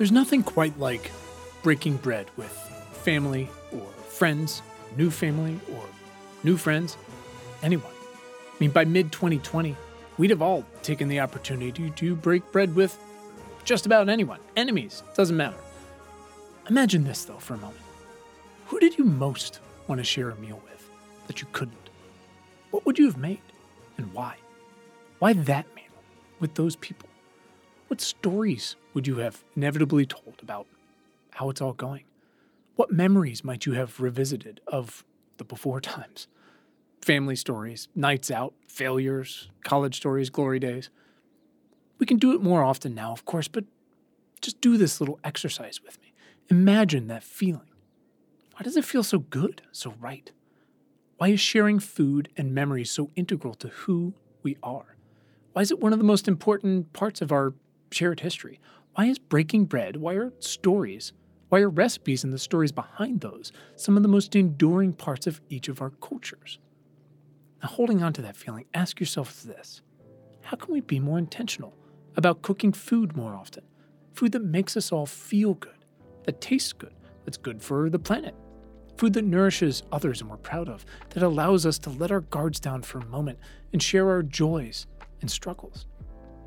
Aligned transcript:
There's 0.00 0.10
nothing 0.10 0.42
quite 0.42 0.78
like 0.78 1.12
breaking 1.62 1.98
bread 1.98 2.26
with 2.38 2.50
family 3.04 3.50
or 3.70 3.86
friends, 4.08 4.62
new 4.96 5.10
family 5.10 5.60
or 5.74 5.84
new 6.42 6.56
friends, 6.56 6.96
anyone. 7.62 7.92
I 7.92 8.56
mean, 8.60 8.70
by 8.70 8.86
mid 8.86 9.12
2020, 9.12 9.76
we'd 10.16 10.30
have 10.30 10.40
all 10.40 10.64
taken 10.82 11.08
the 11.08 11.20
opportunity 11.20 11.90
to 11.90 12.16
break 12.16 12.50
bread 12.50 12.74
with 12.74 12.98
just 13.64 13.84
about 13.84 14.08
anyone. 14.08 14.40
Enemies, 14.56 15.02
doesn't 15.16 15.36
matter. 15.36 15.58
Imagine 16.70 17.04
this, 17.04 17.26
though, 17.26 17.36
for 17.36 17.52
a 17.52 17.58
moment. 17.58 17.82
Who 18.68 18.80
did 18.80 18.96
you 18.96 19.04
most 19.04 19.60
want 19.86 19.98
to 19.98 20.04
share 20.04 20.30
a 20.30 20.36
meal 20.36 20.62
with 20.64 20.88
that 21.26 21.42
you 21.42 21.46
couldn't? 21.52 21.90
What 22.70 22.86
would 22.86 22.98
you 22.98 23.04
have 23.04 23.18
made 23.18 23.42
and 23.98 24.10
why? 24.14 24.36
Why 25.18 25.34
that 25.34 25.66
meal 25.76 25.84
with 26.38 26.54
those 26.54 26.74
people? 26.74 27.10
What 27.88 28.00
stories 28.00 28.76
would 28.94 29.06
you 29.06 29.16
have 29.16 29.44
inevitably 29.56 30.06
told 30.06 30.36
about 30.42 30.66
how 31.30 31.50
it's 31.50 31.60
all 31.60 31.72
going? 31.72 32.04
What 32.76 32.90
memories 32.90 33.44
might 33.44 33.66
you 33.66 33.72
have 33.72 34.00
revisited 34.00 34.60
of 34.66 35.04
the 35.36 35.44
before 35.44 35.80
times? 35.80 36.26
Family 37.02 37.36
stories, 37.36 37.88
nights 37.94 38.30
out, 38.30 38.54
failures, 38.66 39.48
college 39.64 39.96
stories, 39.96 40.30
glory 40.30 40.58
days. 40.58 40.90
We 41.98 42.06
can 42.06 42.18
do 42.18 42.32
it 42.32 42.42
more 42.42 42.62
often 42.62 42.94
now, 42.94 43.12
of 43.12 43.24
course, 43.24 43.48
but 43.48 43.64
just 44.40 44.60
do 44.60 44.76
this 44.76 45.00
little 45.00 45.18
exercise 45.22 45.82
with 45.82 46.00
me. 46.00 46.12
Imagine 46.48 47.06
that 47.08 47.22
feeling. 47.22 47.68
Why 48.54 48.62
does 48.62 48.76
it 48.76 48.84
feel 48.84 49.02
so 49.02 49.18
good, 49.18 49.62
so 49.72 49.94
right? 50.00 50.30
Why 51.18 51.28
is 51.28 51.40
sharing 51.40 51.78
food 51.78 52.30
and 52.36 52.54
memories 52.54 52.90
so 52.90 53.10
integral 53.14 53.54
to 53.56 53.68
who 53.68 54.14
we 54.42 54.56
are? 54.62 54.96
Why 55.52 55.62
is 55.62 55.70
it 55.70 55.80
one 55.80 55.92
of 55.92 55.98
the 55.98 56.04
most 56.04 56.28
important 56.28 56.92
parts 56.92 57.20
of 57.20 57.32
our 57.32 57.52
shared 57.90 58.20
history? 58.20 58.58
Why 59.00 59.06
is 59.06 59.18
breaking 59.18 59.64
bread, 59.64 59.96
why 59.96 60.12
are 60.16 60.30
stories, 60.40 61.14
why 61.48 61.60
are 61.60 61.70
recipes 61.70 62.22
and 62.22 62.34
the 62.34 62.38
stories 62.38 62.70
behind 62.70 63.22
those 63.22 63.50
some 63.74 63.96
of 63.96 64.02
the 64.02 64.10
most 64.10 64.36
enduring 64.36 64.92
parts 64.92 65.26
of 65.26 65.40
each 65.48 65.68
of 65.68 65.80
our 65.80 65.88
cultures? 65.88 66.58
Now, 67.62 67.70
holding 67.70 68.02
on 68.02 68.12
to 68.12 68.20
that 68.20 68.36
feeling, 68.36 68.66
ask 68.74 69.00
yourself 69.00 69.42
this 69.42 69.80
How 70.42 70.58
can 70.58 70.74
we 70.74 70.82
be 70.82 71.00
more 71.00 71.16
intentional 71.16 71.74
about 72.18 72.42
cooking 72.42 72.74
food 72.74 73.16
more 73.16 73.34
often? 73.34 73.64
Food 74.12 74.32
that 74.32 74.44
makes 74.44 74.76
us 74.76 74.92
all 74.92 75.06
feel 75.06 75.54
good, 75.54 75.86
that 76.24 76.42
tastes 76.42 76.74
good, 76.74 76.92
that's 77.24 77.38
good 77.38 77.62
for 77.62 77.88
the 77.88 77.98
planet, 77.98 78.34
food 78.98 79.14
that 79.14 79.24
nourishes 79.24 79.82
others 79.92 80.20
and 80.20 80.28
we're 80.28 80.36
proud 80.36 80.68
of, 80.68 80.84
that 81.14 81.22
allows 81.22 81.64
us 81.64 81.78
to 81.78 81.88
let 81.88 82.10
our 82.10 82.20
guards 82.20 82.60
down 82.60 82.82
for 82.82 82.98
a 82.98 83.06
moment 83.06 83.38
and 83.72 83.82
share 83.82 84.10
our 84.10 84.22
joys 84.22 84.86
and 85.22 85.30
struggles. 85.30 85.86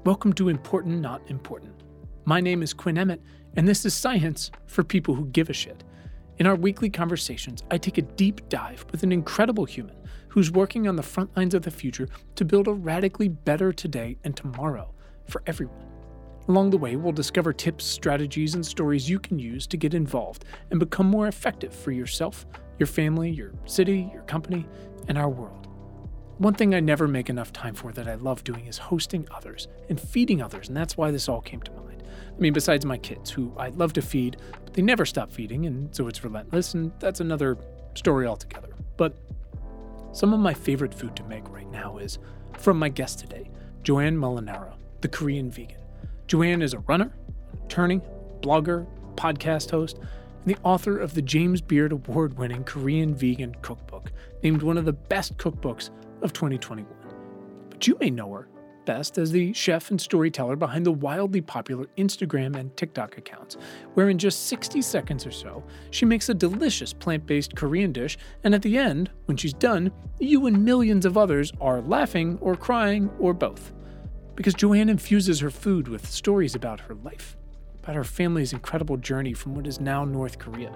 Welcome 0.05 0.33
to 0.33 0.49
Important 0.49 1.01
Not 1.01 1.23
Important. 1.31 1.81
My 2.25 2.39
name 2.39 2.63
is 2.63 2.73
Quinn 2.73 2.97
Emmett, 2.97 3.21
and 3.57 3.67
this 3.67 3.83
is 3.83 3.93
Science 3.93 4.49
for 4.65 4.81
People 4.81 5.13
Who 5.13 5.25
Give 5.25 5.49
a 5.49 5.53
Shit. 5.53 5.83
In 6.37 6.47
our 6.47 6.55
weekly 6.55 6.89
conversations, 6.89 7.63
I 7.69 7.77
take 7.77 7.97
a 7.97 8.03
deep 8.03 8.47
dive 8.47 8.85
with 8.93 9.03
an 9.03 9.11
incredible 9.11 9.65
human 9.65 9.97
who's 10.29 10.49
working 10.49 10.87
on 10.87 10.95
the 10.95 11.03
front 11.03 11.35
lines 11.35 11.53
of 11.53 11.63
the 11.63 11.69
future 11.69 12.07
to 12.35 12.45
build 12.45 12.69
a 12.69 12.73
radically 12.73 13.27
better 13.27 13.73
today 13.73 14.15
and 14.23 14.37
tomorrow 14.37 14.93
for 15.27 15.43
everyone. 15.47 15.85
Along 16.47 16.69
the 16.69 16.77
way, 16.77 16.95
we'll 16.95 17.11
discover 17.11 17.51
tips, 17.51 17.83
strategies, 17.83 18.55
and 18.55 18.65
stories 18.65 19.09
you 19.09 19.19
can 19.19 19.37
use 19.37 19.67
to 19.67 19.75
get 19.75 19.93
involved 19.93 20.45
and 20.71 20.79
become 20.79 21.07
more 21.07 21.27
effective 21.27 21.75
for 21.75 21.91
yourself, 21.91 22.45
your 22.79 22.87
family, 22.87 23.31
your 23.31 23.51
city, 23.65 24.09
your 24.13 24.23
company, 24.23 24.65
and 25.09 25.17
our 25.17 25.29
world. 25.29 25.62
One 26.39 26.55
thing 26.55 26.73
I 26.73 26.79
never 26.79 27.07
make 27.07 27.29
enough 27.29 27.53
time 27.53 27.75
for 27.75 27.91
that 27.91 28.07
I 28.07 28.15
love 28.15 28.43
doing 28.43 28.65
is 28.65 28.79
hosting 28.79 29.27
others 29.29 29.67
and 29.87 30.01
feeding 30.01 30.41
others, 30.41 30.67
and 30.67 30.75
that's 30.75 30.97
why 30.97 31.11
this 31.11 31.29
all 31.29 31.41
came 31.41 31.61
to 31.61 31.71
mind. 31.71 32.03
I 32.35 32.39
mean, 32.39 32.53
besides 32.53 32.85
my 32.85 32.97
kids, 32.97 33.29
who 33.29 33.53
I 33.55 33.69
love 33.69 33.93
to 33.93 34.01
feed, 34.01 34.37
but 34.63 34.73
they 34.73 34.81
never 34.81 35.05
stop 35.05 35.31
feeding, 35.31 35.67
and 35.67 35.95
so 35.95 36.07
it's 36.07 36.23
relentless, 36.23 36.73
and 36.73 36.91
that's 36.99 37.19
another 37.19 37.57
story 37.93 38.25
altogether. 38.25 38.69
But 38.97 39.15
some 40.11 40.33
of 40.33 40.39
my 40.39 40.55
favorite 40.55 40.93
food 40.93 41.15
to 41.17 41.23
make 41.23 41.47
right 41.49 41.69
now 41.69 41.97
is 41.97 42.17
from 42.57 42.79
my 42.79 42.89
guest 42.89 43.19
today, 43.19 43.51
Joanne 43.83 44.17
Molinaro, 44.17 44.73
the 45.01 45.09
Korean 45.09 45.51
vegan. 45.51 45.81
Joanne 46.25 46.63
is 46.63 46.73
a 46.73 46.79
runner, 46.79 47.13
attorney, 47.65 48.01
blogger, 48.41 48.87
podcast 49.15 49.69
host, 49.69 49.99
and 49.99 50.55
the 50.55 50.57
author 50.63 50.97
of 50.97 51.13
the 51.13 51.21
James 51.21 51.61
Beard 51.61 51.91
Award 51.91 52.39
winning 52.39 52.63
Korean 52.63 53.13
Vegan 53.13 53.55
Cookbook, 53.61 54.11
named 54.41 54.63
one 54.63 54.79
of 54.79 54.85
the 54.85 54.93
best 54.93 55.37
cookbooks 55.37 55.91
of 56.23 56.33
2021. 56.33 56.91
But 57.69 57.87
you 57.87 57.97
may 57.99 58.09
know 58.09 58.31
her 58.33 58.47
best 58.85 59.17
as 59.17 59.31
the 59.31 59.53
chef 59.53 59.91
and 59.91 60.01
storyteller 60.01 60.57
behind 60.57 60.85
the 60.85 60.91
wildly 60.91 61.39
popular 61.39 61.85
Instagram 61.97 62.57
and 62.57 62.75
TikTok 62.75 63.17
accounts, 63.17 63.55
where 63.93 64.09
in 64.09 64.17
just 64.17 64.47
60 64.47 64.81
seconds 64.81 65.25
or 65.25 65.31
so, 65.31 65.63
she 65.91 66.05
makes 66.05 66.27
a 66.27 66.33
delicious 66.33 66.91
plant 66.91 67.25
based 67.25 67.55
Korean 67.55 67.93
dish, 67.93 68.17
and 68.43 68.53
at 68.53 68.61
the 68.61 68.77
end, 68.77 69.09
when 69.25 69.37
she's 69.37 69.53
done, 69.53 69.91
you 70.19 70.47
and 70.47 70.65
millions 70.65 71.05
of 71.05 71.17
others 71.17 71.53
are 71.61 71.81
laughing 71.81 72.37
or 72.41 72.55
crying 72.55 73.09
or 73.19 73.33
both 73.33 73.71
because 74.35 74.53
Joanne 74.53 74.89
infuses 74.89 75.39
her 75.39 75.51
food 75.51 75.87
with 75.87 76.09
stories 76.09 76.55
about 76.55 76.79
her 76.79 76.95
life, 76.95 77.37
about 77.83 77.95
her 77.95 78.03
family's 78.03 78.53
incredible 78.53 78.97
journey 78.97 79.33
from 79.33 79.55
what 79.55 79.67
is 79.67 79.79
now 79.79 80.05
North 80.05 80.39
Korea. 80.39 80.73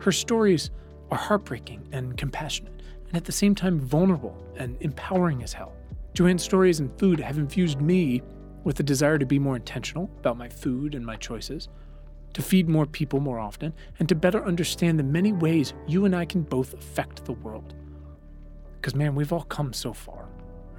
Her 0.00 0.12
stories 0.12 0.70
are 1.10 1.18
heartbreaking 1.18 1.88
and 1.92 2.16
compassionate, 2.16 2.73
and 3.14 3.20
at 3.20 3.24
the 3.24 3.30
same 3.30 3.54
time 3.54 3.78
vulnerable 3.78 4.36
and 4.56 4.76
empowering 4.80 5.40
as 5.44 5.52
hell. 5.52 5.72
Joanne's 6.14 6.42
stories 6.42 6.80
and 6.80 6.90
food 6.98 7.20
have 7.20 7.38
infused 7.38 7.80
me 7.80 8.20
with 8.64 8.80
a 8.80 8.82
desire 8.82 9.18
to 9.18 9.24
be 9.24 9.38
more 9.38 9.54
intentional 9.54 10.10
about 10.18 10.36
my 10.36 10.48
food 10.48 10.96
and 10.96 11.06
my 11.06 11.14
choices, 11.14 11.68
to 12.32 12.42
feed 12.42 12.68
more 12.68 12.86
people 12.86 13.20
more 13.20 13.38
often, 13.38 13.72
and 14.00 14.08
to 14.08 14.16
better 14.16 14.44
understand 14.44 14.98
the 14.98 15.04
many 15.04 15.32
ways 15.32 15.74
you 15.86 16.06
and 16.06 16.16
I 16.16 16.24
can 16.24 16.42
both 16.42 16.74
affect 16.74 17.24
the 17.24 17.34
world. 17.34 17.74
Because, 18.80 18.96
man, 18.96 19.14
we've 19.14 19.32
all 19.32 19.44
come 19.44 19.72
so 19.72 19.92
far 19.92 20.28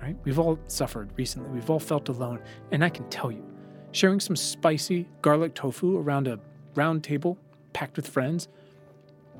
right? 0.01 0.17
We've 0.23 0.37
all 0.37 0.59
suffered 0.67 1.09
recently. 1.15 1.49
We've 1.49 1.69
all 1.69 1.79
felt 1.79 2.09
alone. 2.09 2.39
And 2.71 2.83
I 2.83 2.89
can 2.89 3.09
tell 3.09 3.31
you, 3.31 3.43
sharing 3.91 4.19
some 4.19 4.35
spicy 4.35 5.07
garlic 5.21 5.55
tofu 5.55 5.97
around 5.97 6.27
a 6.27 6.37
round 6.75 7.03
table 7.03 7.39
packed 7.73 7.95
with 7.95 8.07
friends, 8.07 8.49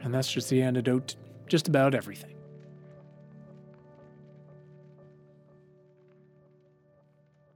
and 0.02 0.14
that's 0.14 0.32
just 0.32 0.50
the 0.50 0.64
antidote 0.64 1.10
to 1.10 1.16
just 1.48 1.68
about 1.68 1.94
everything. 1.94 2.35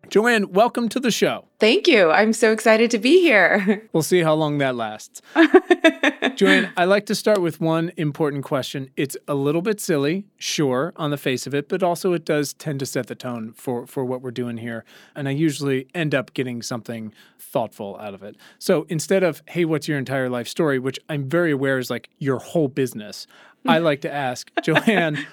Joanne, 0.09 0.52
welcome 0.52 0.90
to 0.90 1.00
the 1.00 1.12
show. 1.12 1.46
Thank 1.59 1.88
you. 1.88 2.09
I'm 2.09 2.34
so 2.34 2.52
excited 2.52 2.90
to 2.92 2.97
be 2.97 3.22
here. 3.22 3.88
We'll 3.94 4.03
see 4.03 4.22
how 4.22 4.34
long 4.34 4.59
that 4.59 4.75
lasts. 4.75 5.22
Joanne, 6.36 6.72
I 6.78 6.86
like 6.86 7.06
to 7.08 7.16
start 7.16 7.42
with 7.42 7.59
one 7.59 7.92
important 7.97 8.44
question. 8.44 8.90
It's 8.96 9.18
a 9.28 9.36
little 9.36 9.62
bit 9.62 9.80
silly, 9.80 10.25
sure, 10.38 10.94
on 10.96 11.12
the 11.12 11.18
face 11.18 11.46
of 11.48 11.53
it, 11.53 11.68
but 11.68 11.84
also 11.84 12.14
it 12.14 12.24
does 12.24 12.53
tend 12.53 12.80
to 12.80 12.86
set 12.86 13.08
the 13.08 13.16
tone 13.16 13.53
for, 13.53 13.86
for 13.88 14.06
what 14.06 14.22
we're 14.22 14.31
doing 14.31 14.58
here. 14.58 14.86
And 15.16 15.28
I 15.28 15.31
usually 15.31 15.88
end 15.94 16.16
up 16.16 16.34
getting 16.34 16.62
something 16.62 17.14
thoughtful 17.40 17.98
out 18.00 18.14
of 18.14 18.24
it. 18.24 18.36
So 18.58 18.86
instead 18.90 19.24
of, 19.24 19.42
hey, 19.48 19.66
what's 19.66 19.88
your 19.88 19.98
entire 19.98 20.30
life 20.30 20.48
story, 20.48 20.80
which 20.80 21.00
I'm 21.09 21.28
very 21.28 21.52
aware 21.52 21.78
is 21.78 21.90
like 21.90 22.09
your 22.19 22.40
whole 22.40 22.68
business, 22.68 23.28
I 23.66 23.78
like 23.90 24.02
to 24.02 24.12
ask, 24.12 24.52
Joanne, 24.62 25.25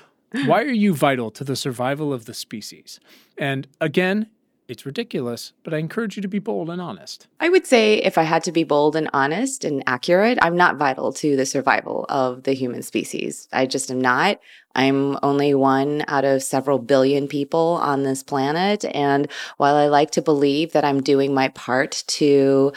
why 0.45 0.63
are 0.63 0.73
you 0.73 0.95
vital 0.95 1.31
to 1.33 1.45
the 1.45 1.57
survival 1.57 2.13
of 2.13 2.25
the 2.25 2.35
species? 2.35 3.01
And 3.39 3.69
again, 3.81 4.29
it's 4.69 4.87
ridiculous, 4.87 5.53
but 5.65 5.75
I 5.75 5.79
encourage 5.79 6.17
you 6.17 6.23
to 6.23 6.29
be 6.29 6.39
bold 6.39 6.71
and 6.71 6.81
honest. 6.81 7.27
I 7.41 7.49
would 7.49 7.67
say 7.67 7.99
if 7.99 8.19
I 8.19 8.23
had 8.23 8.43
to 8.45 8.53
be 8.53 8.65
bold 8.65 8.97
and 8.97 9.09
honest 9.13 9.65
and 9.65 9.83
accurate, 9.87 10.39
I'm 10.43 10.57
not 10.57 10.77
vital 10.77 11.13
to 11.15 11.37
the 11.37 11.47
survival 11.47 12.07
of 12.09 12.43
the 12.45 12.53
human 12.53 12.83
species. 12.83 13.49
I 13.53 13.67
just 13.67 13.91
am 13.91 14.01
not. 14.01 14.41
I'm 14.75 15.19
only 15.23 15.55
one 15.55 16.05
out 16.07 16.25
of 16.25 16.43
several 16.43 16.79
billion 16.79 17.29
people 17.29 17.79
on 17.81 18.03
this 18.03 18.23
planet. 18.23 18.85
And 18.85 19.31
while 19.57 19.75
I 19.75 19.87
like 19.87 20.11
to 20.13 20.23
believe 20.23 20.73
that 20.73 20.85
I'm 20.85 21.03
doing 21.03 21.33
my 21.33 21.49
part 21.49 22.05
to 22.09 22.73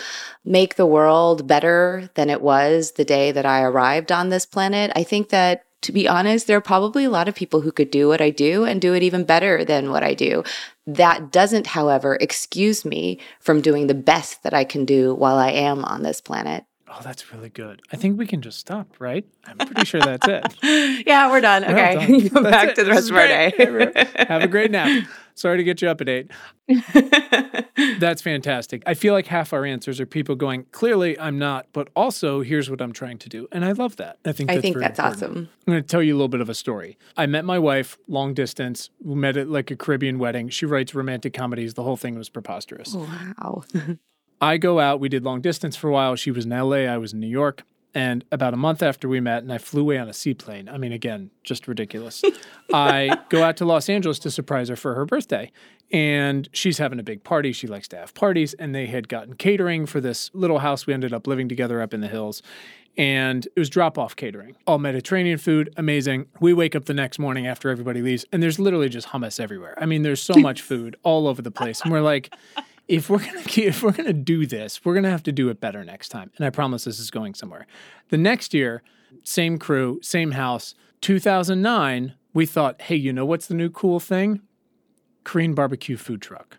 make 0.46 0.76
the 0.76 0.86
world 0.86 1.46
better 1.46 2.10
than 2.16 2.30
it 2.30 2.42
was 2.42 2.94
the 2.94 3.06
day 3.06 3.32
that 3.34 3.46
I 3.46 3.64
arrived 3.64 4.12
on 4.12 4.30
this 4.30 4.46
planet, 4.46 4.92
I 4.96 5.04
think 5.04 5.30
that 5.30 5.64
to 5.82 5.92
be 5.92 6.08
honest, 6.08 6.48
there 6.48 6.58
are 6.58 6.62
probably 6.62 7.06
a 7.06 7.10
lot 7.10 7.28
of 7.28 7.36
people 7.36 7.62
who 7.62 7.72
could 7.72 7.92
do 7.92 8.08
what 8.08 8.22
I 8.22 8.30
do 8.30 8.66
and 8.66 8.82
do 8.82 8.94
it 8.94 9.04
even 9.04 9.24
better 9.24 9.64
than 9.64 9.92
what 9.92 10.04
I 10.04 10.14
do. 10.14 10.44
That 10.86 11.32
doesn't, 11.32 11.68
however, 11.68 12.18
excuse 12.20 12.84
me 12.84 13.20
from 13.40 13.62
doing 13.62 13.88
the 13.88 13.94
best 13.94 14.44
that 14.44 14.54
I 14.54 14.64
can 14.64 14.86
do 14.86 15.14
while 15.14 15.38
I 15.38 15.52
am 15.52 15.86
on 15.86 16.04
this 16.04 16.22
planet. 16.22 16.66
Oh, 16.92 17.00
that's 17.04 17.32
really 17.32 17.50
good. 17.50 17.82
I 17.92 17.98
think 17.98 18.18
we 18.18 18.26
can 18.26 18.42
just 18.42 18.58
stop, 18.58 18.96
right? 19.00 19.24
I'm 19.46 19.58
pretty 19.58 19.86
sure 19.86 20.02
that's 20.02 20.28
it. 20.28 21.04
yeah, 21.08 21.30
we're 21.30 21.42
done. 21.42 21.64
Okay. 21.64 21.96
Done. 21.96 22.28
Go 22.34 22.44
back 22.44 22.70
it. 22.70 22.76
to 22.76 22.84
the 22.84 22.90
rest 22.90 23.12
of 23.12 23.16
our 23.16 23.28
day. 23.28 23.54
Have 24.28 24.42
a 24.42 24.48
great 24.48 24.72
nap. 24.72 25.08
Sorry 25.36 25.58
to 25.58 25.64
get 25.64 25.82
you 25.82 25.90
up 25.90 26.02
at 26.02 26.10
eight. 26.10 26.32
That's 28.00 28.22
fantastic. 28.22 28.84
I 28.86 28.94
feel 28.94 29.14
like 29.14 29.28
half 29.28 29.54
our 29.54 29.66
answers 29.66 30.02
are 30.02 30.06
people 30.06 30.36
going, 30.36 30.66
clearly 30.72 31.18
I'm 31.18 31.40
not, 31.40 31.68
but 31.72 31.90
also 31.96 32.42
here's 32.42 32.70
what 32.70 32.82
I'm 32.82 32.92
trying 32.92 33.20
to 33.20 33.30
do. 33.30 33.48
And 33.52 33.64
I 33.64 33.72
love 33.72 33.96
that. 33.98 34.18
I 34.26 34.34
think 34.34 34.50
that's, 34.50 34.58
I 34.58 34.62
think 34.62 34.78
that's 34.78 35.00
awesome. 35.00 35.50
I'm 35.68 35.72
going 35.72 35.82
to 35.82 35.88
tell 35.88 36.04
you 36.04 36.14
a 36.14 36.18
little 36.18 36.28
bit 36.28 36.42
of 36.42 36.50
a 36.50 36.56
story. 36.56 36.98
I 37.16 37.26
met 37.26 37.46
my 37.46 37.58
wife 37.58 37.98
long 38.08 38.34
distance. 38.34 38.90
We 39.02 39.16
met 39.16 39.38
at 39.38 39.48
like 39.48 39.72
a 39.72 39.78
Caribbean 39.78 40.20
wedding. 40.20 40.50
She 40.50 40.66
writes 40.66 40.94
romantic 40.94 41.34
comedies. 41.34 41.76
The 41.76 41.84
whole 41.84 41.98
thing 41.98 42.18
was 42.18 42.30
preposterous. 42.30 42.94
Wow. 42.94 43.64
I 44.42 44.58
go 44.58 44.80
out. 44.80 45.00
We 45.00 45.10
did 45.10 45.24
long 45.24 45.42
distance 45.42 45.76
for 45.76 45.90
a 45.90 45.92
while. 45.92 46.16
She 46.16 46.32
was 46.32 46.46
in 46.46 46.52
LA. 46.52 46.86
I 46.86 46.98
was 46.98 47.14
in 47.14 47.20
New 47.20 47.28
York. 47.28 47.64
And 47.96 48.24
about 48.32 48.54
a 48.54 48.58
month 48.58 48.84
after 48.84 49.10
we 49.10 49.20
met, 49.20 49.42
and 49.42 49.52
I 49.52 49.58
flew 49.58 49.82
away 49.82 49.98
on 49.98 50.08
a 50.08 50.14
seaplane. 50.14 50.70
I 50.70 50.78
mean, 50.78 50.92
again, 50.92 51.32
just 51.44 51.68
ridiculous. 51.68 52.24
I 52.74 53.18
go 53.30 53.44
out 53.44 53.58
to 53.58 53.66
Los 53.66 53.90
Angeles 53.90 54.20
to 54.20 54.32
surprise 54.32 54.70
her 54.70 54.76
for 54.76 54.94
her 54.94 55.06
birthday. 55.06 55.52
And 55.92 56.48
she's 56.54 56.78
having 56.78 57.00
a 57.00 57.04
big 57.04 57.24
party. 57.24 57.52
She 57.52 57.66
likes 57.66 57.88
to 57.90 57.98
have 57.98 58.14
parties. 58.14 58.54
And 58.54 58.76
they 58.76 58.86
had 58.86 59.10
gotten 59.10 59.34
catering 59.34 59.88
for 59.88 60.00
this 60.00 60.30
little 60.34 60.60
house 60.60 60.86
we 60.86 60.94
ended 60.94 61.14
up 61.14 61.26
living 61.26 61.50
together 61.50 61.82
up 61.82 61.94
in 61.94 62.02
the 62.02 62.08
hills. 62.08 62.44
And 62.96 63.46
it 63.46 63.58
was 63.58 63.70
drop 63.70 63.98
off 63.98 64.16
catering, 64.16 64.58
all 64.68 64.78
Mediterranean 64.78 65.38
food, 65.38 65.74
amazing. 65.78 66.26
We 66.42 66.54
wake 66.54 66.76
up 66.76 66.86
the 66.86 66.94
next 66.94 67.18
morning 67.18 67.48
after 67.48 67.70
everybody 67.70 68.02
leaves, 68.02 68.26
and 68.34 68.44
there's 68.44 68.60
literally 68.60 68.90
just 68.90 69.08
hummus 69.08 69.40
everywhere. 69.40 69.74
I 69.78 69.86
mean, 69.86 70.02
there's 70.04 70.22
so 70.22 70.34
much 70.38 70.62
food 70.62 70.98
all 71.04 71.28
over 71.28 71.42
the 71.42 71.52
place. 71.52 71.80
And 71.80 71.94
we're 71.94 72.02
like, 72.02 72.36
if 72.90 73.10
we're 73.10 73.20
gonna 73.20 73.44
if 73.56 73.82
we're 73.82 73.94
gonna 73.94 74.12
do 74.12 74.46
this, 74.46 74.84
we're 74.84 74.96
gonna 74.96 75.10
have 75.10 75.24
to 75.24 75.32
do 75.32 75.48
it 75.50 75.62
better 75.62 75.86
next 75.86 76.10
time. 76.10 76.32
And 76.36 76.46
I 76.46 76.50
promise 76.50 76.84
this 76.84 77.00
is 77.00 77.10
going 77.10 77.36
somewhere. 77.36 77.66
The 78.10 78.18
next 78.18 78.54
year, 78.54 78.84
same 79.24 79.58
crew, 79.58 80.00
same 80.02 80.32
house. 80.32 80.76
2009, 81.02 82.16
we 82.34 82.46
thought, 82.46 82.82
hey, 82.82 82.96
you 82.96 83.14
know 83.14 83.26
what's 83.26 83.48
the 83.48 83.54
new 83.54 83.70
cool 83.70 84.02
thing? 84.02 84.42
Korean 85.24 85.54
barbecue 85.54 85.96
food 85.96 86.22
truck. 86.22 86.58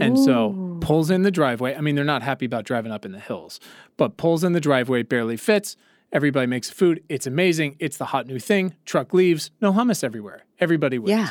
And 0.00 0.18
so 0.18 0.76
pulls 0.80 1.08
in 1.08 1.22
the 1.22 1.30
driveway. 1.30 1.76
I 1.76 1.80
mean, 1.80 1.94
they're 1.94 2.04
not 2.04 2.22
happy 2.22 2.44
about 2.44 2.64
driving 2.64 2.90
up 2.90 3.04
in 3.04 3.12
the 3.12 3.20
hills, 3.20 3.60
but 3.96 4.16
pulls 4.16 4.42
in 4.42 4.52
the 4.52 4.60
driveway, 4.60 5.04
barely 5.04 5.36
fits. 5.36 5.76
Everybody 6.10 6.48
makes 6.48 6.68
food. 6.68 7.00
It's 7.08 7.28
amazing. 7.28 7.76
It's 7.78 7.96
the 7.96 8.06
hot 8.06 8.26
new 8.26 8.40
thing. 8.40 8.74
Truck 8.84 9.14
leaves, 9.14 9.52
no 9.60 9.72
hummus 9.72 10.02
everywhere. 10.02 10.44
Everybody 10.58 10.98
wins. 10.98 11.10
Yeah. 11.10 11.30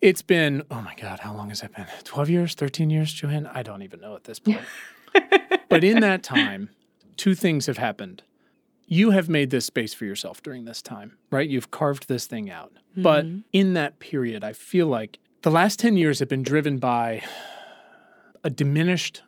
It's 0.00 0.22
been, 0.22 0.62
oh 0.70 0.80
my 0.80 0.94
God, 0.94 1.20
how 1.20 1.34
long 1.34 1.48
has 1.48 1.60
that 1.60 1.74
been? 1.74 1.86
12 2.04 2.30
years, 2.30 2.54
13 2.54 2.88
years, 2.90 3.12
Joanne? 3.12 3.46
I 3.46 3.62
don't 3.62 3.82
even 3.82 4.00
know 4.00 4.14
at 4.14 4.24
this 4.24 4.38
point. 4.38 4.60
but 5.68 5.82
in 5.82 6.00
that 6.00 6.22
time, 6.22 6.70
two 7.16 7.34
things 7.34 7.66
have 7.66 7.78
happened. 7.78 8.22
You 8.86 9.10
have 9.10 9.28
made 9.28 9.50
this 9.50 9.66
space 9.66 9.92
for 9.92 10.04
yourself 10.04 10.42
during 10.42 10.64
this 10.64 10.80
time, 10.80 11.18
right? 11.30 11.48
You've 11.48 11.70
carved 11.70 12.08
this 12.08 12.26
thing 12.26 12.48
out. 12.48 12.72
But 12.96 13.26
mm-hmm. 13.26 13.40
in 13.52 13.74
that 13.74 13.98
period, 13.98 14.44
I 14.44 14.52
feel 14.52 14.86
like 14.86 15.18
the 15.42 15.50
last 15.50 15.78
10 15.78 15.96
years 15.96 16.20
have 16.20 16.28
been 16.28 16.42
driven 16.42 16.78
by 16.78 17.22
a 18.42 18.50
diminished 18.50 19.22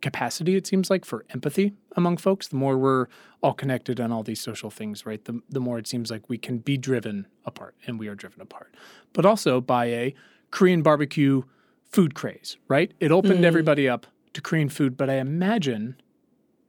capacity, 0.00 0.56
it 0.56 0.66
seems 0.66 0.90
like, 0.90 1.04
for 1.04 1.24
empathy 1.30 1.74
among 1.96 2.16
folks. 2.16 2.48
The 2.48 2.56
more 2.56 2.78
we're 2.78 3.06
all 3.42 3.54
connected 3.54 4.00
on 4.00 4.12
all 4.12 4.22
these 4.22 4.40
social 4.40 4.70
things, 4.70 5.04
right? 5.04 5.24
The, 5.24 5.40
the 5.48 5.60
more 5.60 5.78
it 5.78 5.86
seems 5.86 6.10
like 6.10 6.28
we 6.28 6.38
can 6.38 6.58
be 6.58 6.76
driven 6.76 7.26
apart, 7.44 7.74
and 7.86 7.98
we 7.98 8.08
are 8.08 8.14
driven 8.14 8.40
apart. 8.40 8.74
But 9.12 9.26
also 9.26 9.60
by 9.60 9.86
a 9.86 10.14
Korean 10.50 10.82
barbecue 10.82 11.42
food 11.90 12.14
craze, 12.14 12.56
right? 12.68 12.92
It 13.00 13.10
opened 13.10 13.40
mm. 13.40 13.44
everybody 13.44 13.88
up 13.88 14.06
to 14.34 14.40
Korean 14.40 14.68
food, 14.68 14.96
but 14.96 15.10
I 15.10 15.14
imagine, 15.14 16.00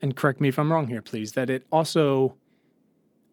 and 0.02 0.16
correct 0.16 0.42
me 0.42 0.50
if 0.50 0.58
I'm 0.58 0.72
wrong 0.72 0.88
here, 0.88 1.02
please, 1.02 1.34
that 1.34 1.50
it 1.50 1.66
also 1.72 2.36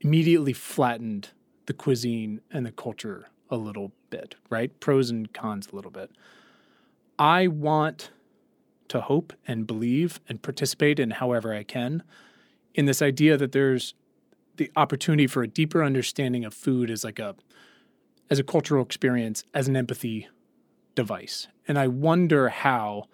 immediately 0.00 0.52
flattened 0.52 1.30
the 1.66 1.72
cuisine 1.72 2.40
and 2.50 2.64
the 2.64 2.72
culture 2.72 3.28
a 3.50 3.56
little 3.56 3.92
bit, 4.10 4.36
right? 4.50 4.78
Pros 4.80 5.10
and 5.10 5.32
cons 5.32 5.68
a 5.72 5.76
little 5.76 5.90
bit. 5.90 6.10
I 7.18 7.46
want 7.46 8.10
to 8.88 9.00
hope 9.00 9.32
and 9.46 9.66
believe 9.66 10.20
and 10.28 10.42
participate 10.42 10.98
in 10.98 11.12
however 11.12 11.52
I 11.54 11.62
can 11.62 12.02
in 12.74 12.86
this 12.86 13.02
idea 13.02 13.36
that 13.36 13.52
there's 13.52 13.94
the 14.56 14.70
opportunity 14.76 15.26
for 15.26 15.42
a 15.42 15.48
deeper 15.48 15.82
understanding 15.82 16.44
of 16.44 16.54
food 16.54 16.90
as 16.90 17.04
like 17.04 17.18
a 17.18 17.34
as 18.30 18.38
a 18.38 18.44
cultural 18.44 18.84
experience 18.84 19.42
as 19.54 19.68
an 19.68 19.76
empathy 19.76 20.28
device. 20.94 21.48
And 21.66 21.78
I 21.78 21.88
wonder 21.88 22.50
how 22.50 23.04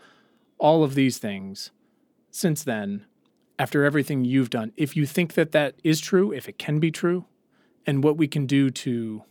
all 0.59 0.82
of 0.82 0.94
these 0.94 1.19
things 1.19 1.71
since 2.31 2.65
then 2.65 3.06
after 3.59 3.85
everything 3.85 4.25
you've 4.25 4.50
done 4.50 4.73
if 4.77 4.97
you 4.97 5.06
think 5.06 5.35
that 5.35 5.53
that 5.53 5.77
is 5.85 6.00
true, 6.00 6.32
if 6.32 6.49
it 6.49 6.59
can 6.59 6.81
be 6.81 6.91
true 6.91 7.27
and 7.87 8.03
what 8.03 8.17
we 8.17 8.27
can 8.27 8.47
do 8.47 8.70
to 8.70 9.23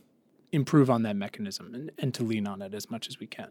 improve 0.52 0.88
on 0.88 1.02
that 1.02 1.16
mechanism 1.16 1.74
and, 1.74 1.90
and 1.98 2.14
to 2.14 2.22
lean 2.22 2.46
on 2.46 2.62
it 2.62 2.72
as 2.72 2.90
much 2.90 3.08
as 3.08 3.18
we 3.18 3.26
can. 3.26 3.50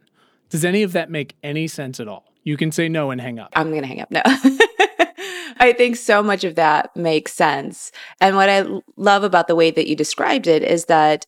Does 0.50 0.66
any 0.66 0.84
of 0.84 0.94
that 0.94 1.10
make 1.10 1.36
any 1.44 1.68
sense 1.68 2.00
at 2.00 2.08
all? 2.08 2.26
You 2.44 2.58
can 2.58 2.72
say 2.72 2.90
no 2.90 3.12
and 3.12 3.22
hang 3.22 3.40
up. 3.40 3.50
I'm 3.56 3.70
going 3.70 3.82
to 3.82 3.88
hang 3.88 4.02
up. 4.02 4.12
No. 4.12 4.22
I 5.60 5.74
think 5.78 5.96
so 5.96 6.22
much 6.22 6.44
of 6.44 6.56
that 6.56 6.96
makes 6.96 7.34
sense. 7.34 7.92
And 8.20 8.36
what 8.36 8.50
I 8.50 8.66
love 8.98 9.24
about 9.24 9.48
the 9.48 9.56
way 9.56 9.72
that 9.72 9.88
you 9.88 9.96
described 9.96 10.48
it 10.48 10.62
is 10.64 10.86
that 10.86 11.26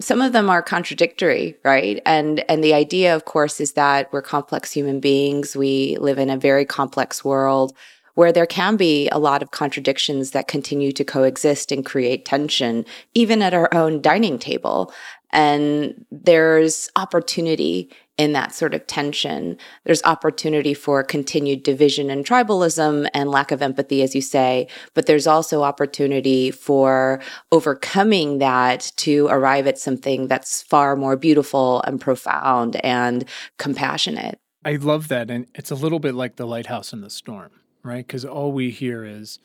some 0.00 0.20
of 0.20 0.32
them 0.32 0.50
are 0.50 0.62
contradictory, 0.62 1.56
right? 1.64 2.00
And 2.04 2.44
and 2.50 2.64
the 2.64 2.74
idea 2.74 3.14
of 3.14 3.24
course 3.26 3.60
is 3.60 3.74
that 3.74 4.12
we're 4.12 4.22
complex 4.22 4.72
human 4.72 5.00
beings. 5.00 5.56
We 5.56 5.96
live 6.00 6.18
in 6.18 6.30
a 6.30 6.36
very 6.36 6.64
complex 6.64 7.24
world 7.24 7.72
where 8.14 8.32
there 8.32 8.46
can 8.46 8.76
be 8.76 9.08
a 9.10 9.18
lot 9.18 9.42
of 9.42 9.50
contradictions 9.50 10.30
that 10.30 10.48
continue 10.48 10.92
to 10.92 11.04
coexist 11.04 11.72
and 11.72 11.84
create 11.84 12.24
tension 12.24 12.84
even 13.14 13.42
at 13.42 13.54
our 13.54 13.72
own 13.74 14.00
dining 14.00 14.38
table. 14.38 14.92
And 15.30 16.06
there's 16.12 16.88
opportunity 16.94 17.90
in 18.16 18.32
that 18.32 18.54
sort 18.54 18.74
of 18.74 18.86
tension. 18.86 19.56
There's 19.84 20.02
opportunity 20.04 20.74
for 20.74 21.02
continued 21.02 21.62
division 21.62 22.10
and 22.10 22.24
tribalism 22.24 23.08
and 23.12 23.30
lack 23.30 23.50
of 23.50 23.62
empathy, 23.62 24.02
as 24.02 24.14
you 24.14 24.20
say, 24.20 24.68
but 24.94 25.06
there's 25.06 25.26
also 25.26 25.62
opportunity 25.62 26.50
for 26.50 27.20
overcoming 27.50 28.38
that 28.38 28.92
to 28.96 29.26
arrive 29.28 29.66
at 29.66 29.78
something 29.78 30.28
that's 30.28 30.62
far 30.62 30.94
more 30.96 31.16
beautiful 31.16 31.82
and 31.82 32.00
profound 32.00 32.76
and 32.84 33.24
compassionate. 33.58 34.38
I 34.64 34.76
love 34.76 35.08
that. 35.08 35.30
And 35.30 35.46
it's 35.54 35.70
a 35.70 35.76
little 35.76 35.98
bit 35.98 36.14
like 36.14 36.36
the 36.36 36.46
lighthouse 36.46 36.92
in 36.92 37.00
the 37.00 37.10
storm, 37.10 37.50
right? 37.82 38.06
Because 38.06 38.24
all 38.24 38.52
we 38.52 38.70
hear 38.70 39.04
is 39.04 39.38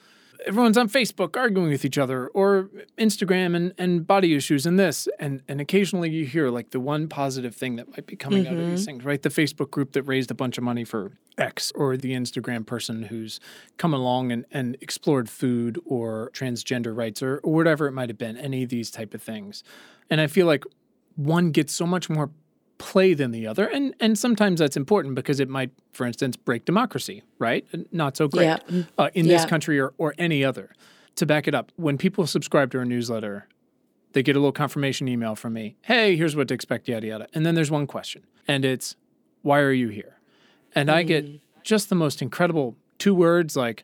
everyone's 0.45 0.77
on 0.77 0.89
Facebook 0.89 1.37
arguing 1.37 1.69
with 1.69 1.83
each 1.83 1.97
other 1.97 2.27
or 2.29 2.69
Instagram 2.97 3.55
and, 3.55 3.73
and 3.77 4.07
body 4.07 4.35
issues 4.35 4.65
and 4.65 4.79
this. 4.79 5.07
And 5.19 5.41
and 5.47 5.59
occasionally 5.59 6.09
you 6.09 6.25
hear 6.25 6.49
like 6.49 6.71
the 6.71 6.79
one 6.79 7.07
positive 7.07 7.55
thing 7.55 7.75
that 7.75 7.89
might 7.89 8.05
be 8.05 8.15
coming 8.15 8.47
out 8.47 8.53
of 8.53 8.59
these 8.59 8.81
mm-hmm. 8.81 8.85
things, 8.85 9.05
right? 9.05 9.21
The 9.21 9.29
Facebook 9.29 9.71
group 9.71 9.93
that 9.93 10.03
raised 10.03 10.31
a 10.31 10.35
bunch 10.35 10.57
of 10.57 10.63
money 10.63 10.83
for 10.83 11.11
X 11.37 11.71
or 11.75 11.97
the 11.97 12.13
Instagram 12.13 12.65
person 12.65 13.03
who's 13.03 13.39
come 13.77 13.93
along 13.93 14.31
and, 14.31 14.45
and 14.51 14.77
explored 14.81 15.29
food 15.29 15.79
or 15.85 16.31
transgender 16.33 16.95
rights 16.95 17.21
or, 17.21 17.37
or 17.39 17.53
whatever 17.53 17.87
it 17.87 17.91
might 17.91 18.09
have 18.09 18.17
been, 18.17 18.37
any 18.37 18.63
of 18.63 18.69
these 18.69 18.91
type 18.91 19.13
of 19.13 19.21
things. 19.21 19.63
And 20.09 20.19
I 20.19 20.27
feel 20.27 20.47
like 20.47 20.63
one 21.15 21.51
gets 21.51 21.73
so 21.73 21.85
much 21.85 22.09
more 22.09 22.29
play 22.79 23.13
than 23.13 23.29
the 23.31 23.45
other 23.45 23.67
and 23.67 23.93
and 23.99 24.17
sometimes 24.17 24.59
that's 24.59 24.77
important 24.77 25.13
because 25.13 25.39
it 25.39 25.49
might 25.49 25.69
for 25.91 26.07
instance 26.07 26.35
break 26.37 26.65
democracy 26.65 27.21
right? 27.37 27.65
Not 27.91 28.17
so 28.17 28.27
great 28.27 28.45
Yeah. 28.45 28.83
uh, 28.97 29.09
in 29.13 29.27
this 29.27 29.45
country 29.45 29.79
or, 29.79 29.93
or 29.97 30.15
any 30.17 30.43
other. 30.43 30.71
To 31.17 31.25
back 31.25 31.47
it 31.49 31.53
up 31.53 31.71
when 31.75 31.97
people 31.97 32.25
subscribe 32.25 32.71
to 32.71 32.77
our 32.79 32.85
newsletter 32.85 33.47
they 34.13 34.23
get 34.23 34.35
a 34.35 34.39
little 34.39 34.53
confirmation 34.53 35.07
email 35.09 35.35
from 35.35 35.53
me 35.53 35.75
hey 35.81 36.15
here's 36.15 36.35
what 36.35 36.47
to 36.47 36.53
expect 36.53 36.87
yada 36.87 37.07
yada. 37.07 37.27
And 37.33 37.45
then 37.45 37.53
there's 37.55 37.69
one 37.69 37.85
question 37.85 38.23
and 38.47 38.63
it's 38.65 38.95
why 39.41 39.59
are 39.59 39.73
you 39.73 39.89
here? 39.89 40.17
And 40.73 40.89
i 40.89 41.03
get 41.03 41.25
just 41.63 41.89
the 41.89 41.95
most 41.95 42.21
incredible 42.21 42.77
two 42.97 43.13
words 43.13 43.55
like 43.57 43.83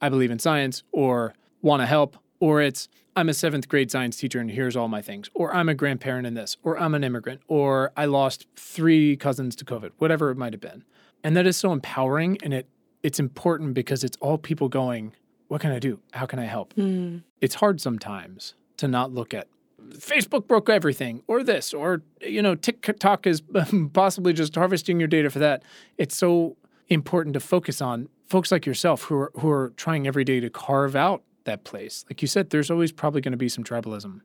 i 0.00 0.08
believe 0.08 0.30
in 0.32 0.38
science 0.40 0.82
or 0.90 1.34
want 1.62 1.80
to 1.80 1.86
help 1.86 2.16
or 2.42 2.60
it's 2.60 2.88
i'm 3.14 3.28
a 3.28 3.34
seventh 3.34 3.68
grade 3.68 3.88
science 3.88 4.16
teacher 4.16 4.40
and 4.40 4.50
here's 4.50 4.76
all 4.76 4.88
my 4.88 5.00
things. 5.00 5.30
Or 5.32 5.54
i'm 5.54 5.68
a 5.68 5.74
grandparent 5.74 6.26
in 6.26 6.34
this. 6.34 6.56
Or 6.64 6.76
i'm 6.76 6.94
an 6.94 7.04
immigrant. 7.04 7.40
Or 7.46 7.92
i 7.96 8.04
lost 8.04 8.46
three 8.56 9.16
cousins 9.16 9.54
to 9.56 9.64
covid. 9.64 9.92
Whatever 9.98 10.30
it 10.30 10.36
might 10.36 10.52
have 10.52 10.60
been. 10.60 10.84
And 11.24 11.36
that 11.36 11.46
is 11.46 11.56
so 11.56 11.72
empowering 11.72 12.36
and 12.42 12.52
it 12.52 12.66
it's 13.02 13.20
important 13.20 13.74
because 13.74 14.04
it's 14.04 14.16
all 14.20 14.36
people 14.36 14.68
going 14.68 15.14
what 15.46 15.60
can 15.60 15.70
i 15.70 15.78
do? 15.78 16.00
How 16.12 16.26
can 16.26 16.40
i 16.40 16.44
help? 16.44 16.72
Hmm. 16.74 17.18
It's 17.40 17.54
hard 17.54 17.80
sometimes 17.80 18.54
to 18.78 18.88
not 18.88 19.12
look 19.12 19.32
at 19.32 19.46
facebook 19.94 20.46
broke 20.46 20.70
everything 20.70 21.22
or 21.26 21.42
this 21.42 21.74
or 21.74 22.02
you 22.20 22.40
know 22.40 22.54
tiktok 22.54 23.26
is 23.26 23.42
possibly 23.92 24.32
just 24.32 24.54
harvesting 24.54 24.98
your 24.98 25.08
data 25.08 25.30
for 25.30 25.38
that. 25.38 25.62
It's 25.96 26.16
so 26.16 26.56
important 26.88 27.34
to 27.34 27.40
focus 27.40 27.80
on 27.80 28.08
folks 28.26 28.50
like 28.50 28.66
yourself 28.66 29.04
who 29.04 29.14
are 29.14 29.32
who 29.38 29.48
are 29.48 29.72
trying 29.76 30.08
every 30.08 30.24
day 30.24 30.40
to 30.40 30.50
carve 30.50 30.96
out 30.96 31.22
that 31.44 31.64
place 31.64 32.04
like 32.08 32.22
you 32.22 32.28
said 32.28 32.50
there's 32.50 32.70
always 32.70 32.92
probably 32.92 33.20
going 33.20 33.32
to 33.32 33.38
be 33.38 33.48
some 33.48 33.64
tribalism 33.64 34.20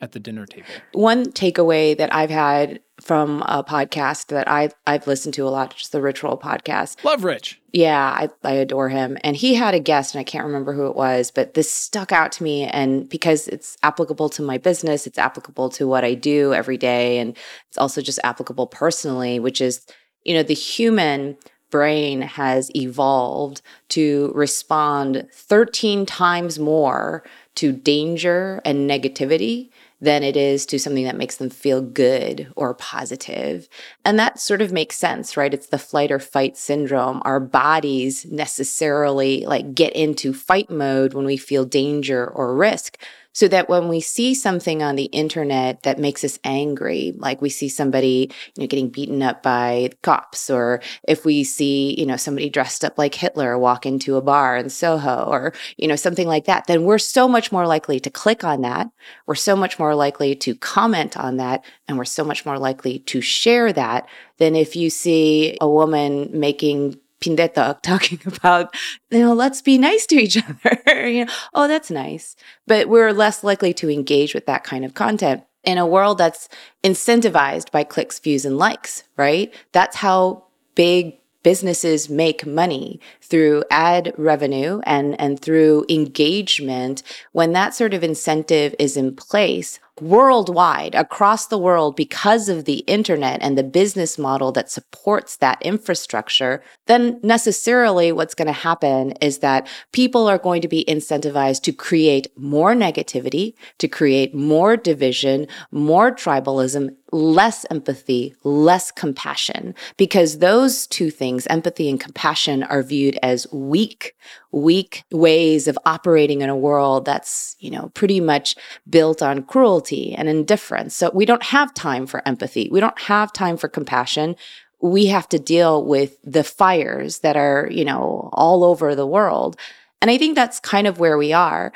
at 0.00 0.12
the 0.12 0.20
dinner 0.20 0.46
table 0.46 0.68
One 0.92 1.26
takeaway 1.26 1.96
that 1.96 2.14
I've 2.14 2.30
had 2.30 2.80
from 3.00 3.42
a 3.42 3.62
podcast 3.64 4.26
that 4.26 4.48
I've 4.48 4.74
I've 4.86 5.06
listened 5.06 5.34
to 5.34 5.46
a 5.46 5.50
lot, 5.50 5.76
just 5.76 5.92
the 5.92 6.00
Rich 6.00 6.22
Roll 6.22 6.38
podcast. 6.38 7.02
love 7.04 7.24
rich 7.24 7.60
Yeah, 7.72 8.00
I, 8.00 8.28
I 8.44 8.52
adore 8.52 8.88
him. 8.88 9.18
And 9.22 9.36
he 9.36 9.54
had 9.54 9.74
a 9.74 9.80
guest, 9.80 10.14
and 10.14 10.20
I 10.20 10.24
can't 10.24 10.44
remember 10.44 10.72
who 10.72 10.86
it 10.86 10.96
was, 10.96 11.30
but 11.30 11.54
this 11.54 11.70
stuck 11.70 12.12
out 12.12 12.32
to 12.32 12.42
me. 12.42 12.64
And 12.64 13.08
because 13.08 13.48
it's 13.48 13.76
applicable 13.82 14.28
to 14.30 14.42
my 14.42 14.58
business, 14.58 15.06
it's 15.06 15.18
applicable 15.18 15.70
to 15.70 15.86
what 15.86 16.04
I 16.04 16.14
do 16.14 16.54
every 16.54 16.76
day. 16.76 17.18
And 17.18 17.36
it's 17.68 17.78
also 17.78 18.00
just 18.00 18.20
applicable 18.24 18.66
personally, 18.66 19.38
which 19.38 19.60
is, 19.60 19.86
you 20.24 20.34
know, 20.34 20.42
the 20.42 20.54
human 20.54 21.36
brain 21.70 22.22
has 22.22 22.74
evolved 22.74 23.62
to 23.90 24.32
respond 24.34 25.28
13 25.32 26.06
times 26.06 26.58
more 26.58 27.24
to 27.56 27.72
danger 27.72 28.60
and 28.64 28.88
negativity 28.88 29.70
than 30.00 30.22
it 30.22 30.36
is 30.36 30.64
to 30.66 30.78
something 30.78 31.04
that 31.04 31.16
makes 31.16 31.36
them 31.36 31.50
feel 31.50 31.80
good 31.82 32.52
or 32.54 32.74
positive. 32.74 33.68
And 34.04 34.18
that 34.18 34.38
sort 34.38 34.62
of 34.62 34.72
makes 34.72 34.96
sense, 34.96 35.36
right? 35.36 35.52
It's 35.52 35.66
the 35.66 35.78
flight 35.78 36.12
or 36.12 36.20
fight 36.20 36.56
syndrome. 36.56 37.20
Our 37.24 37.40
bodies 37.40 38.24
necessarily 38.26 39.44
like 39.44 39.74
get 39.74 39.94
into 39.94 40.32
fight 40.32 40.70
mode 40.70 41.14
when 41.14 41.26
we 41.26 41.36
feel 41.36 41.64
danger 41.64 42.26
or 42.26 42.54
risk 42.54 42.96
so 43.38 43.46
that 43.46 43.68
when 43.68 43.86
we 43.86 44.00
see 44.00 44.34
something 44.34 44.82
on 44.82 44.96
the 44.96 45.04
internet 45.04 45.84
that 45.84 45.96
makes 45.96 46.24
us 46.24 46.40
angry, 46.42 47.14
like 47.18 47.40
we 47.40 47.48
see 47.48 47.68
somebody, 47.68 48.32
you 48.56 48.62
know, 48.62 48.66
getting 48.66 48.88
beaten 48.88 49.22
up 49.22 49.44
by 49.44 49.90
cops, 50.02 50.50
or 50.50 50.82
if 51.06 51.24
we 51.24 51.44
see, 51.44 51.94
you 51.96 52.04
know, 52.04 52.16
somebody 52.16 52.50
dressed 52.50 52.84
up 52.84 52.98
like 52.98 53.14
Hitler 53.14 53.56
walk 53.56 53.86
into 53.86 54.16
a 54.16 54.20
bar 54.20 54.56
in 54.56 54.68
Soho, 54.68 55.22
or, 55.22 55.52
you 55.76 55.86
know, 55.86 55.94
something 55.94 56.26
like 56.26 56.46
that, 56.46 56.66
then 56.66 56.82
we're 56.82 56.98
so 56.98 57.28
much 57.28 57.52
more 57.52 57.64
likely 57.64 58.00
to 58.00 58.10
click 58.10 58.42
on 58.42 58.62
that. 58.62 58.90
We're 59.26 59.36
so 59.36 59.54
much 59.54 59.78
more 59.78 59.94
likely 59.94 60.34
to 60.34 60.56
comment 60.56 61.16
on 61.16 61.36
that. 61.36 61.64
And 61.86 61.96
we're 61.96 62.06
so 62.06 62.24
much 62.24 62.44
more 62.44 62.58
likely 62.58 62.98
to 62.98 63.20
share 63.20 63.72
that 63.72 64.08
than 64.38 64.56
if 64.56 64.74
you 64.74 64.90
see 64.90 65.56
a 65.60 65.70
woman 65.70 66.28
making 66.32 66.98
bindaetteok 67.20 67.82
talking 67.82 68.20
about, 68.26 68.74
you 69.10 69.20
know, 69.20 69.34
let's 69.34 69.62
be 69.62 69.78
nice 69.78 70.06
to 70.06 70.16
each 70.16 70.36
other. 70.66 71.08
you 71.08 71.24
know, 71.24 71.32
oh, 71.54 71.68
that's 71.68 71.90
nice. 71.90 72.36
But 72.66 72.88
we're 72.88 73.12
less 73.12 73.44
likely 73.44 73.74
to 73.74 73.90
engage 73.90 74.34
with 74.34 74.46
that 74.46 74.64
kind 74.64 74.84
of 74.84 74.94
content 74.94 75.44
in 75.64 75.78
a 75.78 75.86
world 75.86 76.18
that's 76.18 76.48
incentivized 76.82 77.70
by 77.70 77.84
clicks, 77.84 78.18
views, 78.18 78.44
and 78.44 78.56
likes, 78.56 79.04
right? 79.16 79.52
That's 79.72 79.96
how 79.96 80.44
big 80.74 81.18
businesses 81.42 82.08
make 82.08 82.46
money 82.46 83.00
through 83.20 83.64
ad 83.70 84.12
revenue 84.16 84.80
and, 84.84 85.18
and 85.20 85.40
through 85.40 85.84
engagement. 85.88 87.02
When 87.32 87.52
that 87.52 87.74
sort 87.74 87.94
of 87.94 88.04
incentive 88.04 88.74
is 88.78 88.96
in 88.96 89.14
place, 89.16 89.78
worldwide 90.00 90.94
across 90.94 91.46
the 91.46 91.58
world 91.58 91.96
because 91.96 92.48
of 92.48 92.64
the 92.64 92.78
internet 92.80 93.40
and 93.42 93.56
the 93.56 93.62
business 93.62 94.18
model 94.18 94.52
that 94.52 94.70
supports 94.70 95.36
that 95.36 95.60
infrastructure, 95.62 96.62
then 96.86 97.18
necessarily 97.22 98.12
what's 98.12 98.34
going 98.34 98.46
to 98.46 98.52
happen 98.52 99.12
is 99.20 99.38
that 99.38 99.68
people 99.92 100.26
are 100.28 100.38
going 100.38 100.62
to 100.62 100.68
be 100.68 100.84
incentivized 100.88 101.62
to 101.62 101.72
create 101.72 102.26
more 102.36 102.74
negativity, 102.74 103.54
to 103.78 103.88
create 103.88 104.34
more 104.34 104.76
division, 104.76 105.46
more 105.70 106.10
tribalism, 106.12 106.90
less 107.12 107.64
empathy, 107.70 108.34
less 108.44 108.90
compassion, 108.90 109.74
because 109.96 110.38
those 110.38 110.86
two 110.86 111.10
things, 111.10 111.46
empathy 111.46 111.88
and 111.88 112.00
compassion, 112.00 112.62
are 112.64 112.82
viewed 112.82 113.18
as 113.22 113.46
weak, 113.52 114.14
weak 114.50 115.04
ways 115.10 115.68
of 115.68 115.78
operating 115.84 116.40
in 116.40 116.48
a 116.48 116.56
world 116.56 117.04
that's, 117.04 117.56
you 117.58 117.70
know, 117.70 117.90
pretty 117.94 118.20
much 118.20 118.56
built 118.88 119.22
on 119.22 119.42
cruelty 119.42 120.14
and 120.14 120.28
indifference. 120.28 120.96
So 120.96 121.10
we 121.14 121.26
don't 121.26 121.42
have 121.42 121.74
time 121.74 122.06
for 122.06 122.26
empathy. 122.26 122.68
We 122.70 122.80
don't 122.80 122.98
have 123.00 123.32
time 123.32 123.56
for 123.56 123.68
compassion. 123.68 124.36
We 124.80 125.06
have 125.06 125.28
to 125.30 125.38
deal 125.38 125.84
with 125.84 126.16
the 126.24 126.44
fires 126.44 127.20
that 127.20 127.36
are, 127.36 127.68
you 127.70 127.84
know, 127.84 128.30
all 128.32 128.64
over 128.64 128.94
the 128.94 129.06
world. 129.06 129.56
And 130.00 130.10
I 130.10 130.16
think 130.18 130.34
that's 130.34 130.60
kind 130.60 130.86
of 130.86 130.98
where 130.98 131.18
we 131.18 131.32
are 131.32 131.72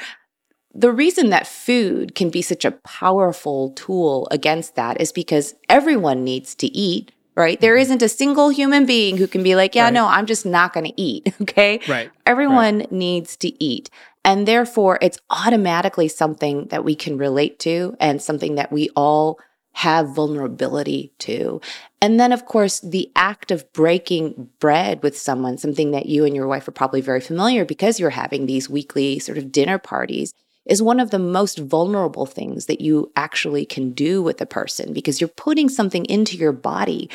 the 0.74 0.92
reason 0.92 1.30
that 1.30 1.46
food 1.46 2.14
can 2.14 2.30
be 2.30 2.42
such 2.42 2.64
a 2.64 2.70
powerful 2.70 3.70
tool 3.72 4.26
against 4.30 4.74
that 4.74 5.00
is 5.00 5.12
because 5.12 5.54
everyone 5.68 6.24
needs 6.24 6.54
to 6.56 6.66
eat, 6.68 7.12
right? 7.34 7.60
There 7.60 7.74
mm-hmm. 7.74 7.82
isn't 7.82 8.02
a 8.02 8.08
single 8.08 8.50
human 8.50 8.86
being 8.86 9.16
who 9.16 9.26
can 9.26 9.42
be 9.42 9.54
like, 9.56 9.74
yeah, 9.74 9.84
right. 9.84 9.92
no, 9.92 10.06
I'm 10.06 10.26
just 10.26 10.44
not 10.46 10.72
going 10.72 10.86
to 10.86 11.00
eat. 11.00 11.34
Okay. 11.42 11.80
Right. 11.88 12.10
Everyone 12.24 12.78
right. 12.78 12.92
needs 12.92 13.36
to 13.38 13.62
eat. 13.62 13.90
And 14.24 14.46
therefore, 14.46 14.98
it's 15.02 15.18
automatically 15.28 16.06
something 16.08 16.68
that 16.68 16.84
we 16.84 16.94
can 16.94 17.18
relate 17.18 17.58
to 17.60 17.96
and 17.98 18.22
something 18.22 18.54
that 18.54 18.70
we 18.70 18.88
all 18.94 19.40
have 19.72 20.14
vulnerability 20.14 21.12
to. 21.18 21.60
And 22.00 22.20
then, 22.20 22.32
of 22.32 22.44
course, 22.46 22.80
the 22.80 23.10
act 23.16 23.50
of 23.50 23.70
breaking 23.72 24.50
bread 24.60 25.02
with 25.02 25.18
someone, 25.18 25.58
something 25.58 25.90
that 25.90 26.06
you 26.06 26.24
and 26.24 26.36
your 26.36 26.46
wife 26.46 26.68
are 26.68 26.72
probably 26.72 27.00
very 27.00 27.20
familiar 27.20 27.64
because 27.64 27.98
you're 27.98 28.10
having 28.10 28.46
these 28.46 28.70
weekly 28.70 29.18
sort 29.18 29.38
of 29.38 29.50
dinner 29.50 29.78
parties 29.78 30.32
is 30.66 30.82
one 30.82 31.00
of 31.00 31.10
the 31.10 31.18
most 31.18 31.58
vulnerable 31.58 32.26
things 32.26 32.66
that 32.66 32.80
you 32.80 33.10
actually 33.16 33.64
can 33.64 33.92
do 33.92 34.22
with 34.22 34.40
a 34.40 34.46
person 34.46 34.92
because 34.92 35.20
you're 35.20 35.28
putting 35.28 35.68
something 35.68 36.04
into 36.06 36.36
your 36.36 36.52
body 36.52 37.10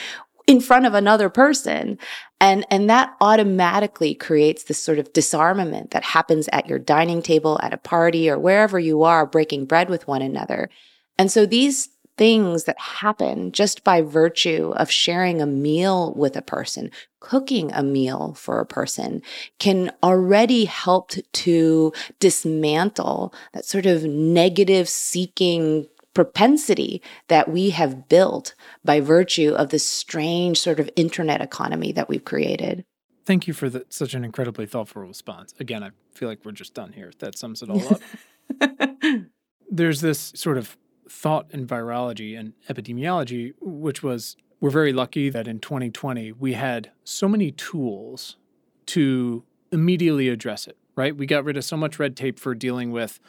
in 0.47 0.61
front 0.61 0.85
of 0.85 0.93
another 0.93 1.29
person. 1.29 1.99
And 2.39 2.65
and 2.71 2.89
that 2.89 3.15
automatically 3.19 4.15
creates 4.15 4.63
this 4.63 4.81
sort 4.81 4.99
of 4.99 5.11
disarmament 5.13 5.91
that 5.91 6.03
happens 6.03 6.49
at 6.51 6.67
your 6.67 6.79
dining 6.79 7.21
table 7.21 7.59
at 7.61 7.73
a 7.73 7.77
party 7.77 8.29
or 8.29 8.39
wherever 8.39 8.79
you 8.79 9.03
are 9.03 9.25
breaking 9.25 9.65
bread 9.65 9.89
with 9.89 10.07
one 10.07 10.21
another. 10.21 10.69
And 11.17 11.31
so 11.31 11.45
these 11.45 11.89
things 12.17 12.63
that 12.65 12.79
happen 12.79 13.51
just 13.51 13.83
by 13.83 14.01
virtue 14.01 14.73
of 14.75 14.91
sharing 14.91 15.41
a 15.41 15.45
meal 15.45 16.13
with 16.15 16.35
a 16.35 16.41
person, 16.41 16.91
cooking 17.19 17.71
a 17.71 17.83
meal 17.83 18.33
for 18.33 18.59
a 18.59 18.65
person 18.65 19.21
can 19.59 19.91
already 20.03 20.65
help 20.65 21.11
to 21.31 21.93
dismantle 22.19 23.33
that 23.53 23.65
sort 23.65 23.85
of 23.85 24.03
negative 24.03 24.89
seeking 24.89 25.87
propensity 26.13 26.99
that 27.27 27.47
we 27.47 27.69
have 27.69 28.09
built 28.09 28.55
by 28.83 28.99
virtue 28.99 29.53
of 29.53 29.69
this 29.69 29.85
strange 29.85 30.59
sort 30.59 30.79
of 30.79 30.89
internet 30.95 31.41
economy 31.41 31.91
that 31.91 32.09
we've 32.09 32.25
created. 32.25 32.83
Thank 33.27 33.45
you 33.45 33.53
for 33.53 33.69
the, 33.69 33.85
such 33.89 34.15
an 34.15 34.23
incredibly 34.23 34.65
thoughtful 34.65 35.03
response. 35.03 35.53
Again, 35.59 35.83
I 35.83 35.91
feel 36.13 36.27
like 36.27 36.43
we're 36.43 36.53
just 36.53 36.73
done 36.73 36.93
here. 36.93 37.11
That 37.19 37.37
sums 37.37 37.61
it 37.61 37.69
all 37.69 37.83
up. 37.93 38.81
There's 39.69 40.01
this 40.01 40.31
sort 40.33 40.57
of 40.57 40.75
thought 41.09 41.47
in 41.51 41.67
virology 41.67 42.37
and 42.37 42.53
epidemiology, 42.69 43.53
which 43.59 44.03
was 44.03 44.35
we're 44.59 44.69
very 44.69 44.93
lucky 44.93 45.29
that 45.29 45.47
in 45.47 45.59
2020 45.59 46.31
we 46.33 46.53
had 46.53 46.91
so 47.03 47.27
many 47.27 47.51
tools 47.51 48.37
to 48.87 49.43
immediately 49.71 50.29
address 50.29 50.67
it, 50.67 50.77
right? 50.95 51.15
We 51.15 51.25
got 51.25 51.43
rid 51.43 51.57
of 51.57 51.63
so 51.63 51.77
much 51.77 51.99
red 51.99 52.15
tape 52.15 52.39
for 52.39 52.55
dealing 52.55 52.91
with 52.91 53.19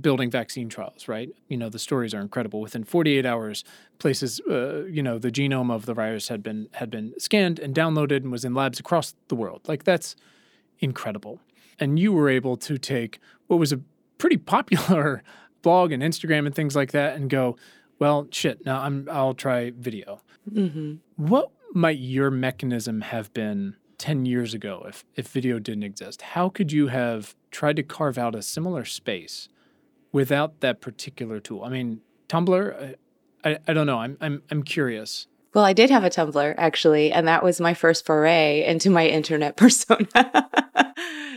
building 0.00 0.30
vaccine 0.30 0.68
trials, 0.68 1.06
right? 1.06 1.30
You 1.48 1.56
know, 1.56 1.68
the 1.68 1.78
stories 1.78 2.12
are 2.14 2.20
incredible. 2.20 2.60
Within 2.60 2.84
48 2.84 3.24
hours, 3.24 3.64
places, 3.98 4.40
uh, 4.50 4.84
you 4.84 5.02
know, 5.02 5.18
the 5.18 5.30
genome 5.30 5.72
of 5.72 5.86
the 5.86 5.94
virus 5.94 6.28
had 6.28 6.42
been 6.42 6.68
had 6.72 6.90
been 6.90 7.14
scanned 7.18 7.58
and 7.58 7.74
downloaded 7.74 8.18
and 8.18 8.32
was 8.32 8.44
in 8.44 8.54
labs 8.54 8.80
across 8.80 9.14
the 9.28 9.36
world. 9.36 9.62
Like 9.66 9.84
that's 9.84 10.16
incredible. 10.80 11.40
And 11.78 11.98
you 11.98 12.12
were 12.12 12.28
able 12.28 12.56
to 12.56 12.78
take 12.78 13.20
what 13.46 13.58
was 13.58 13.72
a 13.72 13.80
pretty 14.18 14.36
popular 14.38 15.22
blog 15.66 15.90
and 15.90 16.00
Instagram 16.00 16.46
and 16.46 16.54
things 16.54 16.76
like 16.76 16.92
that 16.92 17.16
and 17.16 17.28
go, 17.28 17.56
well, 17.98 18.28
shit, 18.30 18.64
now 18.64 18.82
I'm 18.82 19.08
I'll 19.10 19.34
try 19.34 19.72
video. 19.76 20.22
Mm-hmm. 20.48 20.94
What 21.16 21.50
might 21.74 21.98
your 21.98 22.30
mechanism 22.30 23.00
have 23.00 23.34
been 23.34 23.74
10 23.98 24.26
years 24.26 24.54
ago 24.54 24.84
if 24.86 25.04
if 25.16 25.26
video 25.26 25.58
didn't 25.58 25.82
exist? 25.82 26.22
How 26.22 26.48
could 26.48 26.70
you 26.70 26.86
have 26.86 27.34
tried 27.50 27.74
to 27.76 27.82
carve 27.82 28.16
out 28.16 28.36
a 28.36 28.42
similar 28.42 28.84
space 28.84 29.48
without 30.12 30.60
that 30.60 30.80
particular 30.80 31.40
tool? 31.40 31.64
I 31.64 31.70
mean, 31.70 32.00
Tumblr, 32.28 32.96
I, 33.44 33.50
I, 33.50 33.58
I 33.66 33.72
don't 33.72 33.88
know. 33.88 33.98
I'm 33.98 34.16
I'm 34.20 34.42
I'm 34.52 34.62
curious. 34.62 35.26
Well, 35.56 35.64
I 35.64 35.72
did 35.72 35.88
have 35.88 36.04
a 36.04 36.10
Tumblr 36.10 36.54
actually, 36.58 37.10
and 37.10 37.26
that 37.28 37.42
was 37.42 37.62
my 37.62 37.72
first 37.72 38.04
foray 38.04 38.62
into 38.66 38.90
my 38.90 39.06
internet 39.06 39.56
persona. 39.56 40.06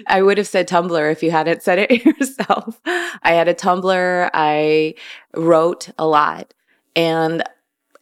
I 0.08 0.22
would 0.22 0.38
have 0.38 0.46
said 0.46 0.68
Tumblr 0.68 1.10
if 1.10 1.24
you 1.24 1.32
hadn't 1.32 1.64
said 1.64 1.80
it 1.80 2.04
yourself. 2.06 2.82
I 2.86 3.32
had 3.32 3.48
a 3.48 3.54
Tumblr. 3.54 4.30
I 4.34 4.96
wrote 5.38 5.88
a 5.98 6.06
lot. 6.06 6.54
And 6.98 7.44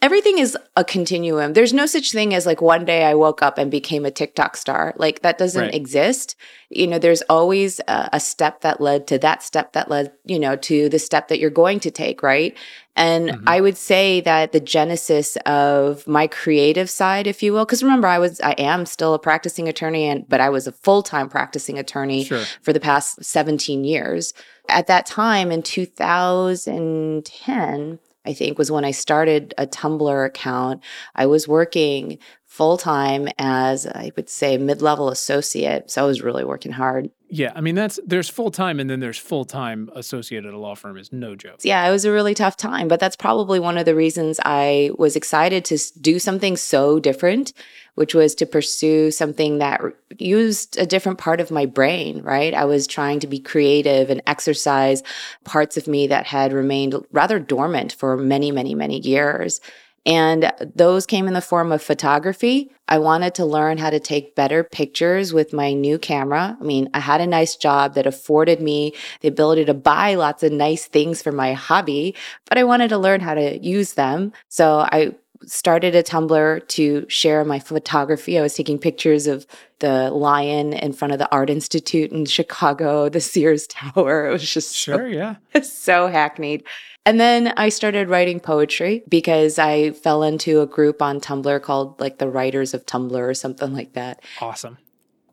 everything 0.02 0.38
is 0.38 0.58
a 0.76 0.84
continuum. 0.84 1.54
There's 1.54 1.74
no 1.74 1.86
such 1.86 2.12
thing 2.12 2.34
as 2.34 2.46
like 2.46 2.62
one 2.62 2.86
day 2.86 3.04
I 3.04 3.16
woke 3.16 3.42
up 3.42 3.58
and 3.58 3.72
became 3.72 4.06
a 4.06 4.12
TikTok 4.12 4.56
star. 4.56 4.94
Like 4.98 5.22
that 5.22 5.38
doesn't 5.38 5.62
right. 5.62 5.74
exist. 5.74 6.36
You 6.70 6.88
know, 6.88 7.00
there's 7.00 7.22
always 7.24 7.80
a, 7.88 8.10
a, 8.14 8.20
step 8.20 8.62
that 8.62 8.80
led 8.80 9.08
to 9.08 9.18
that 9.20 9.42
step 9.42 9.74
that 9.74 9.90
led, 9.90 10.12
you 10.26 10.38
know, 10.38 10.56
to 10.58 10.90
the 10.90 11.00
step 11.00 11.30
that 11.30 11.40
you're 11.40 11.50
going 11.50 11.80
to 11.80 11.90
take, 11.90 12.22
right? 12.22 12.56
And 12.96 13.30
mm-hmm. 13.30 13.48
I 13.48 13.62
would 13.62 13.78
say 13.78 14.22
that 14.22 14.52
the 14.52 14.60
genesis 14.60 15.38
of 15.46 16.06
my 16.08 16.28
creative 16.28 16.90
side, 16.90 17.28
if 17.28 17.42
you 17.42 17.54
will, 17.54 17.66
because 17.66 17.84
remember, 17.84 18.08
I 18.08 18.20
was, 18.20 18.42
I 18.42 18.52
am 18.54 18.86
still 18.86 19.14
a 19.14 19.20
practicing 19.20 19.68
attorney, 19.68 20.06
and 20.06 20.28
but 20.28 20.42
I 20.42 20.50
was 20.50 20.68
a 20.68 20.72
full 20.72 21.04
time 21.04 21.30
practicing 21.30 21.78
attorney 21.78 22.26
sure. 22.26 22.44
for 22.62 22.74
the 22.74 22.80
past 22.80 23.24
17 23.24 23.84
years. 23.84 24.34
At 24.68 24.88
that 24.88 25.06
time 25.06 25.52
in 25.52 25.62
2010, 25.62 28.00
I 28.28 28.34
think 28.34 28.58
was 28.58 28.70
when 28.70 28.86
I 28.86 28.92
started 28.92 29.54
a 29.58 29.66
Tumblr 29.66 30.26
account. 30.26 30.84
I 31.16 31.26
was 31.26 31.48
working 31.48 32.20
full 32.46 32.78
time 32.78 33.30
as 33.38 33.88
I 33.88 34.12
would 34.16 34.30
say 34.30 34.58
mid 34.58 34.82
level 34.82 35.10
associate. 35.10 35.90
So 35.90 36.04
I 36.04 36.08
was 36.08 36.22
really 36.22 36.44
working 36.44 36.74
hard. 36.74 37.10
Yeah, 37.30 37.52
I 37.56 37.62
mean 37.62 37.76
that's 37.76 38.00
there's 38.06 38.30
full 38.30 38.52
time 38.52 38.80
and 38.80 38.90
then 38.90 39.00
there's 39.00 39.18
full 39.18 39.44
time 39.44 39.90
associated 39.96 40.48
at 40.48 40.54
a 40.54 40.58
law 40.58 40.76
firm 40.76 40.98
is 40.98 41.12
no 41.12 41.36
joke. 41.36 41.60
Yeah, 41.64 41.86
it 41.88 41.92
was 41.92 42.06
a 42.06 42.12
really 42.12 42.34
tough 42.34 42.56
time, 42.56 42.88
but 42.88 43.00
that's 43.00 43.16
probably 43.16 43.60
one 43.60 43.78
of 43.78 43.86
the 43.86 43.96
reasons 43.96 44.40
I 44.46 44.92
was 44.98 45.16
excited 45.16 45.66
to 45.66 45.78
do 46.00 46.20
something 46.20 46.56
so 46.56 47.00
different, 47.00 47.52
which 47.96 48.16
was 48.16 48.34
to 48.36 48.46
pursue 48.46 49.12
something 49.12 49.58
that 49.58 49.82
used 50.18 50.78
a 50.78 50.86
different 50.86 51.18
part 51.18 51.42
of 51.42 51.52
my 51.52 51.66
brain, 51.66 52.22
right? 52.22 52.54
I 52.54 52.64
was 52.64 52.88
trying 52.88 53.20
to 53.20 53.28
be 53.28 53.40
creative 53.40 54.10
and 54.10 54.22
exercise 54.26 55.04
parts 55.44 55.76
of 55.76 55.88
me 55.88 56.08
that 56.08 56.28
had 56.28 56.54
remained 56.54 56.96
rather 57.12 57.40
dormant 57.40 57.92
for 57.92 58.16
many, 58.16 58.52
many, 58.52 58.74
many 58.74 59.00
years. 59.00 59.60
And 60.08 60.54
those 60.74 61.06
came 61.06 61.28
in 61.28 61.34
the 61.34 61.42
form 61.42 61.74
of 61.74 61.84
photography. 61.84 62.72
I 62.88 62.98
wanted 62.98 63.36
to 63.36 63.46
learn 63.46 63.78
how 63.78 63.90
to 63.90 64.00
take 64.00 64.36
better 64.36 64.64
pictures 64.64 65.34
with 65.34 65.52
my 65.52 65.74
new 65.74 66.00
camera. 66.00 66.58
I 66.60 66.64
mean, 66.64 66.90
I 66.94 67.02
had 67.02 67.20
a 67.20 67.28
nice 67.28 67.58
job 67.58 67.96
that 67.96 68.08
afforded 68.08 68.62
me 68.62 68.94
the 69.20 69.28
ability 69.28 69.66
to 69.66 69.74
buy 69.74 70.16
lots 70.16 70.44
of 70.44 70.54
nice 70.54 70.86
things 70.86 71.22
for 71.22 71.34
my 71.34 71.52
hobby, 71.52 72.16
but 72.46 72.58
I 72.58 72.64
wanted 72.64 72.88
to 72.90 72.98
learn 72.98 73.20
how 73.20 73.34
to 73.34 73.60
use 73.60 73.94
them. 73.94 74.32
So 74.48 74.80
I 74.80 75.14
started 75.46 75.96
a 75.96 76.04
Tumblr 76.04 76.68
to 76.68 77.06
share 77.10 77.44
my 77.46 77.60
photography. 77.60 78.40
I 78.40 78.42
was 78.42 78.56
taking 78.56 78.80
pictures 78.80 79.28
of 79.28 79.46
the 79.80 80.10
lion 80.10 80.74
in 80.74 80.94
front 80.94 81.14
of 81.14 81.20
the 81.20 81.32
Art 81.32 81.50
Institute 81.50 82.12
in 82.12 82.26
Chicago, 82.26 83.10
the 83.10 83.22
Sears 83.22 83.68
Tower. 83.68 84.28
It 84.28 84.32
was 84.32 84.50
just 84.50 84.76
sure, 84.76 84.98
so, 84.98 85.06
yeah, 85.06 85.36
so 85.62 86.08
hackneyed. 86.08 86.64
And 87.08 87.22
then 87.22 87.54
I 87.56 87.70
started 87.70 88.10
writing 88.10 88.42
poetry 88.42 89.02
because 89.08 89.58
I 89.58 89.92
fell 89.92 90.24
into 90.24 90.60
a 90.60 90.66
group 90.66 91.02
on 91.02 91.22
Tumblr 91.22 91.62
called 91.62 91.98
like 92.02 92.18
the 92.18 92.28
Writers 92.28 92.74
of 92.74 92.86
Tumblr 92.86 93.18
or 93.18 93.34
something 93.34 93.74
like 93.74 93.94
that. 93.94 94.22
Awesome. 94.42 94.78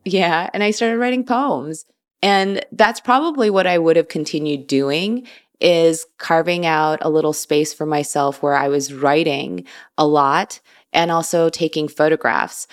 Yeah. 0.05 0.49
And 0.53 0.63
I 0.63 0.71
started 0.71 0.99
writing 0.99 1.25
poems. 1.25 1.83
And 2.21 2.65
that's 2.71 3.01
probably 3.01 3.49
what 3.49 3.67
I 3.67 3.77
would 3.77 3.97
have 3.97 4.07
continued 4.07 4.67
doing 4.67 5.27
is 5.59 6.05
carving 6.17 6.65
out 6.65 6.99
a 7.01 7.09
little 7.09 7.33
space 7.33 7.73
for 7.73 7.85
myself 7.85 8.41
where 8.41 8.55
I 8.55 8.69
was 8.69 8.93
writing 8.93 9.65
a 9.97 10.07
lot 10.07 10.61
and 10.93 11.11
also 11.11 11.49
taking 11.49 11.89
photographs. 11.89 12.67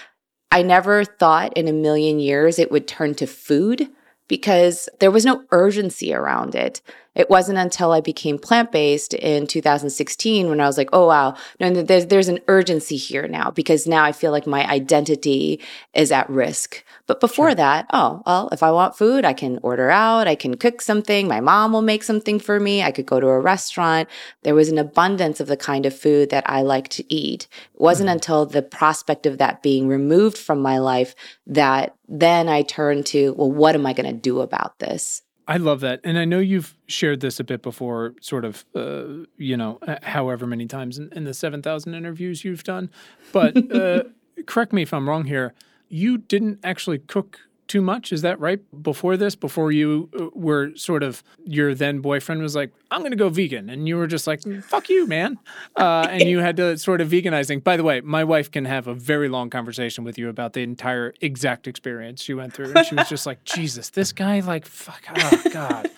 I 0.53 0.63
never 0.63 1.05
thought 1.05 1.59
in 1.59 1.67
a 1.67 1.73
million 1.73 2.21
years 2.21 2.57
it 2.57 2.71
would 2.71 2.87
turn 2.87 3.17
to 3.17 3.27
food 3.27 3.89
because 4.29 4.89
there 5.01 5.11
was 5.11 5.25
no 5.25 5.43
urgency 5.51 6.15
around 6.15 6.55
it. 6.55 6.83
It 7.15 7.29
wasn't 7.29 7.59
until 7.59 7.93
I 7.93 8.01
became 8.01 8.39
plant 8.39 8.73
based 8.73 9.13
in 9.13 9.47
2016 9.47 10.49
when 10.49 10.61
I 10.61 10.67
was 10.67 10.79
like, 10.79 10.89
oh, 10.93 11.09
wow, 11.09 11.37
no, 11.61 11.71
there's, 11.71 12.07
there's 12.07 12.29
an 12.29 12.41
urgency 12.49 12.97
here 12.97 13.29
now 13.29 13.51
because 13.51 13.87
now 13.87 14.03
I 14.03 14.13
feel 14.13 14.33
like 14.33 14.47
my 14.47 14.67
identity 14.69 15.61
is 15.93 16.11
at 16.11 16.29
risk. 16.31 16.83
But 17.07 17.21
before 17.21 17.49
sure. 17.49 17.57
that, 17.57 17.87
oh, 17.93 18.23
well, 18.25 18.49
if 18.51 18.63
I 18.63 18.71
want 18.71 18.97
food, 18.97 19.27
I 19.27 19.35
can 19.35 19.59
order 19.63 19.91
out, 19.91 20.27
I 20.27 20.35
can 20.35 20.57
cook 20.57 20.81
something, 20.81 21.29
my 21.29 21.41
mom 21.41 21.73
will 21.73 21.83
make 21.83 22.03
something 22.03 22.39
for 22.39 22.59
me, 22.59 22.83
I 22.83 22.91
could 22.91 23.07
go 23.07 23.21
to 23.21 23.27
a 23.27 23.41
restaurant. 23.41 24.09
There 24.43 24.55
was 24.55 24.71
an 24.71 24.79
abundance 24.79 25.39
of 25.39 25.49
the 25.49 25.57
kind 25.57 25.85
of 25.85 25.99
food 25.99 26.31
that 26.31 26.49
I 26.49 26.63
like 26.63 26.89
to 26.91 27.15
eat. 27.15 27.47
It 27.75 27.81
wasn't 27.81 28.09
mm-hmm. 28.09 28.15
until 28.15 28.47
the 28.47 28.63
prospect 28.63 29.27
of 29.27 29.37
that 29.37 29.63
being 29.63 29.87
removed 29.87 30.39
from 30.39 30.63
my 30.63 30.79
life 30.79 31.15
that 31.47 31.95
then 32.09 32.49
I 32.49 32.63
turned 32.63 33.05
to, 33.07 33.35
well, 33.35 33.53
what 33.53 33.75
am 33.75 33.85
I 33.85 33.93
going 33.93 34.07
to 34.07 34.19
do 34.19 34.41
about 34.41 34.79
this? 34.79 35.23
I 35.49 35.57
love 35.57 35.81
that. 35.81 36.01
And 36.05 36.19
I 36.19 36.25
know 36.25 36.39
you've 36.39 36.77
shared 36.87 37.21
this 37.21 37.41
a 37.41 37.45
bit 37.45 37.63
before, 37.63 38.15
sort 38.21 38.45
of, 38.45 38.65
uh, 38.75 39.27
you 39.37 39.57
know, 39.57 39.79
however 40.03 40.47
many 40.47 40.67
times 40.67 40.99
in, 40.99 41.13
in 41.13 41.25
the 41.25 41.35
7,000 41.35 41.95
interviews 41.95 42.45
you've 42.45 42.65
done. 42.65 42.91
But 43.33 43.73
uh, 43.75 44.05
correct 44.47 44.73
me 44.73 44.83
if 44.83 44.95
I'm 44.95 45.09
wrong 45.09 45.25
here. 45.25 45.55
You 45.89 46.19
didn't 46.19 46.61
actually 46.63 46.99
cook 46.99 47.41
too 47.69 47.81
much. 47.81 48.13
Is 48.13 48.23
that 48.23 48.39
right? 48.41 48.61
Before 48.83 49.17
this, 49.17 49.35
before 49.35 49.73
you 49.73 50.09
uh, 50.19 50.27
were 50.35 50.75
sort 50.77 51.03
of 51.03 51.23
your 51.45 51.75
then 51.75 52.01
boyfriend 52.01 52.43
was 52.43 52.55
like, 52.55 52.71
"I'm 52.91 53.01
going 53.01 53.13
to 53.13 53.17
go 53.17 53.29
vegan," 53.29 53.71
and 53.71 53.89
you 53.89 53.97
were 53.97 54.07
just 54.07 54.27
like, 54.27 54.43
"Fuck 54.65 54.89
you, 54.89 55.07
man," 55.07 55.39
uh, 55.77 56.07
and 56.11 56.23
you 56.23 56.41
had 56.41 56.57
to 56.57 56.77
sort 56.79 57.01
of 57.01 57.09
veganizing. 57.09 57.65
By 57.65 57.77
the 57.77 57.85
way, 57.85 58.01
my 58.01 58.25
wife 58.25 58.51
can 58.51 58.65
have 58.65 58.87
a 58.87 58.95
very 58.95 59.29
long 59.29 59.51
conversation 59.51 60.05
with 60.05 60.19
you 60.19 60.29
about 60.29 60.53
the 60.53 60.61
entire 60.61 61.15
exact 61.21 61.67
experience 61.67 62.23
she 62.23 62.35
went 62.35 62.53
through, 62.53 62.73
and 62.75 62.87
she 62.87 62.95
was 62.95 63.09
just 63.09 63.27
like, 63.27 63.45
"Jesus, 63.45 63.91
this 63.91 64.13
guy, 64.13 64.41
like, 64.41 64.67
fuck, 64.67 65.03
oh 65.17 65.43
god." 65.53 65.91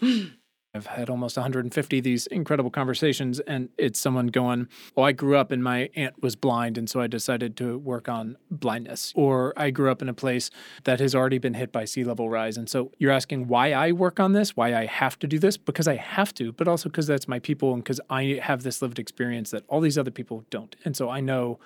I've 0.78 0.86
had 0.86 1.10
almost 1.10 1.36
150 1.36 1.98
of 1.98 2.04
these 2.04 2.28
incredible 2.28 2.70
conversations, 2.70 3.40
and 3.40 3.68
it's 3.76 3.98
someone 3.98 4.28
going, 4.28 4.68
Oh, 4.96 5.02
I 5.02 5.10
grew 5.10 5.36
up 5.36 5.50
and 5.50 5.62
my 5.62 5.90
aunt 5.96 6.22
was 6.22 6.36
blind, 6.36 6.78
and 6.78 6.88
so 6.88 7.00
I 7.00 7.08
decided 7.08 7.56
to 7.56 7.76
work 7.78 8.08
on 8.08 8.36
blindness. 8.48 9.12
Or 9.16 9.52
I 9.56 9.70
grew 9.70 9.90
up 9.90 10.00
in 10.02 10.08
a 10.08 10.14
place 10.14 10.50
that 10.84 11.00
has 11.00 11.16
already 11.16 11.38
been 11.38 11.54
hit 11.54 11.72
by 11.72 11.84
sea 11.84 12.04
level 12.04 12.30
rise. 12.30 12.56
And 12.56 12.70
so 12.70 12.92
you're 12.98 13.10
asking 13.10 13.48
why 13.48 13.72
I 13.72 13.90
work 13.90 14.20
on 14.20 14.34
this, 14.34 14.56
why 14.56 14.72
I 14.72 14.86
have 14.86 15.18
to 15.18 15.26
do 15.26 15.40
this, 15.40 15.56
because 15.56 15.88
I 15.88 15.96
have 15.96 16.32
to, 16.34 16.52
but 16.52 16.68
also 16.68 16.88
because 16.88 17.08
that's 17.08 17.26
my 17.26 17.40
people 17.40 17.74
and 17.74 17.82
because 17.82 18.00
I 18.08 18.40
have 18.40 18.62
this 18.62 18.80
lived 18.80 19.00
experience 19.00 19.50
that 19.50 19.64
all 19.66 19.80
these 19.80 19.98
other 19.98 20.12
people 20.12 20.44
don't. 20.48 20.76
And 20.84 20.96
so 20.96 21.10
I 21.10 21.20
know 21.20 21.58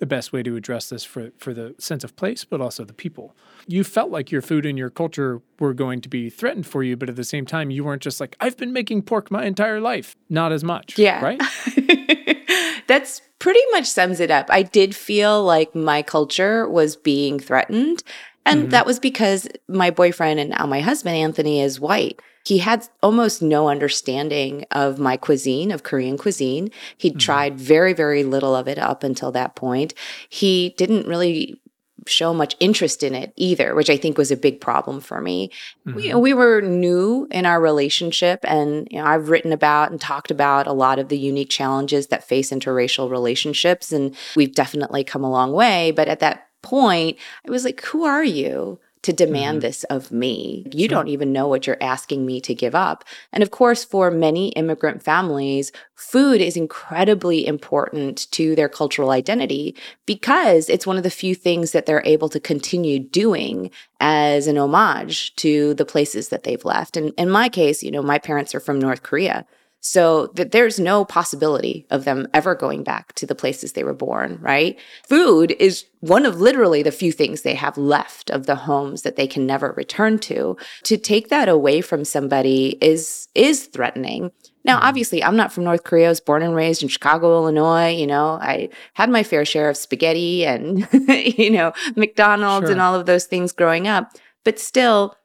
the 0.00 0.06
best 0.06 0.32
way 0.32 0.42
to 0.42 0.56
address 0.56 0.88
this 0.88 1.04
for, 1.04 1.30
for 1.38 1.54
the 1.54 1.74
sense 1.78 2.02
of 2.02 2.16
place, 2.16 2.44
but 2.44 2.60
also 2.60 2.84
the 2.84 2.92
people. 2.92 3.36
You 3.66 3.84
felt 3.84 4.10
like 4.10 4.32
your 4.32 4.42
food 4.42 4.66
and 4.66 4.76
your 4.76 4.90
culture 4.90 5.40
were 5.58 5.74
going 5.74 6.00
to 6.00 6.08
be 6.08 6.30
threatened 6.30 6.66
for 6.66 6.82
you, 6.82 6.96
but 6.96 7.08
at 7.08 7.16
the 7.16 7.24
same 7.24 7.46
time, 7.46 7.70
you 7.70 7.84
weren't 7.84 8.02
just 8.02 8.18
like, 8.18 8.34
I've 8.40 8.56
been 8.56 8.72
making 8.72 9.02
pork 9.02 9.30
my 9.30 9.44
entire 9.44 9.80
life. 9.80 10.16
Not 10.28 10.52
as 10.52 10.64
much. 10.64 10.98
Yeah. 10.98 11.22
Right? 11.22 11.40
That's 12.88 13.22
pretty 13.38 13.60
much 13.70 13.86
sums 13.86 14.18
it 14.18 14.30
up. 14.30 14.46
I 14.48 14.62
did 14.62 14.96
feel 14.96 15.44
like 15.44 15.74
my 15.74 16.02
culture 16.02 16.68
was 16.68 16.96
being 16.96 17.38
threatened. 17.38 18.02
And 18.46 18.62
mm-hmm. 18.62 18.70
that 18.70 18.86
was 18.86 18.98
because 18.98 19.46
my 19.68 19.90
boyfriend 19.90 20.40
and 20.40 20.50
now 20.50 20.66
my 20.66 20.80
husband, 20.80 21.14
Anthony, 21.14 21.60
is 21.60 21.78
white. 21.78 22.20
He 22.44 22.58
had 22.58 22.88
almost 23.02 23.42
no 23.42 23.68
understanding 23.68 24.64
of 24.70 24.98
my 24.98 25.16
cuisine, 25.16 25.70
of 25.70 25.82
Korean 25.82 26.16
cuisine. 26.16 26.70
He'd 26.96 27.12
mm-hmm. 27.12 27.18
tried 27.18 27.60
very, 27.60 27.92
very 27.92 28.24
little 28.24 28.56
of 28.56 28.66
it 28.68 28.78
up 28.78 29.04
until 29.04 29.30
that 29.32 29.54
point. 29.54 29.94
He 30.28 30.74
didn't 30.76 31.06
really 31.06 31.60
show 32.06 32.32
much 32.32 32.56
interest 32.60 33.02
in 33.02 33.14
it 33.14 33.32
either, 33.36 33.74
which 33.74 33.90
I 33.90 33.96
think 33.96 34.16
was 34.16 34.30
a 34.30 34.36
big 34.36 34.60
problem 34.60 35.00
for 35.00 35.20
me. 35.20 35.50
Mm-hmm. 35.86 35.96
We, 35.96 36.14
we 36.14 36.34
were 36.34 36.60
new 36.60 37.28
in 37.30 37.46
our 37.46 37.60
relationship, 37.60 38.40
and 38.44 38.88
you 38.90 38.98
know, 38.98 39.04
I've 39.04 39.28
written 39.28 39.52
about 39.52 39.90
and 39.90 40.00
talked 40.00 40.30
about 40.30 40.66
a 40.66 40.72
lot 40.72 40.98
of 40.98 41.08
the 41.08 41.18
unique 41.18 41.50
challenges 41.50 42.08
that 42.08 42.24
face 42.24 42.50
interracial 42.50 43.10
relationships, 43.10 43.92
and 43.92 44.16
we've 44.36 44.54
definitely 44.54 45.04
come 45.04 45.24
a 45.24 45.30
long 45.30 45.52
way. 45.52 45.90
But 45.90 46.08
at 46.08 46.20
that 46.20 46.48
point, 46.62 47.18
I 47.46 47.50
was 47.50 47.64
like, 47.64 47.82
who 47.84 48.04
are 48.04 48.24
you? 48.24 48.80
To 49.02 49.12
demand 49.12 49.58
mm-hmm. 49.58 49.66
this 49.66 49.84
of 49.84 50.12
me. 50.12 50.66
You 50.72 50.80
sure. 50.80 50.88
don't 50.88 51.08
even 51.08 51.32
know 51.32 51.48
what 51.48 51.66
you're 51.66 51.76
asking 51.80 52.26
me 52.26 52.40
to 52.42 52.54
give 52.54 52.74
up. 52.74 53.04
And 53.32 53.42
of 53.42 53.50
course, 53.50 53.84
for 53.84 54.10
many 54.10 54.48
immigrant 54.50 55.02
families, 55.02 55.72
food 55.94 56.40
is 56.40 56.56
incredibly 56.56 57.46
important 57.46 58.30
to 58.32 58.54
their 58.54 58.68
cultural 58.68 59.10
identity 59.10 59.74
because 60.06 60.68
it's 60.68 60.86
one 60.86 60.96
of 60.96 61.02
the 61.02 61.10
few 61.10 61.34
things 61.34 61.72
that 61.72 61.86
they're 61.86 62.02
able 62.04 62.28
to 62.28 62.40
continue 62.40 62.98
doing 62.98 63.70
as 64.00 64.46
an 64.46 64.58
homage 64.58 65.34
to 65.36 65.74
the 65.74 65.84
places 65.84 66.28
that 66.28 66.42
they've 66.42 66.64
left. 66.64 66.96
And 66.96 67.12
in 67.16 67.30
my 67.30 67.48
case, 67.48 67.82
you 67.82 67.90
know, 67.90 68.02
my 68.02 68.18
parents 68.18 68.54
are 68.54 68.60
from 68.60 68.78
North 68.78 69.02
Korea. 69.02 69.46
So 69.82 70.26
that 70.34 70.52
there's 70.52 70.78
no 70.78 71.06
possibility 71.06 71.86
of 71.90 72.04
them 72.04 72.28
ever 72.34 72.54
going 72.54 72.84
back 72.84 73.14
to 73.14 73.24
the 73.24 73.34
places 73.34 73.72
they 73.72 73.84
were 73.84 73.94
born, 73.94 74.38
right? 74.42 74.78
Food 75.08 75.56
is 75.58 75.86
one 76.00 76.26
of 76.26 76.40
literally 76.40 76.82
the 76.82 76.92
few 76.92 77.12
things 77.12 77.42
they 77.42 77.54
have 77.54 77.78
left 77.78 78.30
of 78.30 78.44
the 78.44 78.56
homes 78.56 79.02
that 79.02 79.16
they 79.16 79.26
can 79.26 79.46
never 79.46 79.72
return 79.76 80.18
to. 80.18 80.56
To 80.84 80.96
take 80.98 81.28
that 81.28 81.48
away 81.48 81.80
from 81.80 82.04
somebody 82.04 82.76
is 82.82 83.28
is 83.34 83.66
threatening. 83.66 84.32
Now, 84.64 84.76
mm-hmm. 84.76 84.86
obviously, 84.86 85.24
I'm 85.24 85.36
not 85.36 85.52
from 85.52 85.64
North 85.64 85.84
Korea. 85.84 86.06
I 86.06 86.10
was 86.10 86.20
born 86.20 86.42
and 86.42 86.54
raised 86.54 86.82
in 86.82 86.88
Chicago, 86.88 87.34
Illinois. 87.34 87.88
You 87.88 88.06
know, 88.06 88.38
I 88.40 88.68
had 88.94 89.10
my 89.10 89.22
fair 89.22 89.44
share 89.44 89.70
of 89.70 89.76
spaghetti 89.76 90.44
and, 90.44 90.86
you 91.08 91.50
know, 91.50 91.72
McDonald's 91.96 92.66
sure. 92.66 92.72
and 92.72 92.80
all 92.80 92.94
of 92.94 93.06
those 93.06 93.24
things 93.24 93.52
growing 93.52 93.88
up. 93.88 94.12
But 94.44 94.58
still, 94.58 95.16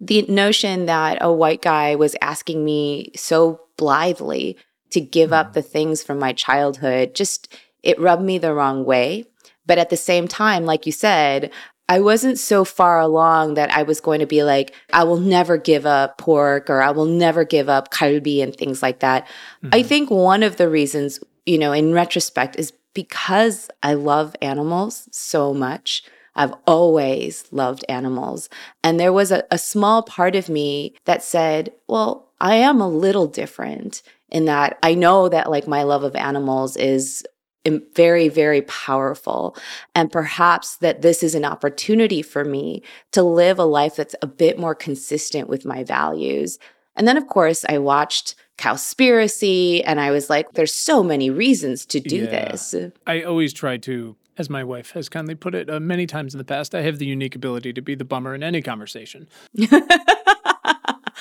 the 0.00 0.22
notion 0.22 0.86
that 0.86 1.18
a 1.20 1.32
white 1.32 1.62
guy 1.62 1.94
was 1.94 2.16
asking 2.20 2.64
me 2.64 3.12
so 3.16 3.60
blithely 3.82 4.56
to 4.90 5.00
give 5.00 5.32
up 5.32 5.46
mm-hmm. 5.46 5.54
the 5.54 5.62
things 5.62 6.02
from 6.02 6.18
my 6.18 6.32
childhood 6.32 7.14
just 7.14 7.52
it 7.82 7.98
rubbed 7.98 8.22
me 8.22 8.38
the 8.38 8.54
wrong 8.54 8.84
way 8.84 9.24
but 9.66 9.78
at 9.78 9.90
the 9.90 9.96
same 9.96 10.28
time 10.28 10.64
like 10.64 10.86
you 10.86 10.92
said 10.92 11.50
I 11.88 12.00
wasn't 12.00 12.38
so 12.38 12.64
far 12.64 13.00
along 13.00 13.54
that 13.54 13.70
I 13.70 13.82
was 13.82 14.00
going 14.00 14.20
to 14.20 14.26
be 14.26 14.44
like, 14.44 14.72
I 14.94 15.04
will 15.04 15.18
never 15.18 15.58
give 15.58 15.84
up 15.84 16.16
pork 16.16 16.70
or 16.70 16.80
I 16.80 16.90
will 16.90 17.04
never 17.04 17.44
give 17.44 17.68
up 17.68 17.90
kalbi 17.90 18.42
and 18.42 18.56
things 18.56 18.82
like 18.82 19.00
that. 19.00 19.26
Mm-hmm. 19.62 19.70
I 19.72 19.82
think 19.82 20.10
one 20.10 20.42
of 20.42 20.56
the 20.56 20.70
reasons, 20.70 21.20
you 21.44 21.58
know, 21.58 21.72
in 21.72 21.92
retrospect, 21.92 22.58
is 22.58 22.72
because 22.94 23.68
I 23.82 23.92
love 23.92 24.34
animals 24.40 25.06
so 25.12 25.52
much. 25.52 26.02
I've 26.34 26.54
always 26.66 27.44
loved 27.50 27.84
animals. 27.88 28.48
And 28.82 28.98
there 28.98 29.12
was 29.12 29.30
a, 29.30 29.44
a 29.50 29.58
small 29.58 30.02
part 30.02 30.34
of 30.34 30.48
me 30.48 30.94
that 31.04 31.22
said, 31.22 31.72
well, 31.88 32.31
I 32.42 32.56
am 32.56 32.80
a 32.80 32.88
little 32.88 33.26
different 33.26 34.02
in 34.28 34.44
that 34.46 34.78
I 34.82 34.94
know 34.94 35.28
that 35.28 35.50
like 35.50 35.66
my 35.68 35.84
love 35.84 36.02
of 36.02 36.16
animals 36.16 36.76
is 36.76 37.24
very, 37.94 38.28
very 38.28 38.62
powerful. 38.62 39.56
And 39.94 40.10
perhaps 40.10 40.76
that 40.78 41.02
this 41.02 41.22
is 41.22 41.36
an 41.36 41.44
opportunity 41.44 42.20
for 42.20 42.44
me 42.44 42.82
to 43.12 43.22
live 43.22 43.58
a 43.58 43.64
life 43.64 43.96
that's 43.96 44.16
a 44.20 44.26
bit 44.26 44.58
more 44.58 44.74
consistent 44.74 45.48
with 45.48 45.64
my 45.64 45.84
values. 45.84 46.58
And 46.96 47.06
then, 47.06 47.16
of 47.16 47.28
course, 47.28 47.64
I 47.68 47.78
watched 47.78 48.34
Cowspiracy 48.58 49.82
and 49.86 50.00
I 50.00 50.10
was 50.10 50.28
like, 50.28 50.52
there's 50.52 50.74
so 50.74 51.04
many 51.04 51.30
reasons 51.30 51.86
to 51.86 52.00
do 52.00 52.24
yeah. 52.24 52.50
this. 52.50 52.74
I 53.06 53.22
always 53.22 53.52
try 53.52 53.76
to, 53.78 54.16
as 54.36 54.50
my 54.50 54.64
wife 54.64 54.90
has 54.90 55.08
kindly 55.08 55.36
put 55.36 55.54
it 55.54 55.70
uh, 55.70 55.78
many 55.78 56.06
times 56.06 56.34
in 56.34 56.38
the 56.38 56.44
past, 56.44 56.74
I 56.74 56.82
have 56.82 56.98
the 56.98 57.06
unique 57.06 57.36
ability 57.36 57.72
to 57.74 57.80
be 57.80 57.94
the 57.94 58.04
bummer 58.04 58.34
in 58.34 58.42
any 58.42 58.60
conversation. 58.60 59.28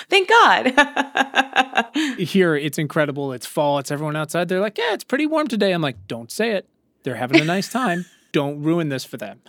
Thank 0.09 0.29
God. 0.29 0.73
Here, 2.17 2.55
it's 2.55 2.77
incredible. 2.77 3.33
It's 3.33 3.45
fall. 3.45 3.79
It's 3.79 3.91
everyone 3.91 4.15
outside. 4.15 4.47
They're 4.47 4.59
like, 4.59 4.77
yeah, 4.77 4.93
it's 4.93 5.03
pretty 5.03 5.27
warm 5.27 5.47
today. 5.47 5.71
I'm 5.71 5.81
like, 5.81 6.07
don't 6.07 6.31
say 6.31 6.51
it. 6.51 6.67
They're 7.03 7.15
having 7.15 7.41
a 7.41 7.45
nice 7.45 7.69
time. 7.69 8.05
don't 8.31 8.61
ruin 8.61 8.89
this 8.89 9.03
for 9.03 9.17
them. 9.17 9.41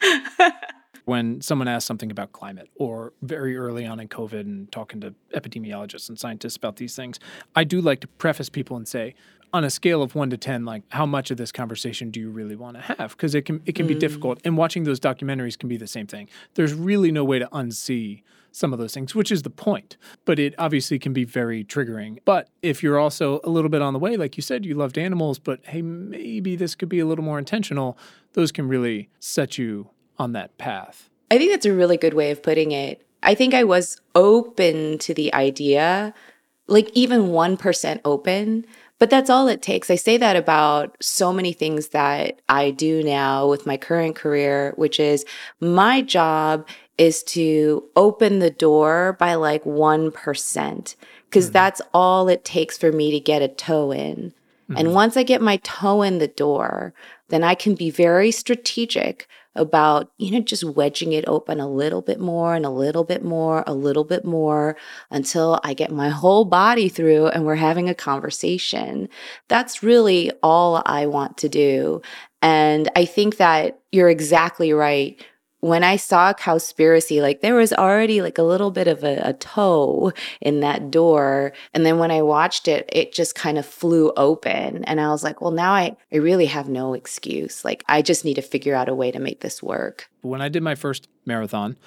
when 1.04 1.40
someone 1.40 1.68
asks 1.68 1.86
something 1.86 2.10
about 2.10 2.32
climate 2.32 2.68
or 2.76 3.12
very 3.22 3.56
early 3.56 3.86
on 3.86 4.00
in 4.00 4.08
COVID 4.08 4.40
and 4.40 4.70
talking 4.72 5.00
to 5.00 5.14
epidemiologists 5.34 6.08
and 6.08 6.18
scientists 6.18 6.56
about 6.56 6.76
these 6.76 6.96
things, 6.96 7.18
I 7.54 7.64
do 7.64 7.80
like 7.80 8.00
to 8.00 8.06
preface 8.06 8.48
people 8.48 8.76
and 8.76 8.88
say, 8.88 9.14
on 9.52 9.62
a 9.62 9.70
scale 9.70 10.02
of 10.02 10.16
one 10.16 10.30
to 10.30 10.36
ten, 10.36 10.64
like 10.64 10.82
how 10.88 11.06
much 11.06 11.30
of 11.30 11.36
this 11.36 11.52
conversation 11.52 12.10
do 12.10 12.18
you 12.18 12.28
really 12.28 12.56
want 12.56 12.76
to 12.76 12.82
have? 12.82 13.10
Because 13.10 13.36
it 13.36 13.42
can 13.44 13.62
it 13.66 13.76
can 13.76 13.84
mm. 13.86 13.90
be 13.90 13.94
difficult, 13.94 14.40
and 14.44 14.56
watching 14.56 14.82
those 14.82 14.98
documentaries 14.98 15.56
can 15.56 15.68
be 15.68 15.76
the 15.76 15.86
same 15.86 16.08
thing. 16.08 16.28
There's 16.54 16.74
really 16.74 17.12
no 17.12 17.24
way 17.24 17.38
to 17.38 17.46
unsee 17.46 18.22
some 18.54 18.72
of 18.72 18.78
those 18.78 18.94
things, 18.94 19.14
which 19.14 19.32
is 19.32 19.42
the 19.42 19.50
point. 19.50 19.96
But 20.24 20.38
it 20.38 20.54
obviously 20.58 20.98
can 20.98 21.12
be 21.12 21.24
very 21.24 21.64
triggering. 21.64 22.18
But 22.24 22.48
if 22.62 22.82
you're 22.82 22.98
also 22.98 23.40
a 23.42 23.50
little 23.50 23.68
bit 23.68 23.82
on 23.82 23.92
the 23.92 23.98
way, 23.98 24.16
like 24.16 24.36
you 24.36 24.42
said, 24.42 24.64
you 24.64 24.74
loved 24.74 24.96
animals, 24.96 25.38
but 25.40 25.60
hey, 25.64 25.82
maybe 25.82 26.54
this 26.54 26.74
could 26.74 26.88
be 26.88 27.00
a 27.00 27.06
little 27.06 27.24
more 27.24 27.38
intentional, 27.38 27.98
those 28.34 28.52
can 28.52 28.68
really 28.68 29.10
set 29.18 29.58
you 29.58 29.90
on 30.18 30.32
that 30.32 30.56
path. 30.56 31.10
I 31.30 31.38
think 31.38 31.50
that's 31.50 31.66
a 31.66 31.72
really 31.72 31.96
good 31.96 32.14
way 32.14 32.30
of 32.30 32.42
putting 32.42 32.70
it. 32.70 33.04
I 33.24 33.34
think 33.34 33.54
I 33.54 33.64
was 33.64 34.00
open 34.14 34.98
to 34.98 35.14
the 35.14 35.34
idea, 35.34 36.14
like 36.68 36.90
even 36.94 37.22
1% 37.28 38.00
open, 38.04 38.66
but 39.00 39.10
that's 39.10 39.28
all 39.28 39.48
it 39.48 39.62
takes. 39.62 39.90
I 39.90 39.96
say 39.96 40.16
that 40.18 40.36
about 40.36 40.96
so 41.00 41.32
many 41.32 41.52
things 41.52 41.88
that 41.88 42.40
I 42.48 42.70
do 42.70 43.02
now 43.02 43.48
with 43.48 43.66
my 43.66 43.76
current 43.76 44.14
career, 44.14 44.72
which 44.76 45.00
is 45.00 45.24
my 45.58 46.00
job 46.00 46.68
is 46.98 47.22
to 47.24 47.84
open 47.96 48.38
the 48.38 48.50
door 48.50 49.16
by 49.18 49.34
like 49.34 49.64
1%, 49.64 50.12
because 51.28 51.46
mm-hmm. 51.46 51.52
that's 51.52 51.82
all 51.92 52.28
it 52.28 52.44
takes 52.44 52.78
for 52.78 52.92
me 52.92 53.10
to 53.10 53.20
get 53.20 53.42
a 53.42 53.48
toe 53.48 53.92
in. 53.92 54.32
Mm-hmm. 54.70 54.76
And 54.76 54.94
once 54.94 55.16
I 55.16 55.22
get 55.22 55.42
my 55.42 55.56
toe 55.58 56.02
in 56.02 56.18
the 56.18 56.28
door, 56.28 56.94
then 57.28 57.42
I 57.42 57.54
can 57.54 57.74
be 57.74 57.90
very 57.90 58.30
strategic 58.30 59.28
about, 59.56 60.10
you 60.18 60.32
know, 60.32 60.40
just 60.40 60.64
wedging 60.64 61.12
it 61.12 61.24
open 61.28 61.60
a 61.60 61.68
little 61.68 62.02
bit 62.02 62.18
more 62.18 62.54
and 62.54 62.66
a 62.66 62.70
little 62.70 63.04
bit 63.04 63.22
more, 63.22 63.62
a 63.66 63.74
little 63.74 64.04
bit 64.04 64.24
more 64.24 64.76
until 65.10 65.60
I 65.62 65.74
get 65.74 65.92
my 65.92 66.08
whole 66.08 66.44
body 66.44 66.88
through 66.88 67.28
and 67.28 67.44
we're 67.44 67.54
having 67.54 67.88
a 67.88 67.94
conversation. 67.94 69.08
That's 69.48 69.82
really 69.82 70.32
all 70.42 70.82
I 70.86 71.06
want 71.06 71.36
to 71.38 71.48
do. 71.48 72.02
And 72.42 72.90
I 72.96 73.04
think 73.04 73.36
that 73.36 73.78
you're 73.92 74.10
exactly 74.10 74.72
right 74.72 75.24
when 75.64 75.82
I 75.82 75.96
saw 75.96 76.34
Cowspiracy, 76.34 77.22
like 77.22 77.40
there 77.40 77.54
was 77.54 77.72
already 77.72 78.20
like 78.20 78.36
a 78.36 78.42
little 78.42 78.70
bit 78.70 78.86
of 78.86 79.02
a, 79.02 79.16
a, 79.24 79.32
toe 79.32 80.12
in 80.42 80.60
that 80.60 80.90
door. 80.90 81.54
And 81.72 81.86
then 81.86 81.98
when 81.98 82.10
I 82.10 82.20
watched 82.20 82.68
it, 82.68 82.86
it 82.92 83.14
just 83.14 83.34
kind 83.34 83.56
of 83.56 83.64
flew 83.64 84.12
open. 84.14 84.84
And 84.84 85.00
I 85.00 85.08
was 85.08 85.24
like, 85.24 85.40
well, 85.40 85.52
now 85.52 85.72
I, 85.72 85.96
I 86.12 86.16
really 86.16 86.44
have 86.46 86.68
no 86.68 86.92
excuse. 86.92 87.64
Like 87.64 87.82
I 87.88 88.02
just 88.02 88.26
need 88.26 88.34
to 88.34 88.42
figure 88.42 88.74
out 88.74 88.90
a 88.90 88.94
way 88.94 89.10
to 89.10 89.18
make 89.18 89.40
this 89.40 89.62
work. 89.62 90.10
When 90.20 90.42
I 90.42 90.50
did 90.50 90.62
my 90.62 90.74
first 90.74 91.08
marathon, 91.24 91.78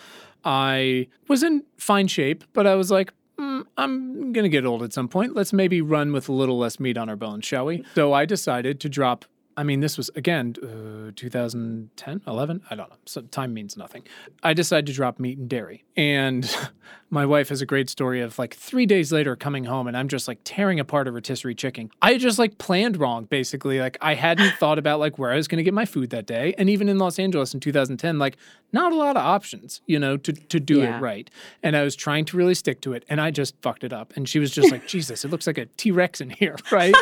I 0.44 1.08
was 1.28 1.44
in 1.44 1.64
fine 1.78 2.08
shape, 2.08 2.46
but 2.54 2.66
I 2.66 2.74
was 2.74 2.90
like, 2.90 3.14
mm, 3.38 3.64
I'm 3.78 4.34
going 4.34 4.44
to 4.44 4.50
get 4.50 4.66
old 4.66 4.82
at 4.82 4.92
some 4.92 5.08
point. 5.08 5.36
Let's 5.36 5.54
maybe 5.54 5.82
run 5.82 6.14
with 6.14 6.30
a 6.30 6.34
little 6.34 6.58
less 6.58 6.80
meat 6.80 6.98
on 6.98 7.10
our 7.10 7.16
bones, 7.16 7.46
shall 7.46 7.68
we? 7.68 7.86
So 7.94 8.12
I 8.12 8.26
decided 8.26 8.80
to 8.80 8.90
drop 8.90 9.26
I 9.58 9.64
mean, 9.64 9.80
this 9.80 9.98
was 9.98 10.12
again 10.16 10.56
uh, 10.62 11.12
2010, 11.16 12.22
11. 12.28 12.62
I 12.70 12.76
don't 12.76 12.90
know. 12.90 12.96
So 13.06 13.22
time 13.22 13.56
means 13.56 13.76
nothing. 13.76 14.04
I 14.44 14.54
decided 14.54 14.86
to 14.86 14.94
drop 14.94 15.20
meat 15.20 15.40
and 15.40 15.50
dairy, 15.50 15.84
and 15.98 16.48
my 17.10 17.26
wife 17.26 17.50
has 17.50 17.60
a 17.60 17.66
great 17.66 17.90
story 17.90 18.22
of 18.22 18.38
like 18.38 18.54
three 18.54 18.86
days 18.86 19.12
later 19.12 19.36
coming 19.36 19.64
home, 19.64 19.88
and 19.88 19.98
I'm 19.98 20.10
just 20.10 20.28
like 20.28 20.38
tearing 20.44 20.80
apart 20.80 21.08
a 21.08 21.12
rotisserie 21.12 21.56
chicken. 21.56 21.90
I 22.04 22.20
just 22.20 22.38
like 22.38 22.60
planned 22.60 22.98
wrong, 22.98 23.26
basically. 23.26 23.80
Like 23.80 23.98
I 24.00 24.14
hadn't 24.14 24.54
thought 24.60 24.78
about 24.78 25.00
like 25.00 25.18
where 25.18 25.32
I 25.32 25.36
was 25.38 25.48
going 25.48 25.58
to 25.58 25.64
get 25.64 25.74
my 25.74 25.86
food 25.86 26.12
that 26.12 26.28
day, 26.28 26.54
and 26.60 26.70
even 26.70 26.88
in 26.88 27.00
Los 27.00 27.18
Angeles 27.18 27.56
in 27.56 27.60
2010, 27.60 28.20
like 28.20 28.38
not 28.72 28.92
a 28.92 28.96
lot 28.96 29.18
of 29.18 29.24
options, 29.24 29.82
you 29.88 29.98
know, 29.98 30.18
to 30.18 30.34
to 30.34 30.60
do 30.60 30.82
yeah. 30.82 30.98
it 30.98 31.02
right. 31.02 31.32
And 31.64 31.76
I 31.76 31.82
was 31.82 31.96
trying 31.96 32.26
to 32.26 32.38
really 32.38 32.54
stick 32.54 32.80
to 32.82 32.94
it, 32.94 33.06
and 33.10 33.20
I 33.20 33.32
just 33.32 33.56
fucked 33.64 33.84
it 33.84 33.92
up. 33.92 34.14
And 34.16 34.30
she 34.30 34.38
was 34.38 34.52
just 34.52 34.72
like, 34.72 34.88
"Jesus, 34.88 35.26
it 35.26 35.32
looks 35.32 35.48
like 35.48 35.58
a 35.58 35.66
T 35.66 35.90
Rex 35.90 36.22
in 36.22 36.30
here, 36.30 36.58
right?" 36.72 36.94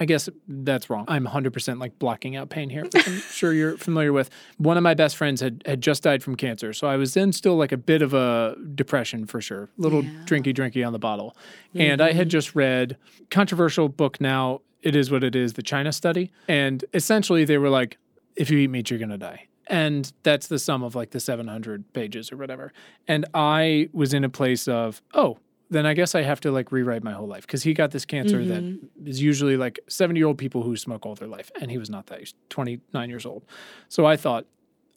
I 0.00 0.04
guess 0.06 0.28
that's 0.48 0.90
wrong. 0.90 1.04
I'm 1.06 1.26
100% 1.26 1.80
like 1.80 1.98
blocking 1.98 2.34
out 2.36 2.48
pain 2.48 2.68
here, 2.68 2.84
I'm 2.94 3.20
sure 3.30 3.52
you're 3.52 3.76
familiar 3.76 4.12
with. 4.12 4.28
One 4.58 4.76
of 4.76 4.82
my 4.82 4.94
best 4.94 5.16
friends 5.16 5.40
had, 5.40 5.62
had 5.66 5.80
just 5.80 6.02
died 6.02 6.22
from 6.22 6.34
cancer. 6.34 6.72
So 6.72 6.88
I 6.88 6.96
was 6.96 7.16
in 7.16 7.32
still 7.32 7.56
like 7.56 7.72
a 7.72 7.76
bit 7.76 8.02
of 8.02 8.12
a 8.12 8.56
depression 8.74 9.26
for 9.26 9.40
sure, 9.40 9.64
a 9.64 9.68
little 9.80 10.04
yeah. 10.04 10.10
drinky 10.24 10.54
drinky 10.54 10.84
on 10.84 10.92
the 10.92 10.98
bottle. 10.98 11.36
Mm-hmm. 11.68 11.80
And 11.80 12.00
I 12.00 12.12
had 12.12 12.22
mm-hmm. 12.26 12.30
just 12.30 12.54
read 12.54 12.96
controversial 13.30 13.88
book 13.88 14.20
now, 14.20 14.62
It 14.82 14.96
Is 14.96 15.10
What 15.10 15.22
It 15.22 15.36
Is, 15.36 15.52
the 15.52 15.62
China 15.62 15.92
study. 15.92 16.32
And 16.48 16.84
essentially 16.92 17.44
they 17.44 17.58
were 17.58 17.70
like, 17.70 17.98
if 18.36 18.50
you 18.50 18.58
eat 18.58 18.68
meat, 18.68 18.90
you're 18.90 18.98
going 18.98 19.10
to 19.10 19.18
die. 19.18 19.46
And 19.66 20.12
that's 20.24 20.48
the 20.48 20.58
sum 20.58 20.82
of 20.82 20.94
like 20.94 21.10
the 21.10 21.20
700 21.20 21.92
pages 21.92 22.30
or 22.30 22.36
whatever. 22.36 22.72
And 23.08 23.24
I 23.32 23.88
was 23.92 24.12
in 24.12 24.24
a 24.24 24.28
place 24.28 24.68
of, 24.68 25.00
oh, 25.14 25.38
then 25.70 25.86
I 25.86 25.94
guess 25.94 26.14
I 26.14 26.22
have 26.22 26.40
to 26.40 26.52
like 26.52 26.72
rewrite 26.72 27.02
my 27.02 27.12
whole 27.12 27.26
life 27.26 27.46
because 27.46 27.62
he 27.62 27.74
got 27.74 27.90
this 27.90 28.04
cancer 28.04 28.38
mm-hmm. 28.38 28.86
that 29.04 29.08
is 29.08 29.22
usually 29.22 29.56
like 29.56 29.80
70 29.88 30.18
year 30.18 30.26
old 30.26 30.38
people 30.38 30.62
who 30.62 30.76
smoke 30.76 31.06
all 31.06 31.14
their 31.14 31.28
life. 31.28 31.50
And 31.60 31.70
he 31.70 31.78
was 31.78 31.90
not 31.90 32.06
that. 32.06 32.20
He's 32.20 32.34
29 32.50 33.08
years 33.08 33.26
old. 33.26 33.44
So 33.88 34.06
I 34.06 34.16
thought, 34.16 34.46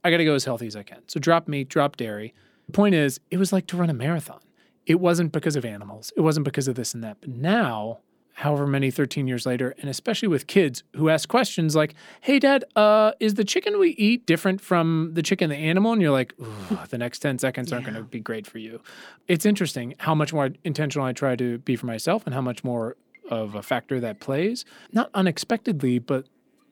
I 0.03 0.11
got 0.11 0.17
to 0.17 0.25
go 0.25 0.35
as 0.35 0.45
healthy 0.45 0.67
as 0.67 0.75
I 0.75 0.83
can. 0.83 1.01
So 1.07 1.19
drop 1.19 1.47
meat, 1.47 1.69
drop 1.69 1.97
dairy. 1.97 2.33
The 2.67 2.73
point 2.73 2.95
is, 2.95 3.19
it 3.31 3.37
was 3.37 3.51
like 3.51 3.67
to 3.67 3.77
run 3.77 3.89
a 3.89 3.93
marathon. 3.93 4.39
It 4.85 4.99
wasn't 4.99 5.31
because 5.31 5.55
of 5.55 5.65
animals, 5.65 6.13
it 6.15 6.21
wasn't 6.21 6.45
because 6.45 6.67
of 6.67 6.75
this 6.75 6.93
and 6.93 7.03
that. 7.03 7.17
But 7.19 7.29
now 7.29 7.99
however 8.37 8.67
many 8.67 8.91
13 8.91 9.27
years 9.27 9.47
later, 9.47 9.73
and 9.79 9.89
especially 9.89 10.27
with 10.27 10.45
kids 10.45 10.83
who 10.95 11.09
ask 11.09 11.27
questions 11.27 11.75
like, 11.75 11.95
Hey, 12.21 12.37
dad, 12.37 12.63
uh, 12.75 13.13
is 13.19 13.33
the 13.33 13.43
chicken 13.43 13.79
we 13.79 13.89
eat 13.91 14.27
different 14.27 14.61
from 14.61 15.09
the 15.13 15.23
chicken, 15.23 15.49
the 15.49 15.55
animal? 15.55 15.91
And 15.91 16.03
you're 16.03 16.11
like, 16.11 16.35
the 16.89 16.99
next 16.99 17.19
10 17.19 17.39
seconds 17.39 17.73
aren't 17.73 17.85
going 17.85 17.97
to 17.97 18.03
be 18.03 18.19
great 18.19 18.45
for 18.45 18.59
you. 18.59 18.79
It's 19.27 19.43
interesting 19.43 19.95
how 19.97 20.13
much 20.13 20.33
more 20.33 20.51
intentional 20.63 21.07
I 21.07 21.13
try 21.13 21.35
to 21.35 21.57
be 21.57 21.75
for 21.75 21.87
myself 21.87 22.27
and 22.27 22.35
how 22.35 22.41
much 22.41 22.63
more 22.63 22.95
of 23.27 23.55
a 23.55 23.63
factor 23.63 23.99
that 24.01 24.19
plays. 24.19 24.65
Not 24.91 25.09
unexpectedly, 25.15 25.97
but 25.97 26.27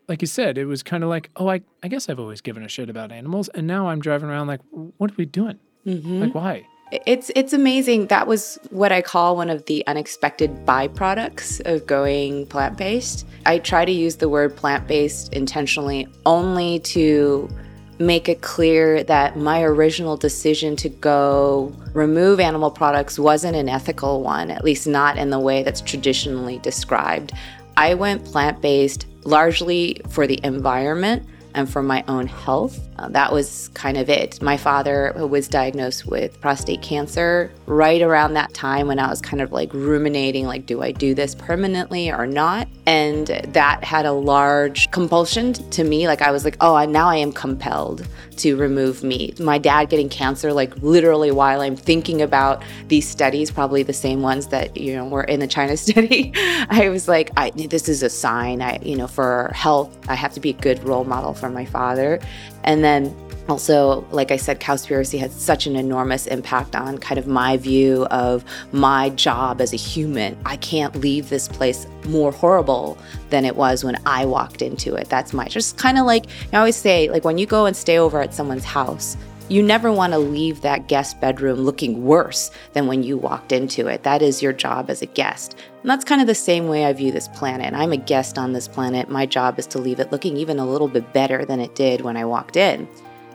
like 0.08 0.22
you 0.22 0.28
said, 0.28 0.60
it 0.60 0.66
was 0.66 0.84
kind 0.84 1.04
of 1.04 1.10
like, 1.10 1.32
oh, 1.36 1.50
I, 1.50 1.62
I 1.82 1.88
guess 1.88 2.10
I've 2.10 2.20
always 2.20 2.42
given 2.42 2.64
a 2.64 2.70
shit 2.70 2.92
about 2.92 3.12
animals. 3.12 3.50
And 3.50 3.66
now 3.66 3.88
I'm 3.88 4.02
driving 4.02 4.30
around 4.30 4.46
like, 4.46 4.62
what 4.70 5.10
are 5.10 5.16
we 5.18 5.26
doing? 5.26 5.60
Mm-hmm. 5.84 6.22
Like, 6.22 6.36
why? 6.36 6.68
It's 6.92 7.32
it's 7.36 7.52
amazing. 7.52 8.08
That 8.08 8.28
was 8.28 8.60
what 8.70 8.92
I 8.92 9.02
call 9.02 9.36
one 9.36 9.50
of 9.50 9.66
the 9.66 9.86
unexpected 9.88 10.66
byproducts 10.68 11.60
of 11.66 11.88
going 11.88 12.46
plant-based. 12.46 13.26
I 13.46 13.58
try 13.58 13.86
to 13.86 13.92
use 13.92 14.18
the 14.18 14.30
word 14.30 14.56
plant-based 14.56 15.34
intentionally 15.34 16.08
only 16.28 16.80
to 16.82 17.50
make 17.98 18.30
it 18.30 18.42
clear 18.42 19.04
that 19.04 19.38
my 19.38 19.64
original 19.64 20.16
decision 20.16 20.76
to 20.76 20.90
go 20.90 21.74
remove 21.94 22.40
animal 22.40 22.70
products 22.70 23.18
wasn't 23.18 23.56
an 23.56 23.70
ethical 23.70 24.22
one, 24.22 24.52
at 24.52 24.64
least 24.64 24.86
not 24.86 25.18
in 25.18 25.32
the 25.32 25.40
way 25.40 25.64
that's 25.64 25.82
traditionally 25.82 26.60
described. 26.60 27.32
I 27.78 27.96
went 27.96 28.26
plant-based 28.26 29.08
largely 29.24 30.02
for 30.10 30.28
the 30.28 30.40
environment 30.44 31.28
and 31.56 31.70
for 31.70 31.82
my 31.82 32.04
own 32.08 32.28
health. 32.28 32.80
Uh, 32.98 33.10
that 33.10 33.32
was 33.32 33.70
kind 33.74 33.98
of 33.98 34.10
it. 34.10 34.42
My 34.42 34.56
father 34.58 35.14
was 35.16 35.48
diagnosed 35.48 36.06
with 36.06 36.40
prostate 36.40 36.82
cancer 36.82 37.52
right 37.66 38.02
around 38.02 38.34
that 38.34 38.54
time 38.54 38.88
when 38.88 39.00
I 39.00 39.10
was 39.10 39.22
kind 39.22 39.42
of 39.42 39.52
like 39.52 39.74
ruminating, 39.74 40.46
like, 40.46 40.66
do 40.66 40.82
I 40.82 40.92
do 40.92 41.14
this 41.14 41.36
permanently 41.36 42.12
or 42.12 42.26
not? 42.26 42.68
And 42.86 43.28
that 43.28 43.84
had 43.84 44.06
a 44.06 44.12
large 44.12 44.92
compulsion 44.92 45.54
to 45.54 45.84
me. 45.84 46.08
Like, 46.08 46.22
I 46.22 46.32
was 46.32 46.46
like, 46.46 46.58
oh, 46.62 46.84
now 46.86 47.08
I 47.10 47.18
am 47.18 47.32
compelled 47.32 48.08
to 48.38 48.56
remove 48.56 49.04
meat. 49.04 49.40
My 49.40 49.58
dad 49.58 49.90
getting 49.90 50.10
cancer, 50.10 50.54
like, 50.54 50.76
literally 50.78 51.32
while 51.32 51.62
I'm 51.62 51.76
thinking 51.76 52.22
about 52.22 52.64
these 52.88 53.08
studies, 53.08 53.50
probably 53.52 53.84
the 53.84 53.94
same 53.94 54.22
ones 54.22 54.48
that, 54.48 54.78
you 54.78 54.94
know, 54.94 55.06
were 55.06 55.24
in 55.24 55.40
the 55.40 55.48
China 55.48 55.76
study, 55.86 56.32
I 56.70 56.90
was 56.90 57.08
like, 57.08 57.32
I, 57.38 57.52
this 57.52 57.90
is 57.90 58.04
a 58.04 58.10
sign. 58.10 58.62
I, 58.62 58.80
you 58.82 58.96
know, 58.96 59.08
for 59.08 59.52
health, 59.54 59.98
I 60.08 60.16
have 60.16 60.34
to 60.34 60.40
be 60.40 60.52
a 60.52 60.54
good 60.54 60.84
role 60.84 61.06
model 61.06 61.34
for 61.34 61.45
from 61.46 61.54
my 61.54 61.66
father. 61.66 62.20
And 62.64 62.84
then 62.84 63.16
also, 63.48 64.04
like 64.10 64.32
I 64.32 64.38
said, 64.38 64.60
Cowspiracy 64.60 65.20
had 65.20 65.32
such 65.32 65.68
an 65.68 65.76
enormous 65.76 66.26
impact 66.26 66.76
on 66.76 66.98
kind 66.98 67.20
of 67.20 67.28
my 67.28 67.58
view 67.58 68.06
of 68.06 68.44
my 68.72 69.12
job 69.12 69.62
as 69.62 69.72
a 69.72 69.76
human. 69.76 70.36
I 70.44 70.56
can't 70.58 70.96
leave 70.96 71.30
this 71.30 71.48
place 71.48 71.86
more 72.08 72.32
horrible 72.32 72.98
than 73.30 73.46
it 73.46 73.56
was 73.56 73.84
when 73.84 73.96
I 74.08 74.26
walked 74.26 74.64
into 74.64 74.96
it. 74.96 75.08
That's 75.08 75.34
my 75.34 75.48
just 75.48 75.78
kind 75.78 76.00
of 76.00 76.08
like 76.08 76.26
I 76.52 76.58
always 76.58 76.76
say, 76.76 77.08
like 77.10 77.24
when 77.24 77.38
you 77.38 77.46
go 77.46 77.68
and 77.68 77.78
stay 77.78 78.00
over 78.00 78.20
at 78.20 78.34
someone's 78.34 78.66
house, 78.66 79.16
you 79.48 79.62
never 79.62 79.92
want 79.92 80.14
to 80.14 80.20
leave 80.20 80.62
that 80.62 80.88
guest 80.88 81.20
bedroom 81.22 81.60
looking 81.60 82.04
worse 82.04 82.52
than 82.74 82.88
when 82.88 83.04
you 83.04 83.18
walked 83.18 83.52
into 83.52 83.88
it. 83.88 84.04
That 84.04 84.22
is 84.22 84.42
your 84.42 84.54
job 84.54 84.90
as 84.90 85.02
a 85.02 85.08
guest. 85.08 85.56
And 85.82 85.90
that's 85.90 86.06
kind 86.06 86.22
of 86.22 86.28
the 86.28 86.36
same 86.36 86.68
way 86.68 86.86
I 86.86 86.94
view 86.94 87.12
this 87.12 87.28
planet. 87.28 87.74
I'm 87.74 87.92
a 87.92 87.98
guest 87.98 88.38
on 88.38 88.54
this 88.54 88.68
planet. 88.68 89.10
My 89.10 89.26
job 89.26 89.60
is 89.60 89.68
to 89.68 89.78
leave 89.78 90.00
it 90.00 90.12
looking 90.12 90.36
even 90.38 90.58
a 90.58 90.66
little 90.66 90.88
bit 90.88 91.14
better 91.14 91.46
than 91.46 91.60
it 91.60 91.76
did 91.76 92.02
when 92.02 92.18
I 92.18 92.26
walked 92.26 92.56
in. 92.56 92.88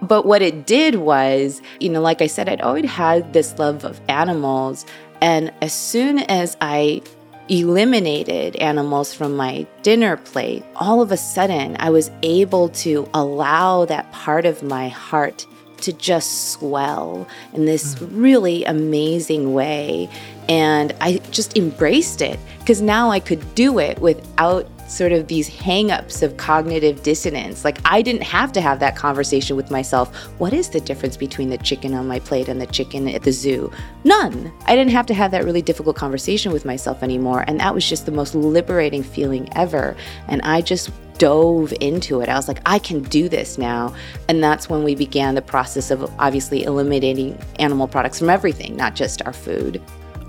But 0.02 0.26
what 0.26 0.42
it 0.42 0.66
did 0.66 0.96
was, 0.96 1.62
you 1.78 1.90
know, 1.90 2.00
like 2.00 2.22
I 2.22 2.26
said, 2.26 2.48
I'd 2.48 2.60
always 2.60 2.90
had 2.90 3.32
this 3.32 3.58
love 3.58 3.84
of 3.84 4.00
animals. 4.08 4.86
And 5.20 5.52
as 5.60 5.72
soon 5.72 6.20
as 6.20 6.56
I 6.60 7.02
eliminated 7.48 8.56
animals 8.56 9.12
from 9.12 9.36
my 9.36 9.66
dinner 9.82 10.16
plate, 10.16 10.64
all 10.76 11.02
of 11.02 11.12
a 11.12 11.16
sudden 11.16 11.76
I 11.80 11.90
was 11.90 12.10
able 12.22 12.68
to 12.70 13.08
allow 13.12 13.84
that 13.84 14.10
part 14.12 14.46
of 14.46 14.62
my 14.62 14.88
heart 14.88 15.46
to 15.82 15.92
just 15.92 16.52
swell 16.52 17.26
in 17.52 17.64
this 17.64 17.94
mm. 17.94 18.08
really 18.12 18.64
amazing 18.64 19.54
way. 19.54 20.08
And 20.48 20.94
I 21.00 21.18
just 21.30 21.56
embraced 21.56 22.22
it 22.22 22.38
because 22.58 22.80
now 22.82 23.10
I 23.10 23.20
could 23.20 23.54
do 23.54 23.78
it 23.78 23.98
without 24.00 24.66
sort 24.90 25.12
of 25.12 25.28
these 25.28 25.48
hangups 25.48 26.22
of 26.22 26.36
cognitive 26.36 27.02
dissonance. 27.02 27.64
Like 27.64 27.78
I 27.84 28.02
didn't 28.02 28.22
have 28.24 28.52
to 28.52 28.60
have 28.60 28.80
that 28.80 28.96
conversation 28.96 29.56
with 29.56 29.70
myself. 29.70 30.14
What 30.38 30.52
is 30.52 30.68
the 30.68 30.80
difference 30.80 31.16
between 31.16 31.48
the 31.48 31.58
chicken 31.58 31.94
on 31.94 32.08
my 32.08 32.18
plate 32.18 32.48
and 32.48 32.60
the 32.60 32.66
chicken 32.66 33.08
at 33.08 33.22
the 33.22 33.32
zoo? 33.32 33.70
None. 34.04 34.52
I 34.66 34.74
didn't 34.74 34.92
have 34.92 35.06
to 35.06 35.14
have 35.14 35.30
that 35.30 35.44
really 35.44 35.62
difficult 35.62 35.96
conversation 35.96 36.52
with 36.52 36.64
myself 36.64 37.02
anymore. 37.02 37.44
And 37.46 37.60
that 37.60 37.74
was 37.74 37.88
just 37.88 38.06
the 38.06 38.12
most 38.12 38.34
liberating 38.34 39.02
feeling 39.02 39.48
ever. 39.54 39.96
And 40.26 40.42
I 40.42 40.60
just 40.60 40.90
dove 41.18 41.72
into 41.80 42.22
it. 42.22 42.30
I 42.30 42.34
was 42.34 42.48
like, 42.48 42.62
I 42.64 42.78
can 42.78 43.02
do 43.02 43.28
this 43.28 43.58
now. 43.58 43.94
And 44.28 44.42
that's 44.42 44.70
when 44.70 44.82
we 44.82 44.94
began 44.94 45.34
the 45.34 45.42
process 45.42 45.90
of 45.90 46.10
obviously 46.18 46.64
eliminating 46.64 47.38
animal 47.58 47.86
products 47.86 48.18
from 48.18 48.30
everything, 48.30 48.74
not 48.74 48.96
just 48.96 49.22
our 49.26 49.34
food. 49.34 49.80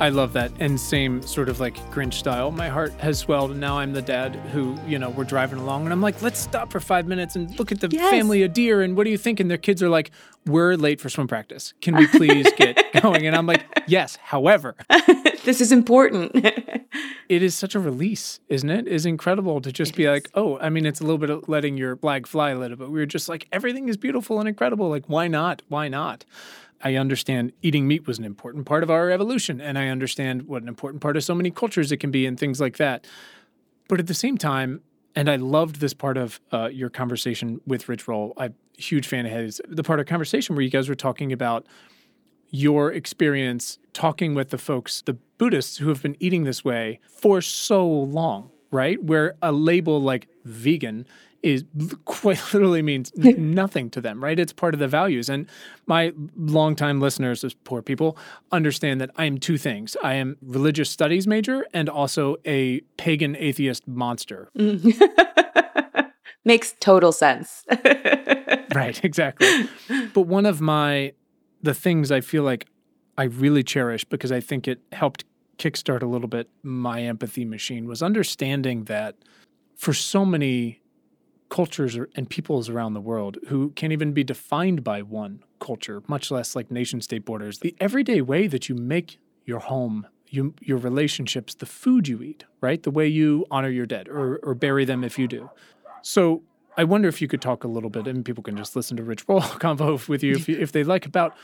I 0.01 0.09
love 0.09 0.33
that. 0.33 0.51
And 0.59 0.79
same 0.79 1.21
sort 1.21 1.47
of 1.47 1.59
like 1.59 1.75
Grinch 1.91 2.15
style. 2.15 2.49
My 2.49 2.69
heart 2.69 2.91
has 2.93 3.19
swelled, 3.19 3.51
and 3.51 3.59
now 3.59 3.77
I'm 3.77 3.93
the 3.93 4.01
dad 4.01 4.33
who, 4.51 4.75
you 4.87 4.97
know, 4.97 5.11
we're 5.11 5.25
driving 5.25 5.59
along, 5.59 5.83
and 5.83 5.93
I'm 5.93 6.01
like, 6.01 6.23
let's 6.23 6.39
stop 6.39 6.71
for 6.71 6.79
five 6.79 7.05
minutes 7.05 7.35
and 7.35 7.57
look 7.59 7.71
at 7.71 7.81
the 7.81 7.87
yes. 7.91 8.09
family 8.09 8.41
of 8.41 8.51
deer. 8.51 8.81
And 8.81 8.97
what 8.97 9.03
do 9.03 9.11
you 9.11 9.17
think? 9.17 9.39
And 9.39 9.47
their 9.47 9.59
kids 9.59 9.83
are 9.83 9.89
like, 9.89 10.09
we're 10.47 10.73
late 10.73 10.99
for 10.99 11.07
swim 11.07 11.27
practice. 11.27 11.75
Can 11.81 11.95
we 11.95 12.07
please 12.07 12.51
get 12.57 12.83
going? 13.03 13.27
And 13.27 13.35
I'm 13.35 13.45
like, 13.45 13.63
yes. 13.85 14.15
However, 14.15 14.75
this 15.45 15.61
is 15.61 15.71
important. 15.71 16.31
it 17.29 17.43
is 17.43 17.53
such 17.53 17.75
a 17.75 17.79
release, 17.79 18.39
isn't 18.49 18.71
it? 18.71 18.87
it? 18.87 18.91
Is 18.91 19.05
incredible 19.05 19.61
to 19.61 19.71
just 19.71 19.91
it 19.91 19.97
be 19.97 20.05
is. 20.05 20.09
like, 20.09 20.29
oh, 20.33 20.57
I 20.57 20.71
mean, 20.71 20.87
it's 20.87 20.99
a 20.99 21.03
little 21.03 21.19
bit 21.19 21.29
of 21.29 21.47
letting 21.47 21.77
your 21.77 21.95
flag 21.95 22.25
fly 22.25 22.49
a 22.49 22.57
little, 22.57 22.75
but 22.75 22.89
we 22.89 22.99
were 22.99 23.05
just 23.05 23.29
like, 23.29 23.47
everything 23.51 23.87
is 23.87 23.97
beautiful 23.97 24.39
and 24.39 24.49
incredible. 24.49 24.89
Like, 24.89 25.05
why 25.05 25.27
not? 25.27 25.61
Why 25.67 25.89
not? 25.89 26.25
I 26.83 26.95
understand 26.95 27.53
eating 27.61 27.87
meat 27.87 28.07
was 28.07 28.19
an 28.19 28.25
important 28.25 28.65
part 28.65 28.83
of 28.83 28.91
our 28.91 29.09
evolution, 29.09 29.61
and 29.61 29.77
I 29.77 29.87
understand 29.87 30.43
what 30.43 30.61
an 30.61 30.67
important 30.67 31.01
part 31.01 31.17
of 31.17 31.23
so 31.23 31.35
many 31.35 31.51
cultures 31.51 31.91
it 31.91 31.97
can 31.97 32.11
be 32.11 32.25
and 32.25 32.39
things 32.39 32.59
like 32.59 32.77
that. 32.77 33.05
But 33.87 33.99
at 33.99 34.07
the 34.07 34.13
same 34.13 34.37
time, 34.37 34.81
and 35.15 35.29
I 35.29 35.35
loved 35.35 35.77
this 35.77 35.93
part 35.93 36.17
of 36.17 36.39
uh, 36.51 36.69
your 36.71 36.89
conversation 36.89 37.61
with 37.67 37.89
Rich 37.89 38.07
Roll. 38.07 38.33
I'm 38.37 38.55
a 38.77 38.81
huge 38.81 39.07
fan 39.07 39.25
of 39.25 39.31
his. 39.31 39.61
The 39.67 39.83
part 39.83 39.99
of 39.99 40.05
conversation 40.05 40.55
where 40.55 40.63
you 40.63 40.69
guys 40.69 40.87
were 40.87 40.95
talking 40.95 41.33
about 41.33 41.65
your 42.49 42.91
experience 42.91 43.79
talking 43.93 44.33
with 44.35 44.49
the 44.49 44.57
folks, 44.57 45.01
the 45.05 45.13
Buddhists 45.37 45.77
who 45.77 45.89
have 45.89 46.01
been 46.01 46.17
eating 46.19 46.43
this 46.43 46.63
way 46.63 46.99
for 47.09 47.41
so 47.41 47.87
long, 47.87 48.51
right? 48.71 49.01
Where 49.01 49.35
a 49.41 49.51
label 49.51 50.01
like 50.01 50.27
vegan 50.43 51.07
is 51.43 51.63
quite 52.05 52.41
literally 52.53 52.81
means 52.81 53.11
nothing 53.15 53.89
to 53.91 54.01
them, 54.01 54.23
right? 54.23 54.39
It's 54.39 54.53
part 54.53 54.73
of 54.73 54.79
the 54.79 54.87
values. 54.87 55.29
And 55.29 55.47
my 55.85 56.13
longtime 56.37 56.99
listeners, 56.99 57.43
as 57.43 57.53
poor 57.53 57.81
people, 57.81 58.17
understand 58.51 59.01
that 59.01 59.11
I 59.15 59.25
am 59.25 59.37
two 59.37 59.57
things. 59.57 59.97
I 60.03 60.13
am 60.13 60.37
religious 60.41 60.89
studies 60.89 61.27
major 61.27 61.65
and 61.73 61.89
also 61.89 62.37
a 62.45 62.81
pagan 62.97 63.35
atheist 63.37 63.87
monster. 63.87 64.49
Makes 66.45 66.73
total 66.79 67.11
sense. 67.11 67.63
right, 68.73 69.03
exactly. 69.03 69.69
But 70.13 70.21
one 70.21 70.45
of 70.45 70.59
my 70.61 71.13
the 71.63 71.73
things 71.75 72.11
I 72.11 72.21
feel 72.21 72.41
like 72.41 72.67
I 73.17 73.25
really 73.25 73.63
cherish 73.63 74.03
because 74.03 74.31
I 74.31 74.39
think 74.39 74.67
it 74.67 74.79
helped 74.91 75.25
kickstart 75.59 76.01
a 76.01 76.07
little 76.07 76.27
bit 76.27 76.49
my 76.63 77.03
empathy 77.03 77.45
machine 77.45 77.85
was 77.85 78.01
understanding 78.01 78.85
that 78.85 79.15
for 79.75 79.93
so 79.93 80.25
many 80.25 80.81
cultures 81.51 81.99
and 82.15 82.29
peoples 82.29 82.69
around 82.69 82.93
the 82.93 83.01
world 83.01 83.37
who 83.49 83.71
can't 83.71 83.91
even 83.91 84.13
be 84.13 84.23
defined 84.23 84.83
by 84.83 85.01
one 85.01 85.43
culture, 85.59 86.01
much 86.07 86.31
less 86.31 86.55
like 86.55 86.71
nation 86.71 87.01
state 87.01 87.25
borders. 87.25 87.59
The 87.59 87.75
everyday 87.79 88.21
way 88.21 88.47
that 88.47 88.69
you 88.69 88.73
make 88.73 89.19
your 89.45 89.59
home, 89.59 90.07
you, 90.29 90.55
your 90.61 90.77
relationships, 90.77 91.53
the 91.53 91.65
food 91.65 92.07
you 92.07 92.23
eat, 92.23 92.45
right? 92.61 92.81
The 92.81 92.89
way 92.89 93.05
you 93.05 93.45
honor 93.51 93.69
your 93.69 93.85
dead 93.85 94.07
or, 94.07 94.37
or 94.37 94.55
bury 94.55 94.85
them 94.85 95.03
if 95.03 95.19
you 95.19 95.27
do. 95.27 95.49
So 96.01 96.41
I 96.77 96.85
wonder 96.85 97.09
if 97.09 97.21
you 97.21 97.27
could 97.27 97.41
talk 97.41 97.65
a 97.65 97.67
little 97.67 97.89
bit, 97.89 98.07
and 98.07 98.23
people 98.23 98.43
can 98.43 98.55
just 98.55 98.73
listen 98.73 98.95
to 98.95 99.03
Rich 99.03 99.27
Roll 99.27 99.41
convo 99.63 100.07
with 100.07 100.23
you 100.23 100.35
if, 100.35 100.47
you, 100.47 100.57
if 100.57 100.71
they 100.71 100.85
like 100.85 101.05
about 101.05 101.35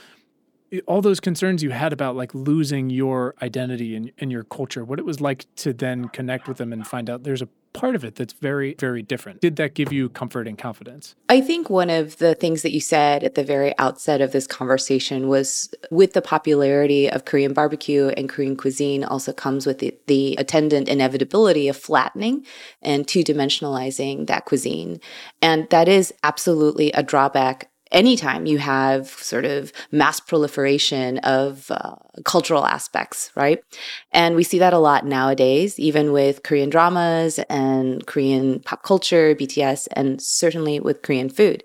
all 0.86 1.02
those 1.02 1.20
concerns 1.20 1.64
you 1.64 1.72
had 1.72 1.92
about 1.92 2.16
like 2.16 2.34
losing 2.34 2.90
your 2.90 3.36
identity 3.42 3.94
and, 3.94 4.12
and 4.20 4.32
your 4.32 4.44
culture, 4.44 4.86
what 4.86 5.00
it 5.00 5.06
was 5.06 5.20
like 5.20 5.46
to 5.58 5.74
then 5.74 6.08
connect 6.10 6.48
with 6.48 6.58
them 6.58 6.72
and 6.72 6.88
find 6.88 7.10
out 7.10 7.24
there's 7.24 7.42
a 7.42 7.50
part 7.74 7.96
of 7.96 8.04
it 8.04 8.16
that's 8.16 8.34
very, 8.34 8.76
very 8.80 9.02
different. 9.02 9.42
Did 9.42 9.56
that 9.58 9.74
give 9.74 9.92
you 9.94 10.10
comfort 10.10 10.48
and 10.48 10.58
confidence? 10.58 11.16
I 11.30 11.42
think 11.42 11.70
one 11.70 11.90
of 11.90 12.18
the 12.18 12.36
things 12.36 12.62
that 12.62 12.72
you 12.72 12.80
said 12.80 13.24
at 13.24 13.36
the 13.36 13.44
very 13.44 13.78
outset 13.78 14.22
of 14.22 14.32
this 14.32 14.48
conversation 14.48 15.28
was 15.28 15.74
with 15.92 16.14
the 16.14 16.22
popularity 16.22 17.10
of 17.10 17.26
Korean 17.26 17.54
barbecue 17.54 18.08
and 18.18 18.30
Korean 18.30 18.56
cuisine 18.56 19.04
also 19.04 19.34
comes 19.34 19.66
with 19.66 19.80
the, 19.80 19.98
the 20.08 20.36
attendant 20.38 20.90
inevitability 20.90 21.68
of 21.68 21.78
flattening 21.78 22.46
and 22.82 23.08
two 23.08 23.24
dimensionalizing 23.24 24.28
that 24.28 24.46
cuisine. 24.46 25.00
And 25.42 25.70
that 25.70 25.88
is 25.88 26.14
absolutely 26.24 26.92
a 26.92 27.04
drawback 27.04 27.70
anytime 27.92 28.46
you 28.46 28.58
have 28.58 29.08
sort 29.10 29.46
of 29.46 29.72
mass 29.92 30.20
proliferation 30.20 31.20
of 31.20 31.70
uh, 31.72 31.96
cultural 32.26 32.66
aspects, 32.66 33.32
right? 33.36 33.64
And 34.12 34.36
we 34.36 34.44
see 34.44 34.60
that 34.60 34.74
a 34.74 34.80
lot 34.80 35.06
nowadays, 35.06 35.80
even 35.80 36.12
with 36.12 36.44
Korean 36.44 36.70
dramas 36.70 37.40
and 37.50 38.06
Korean 38.06 38.60
pop 38.62 38.84
culture, 38.84 39.36
BTS, 39.36 39.88
and 39.94 40.22
certainly 40.22 40.80
with 40.80 41.02
Korean 41.02 41.30
food. 41.30 41.64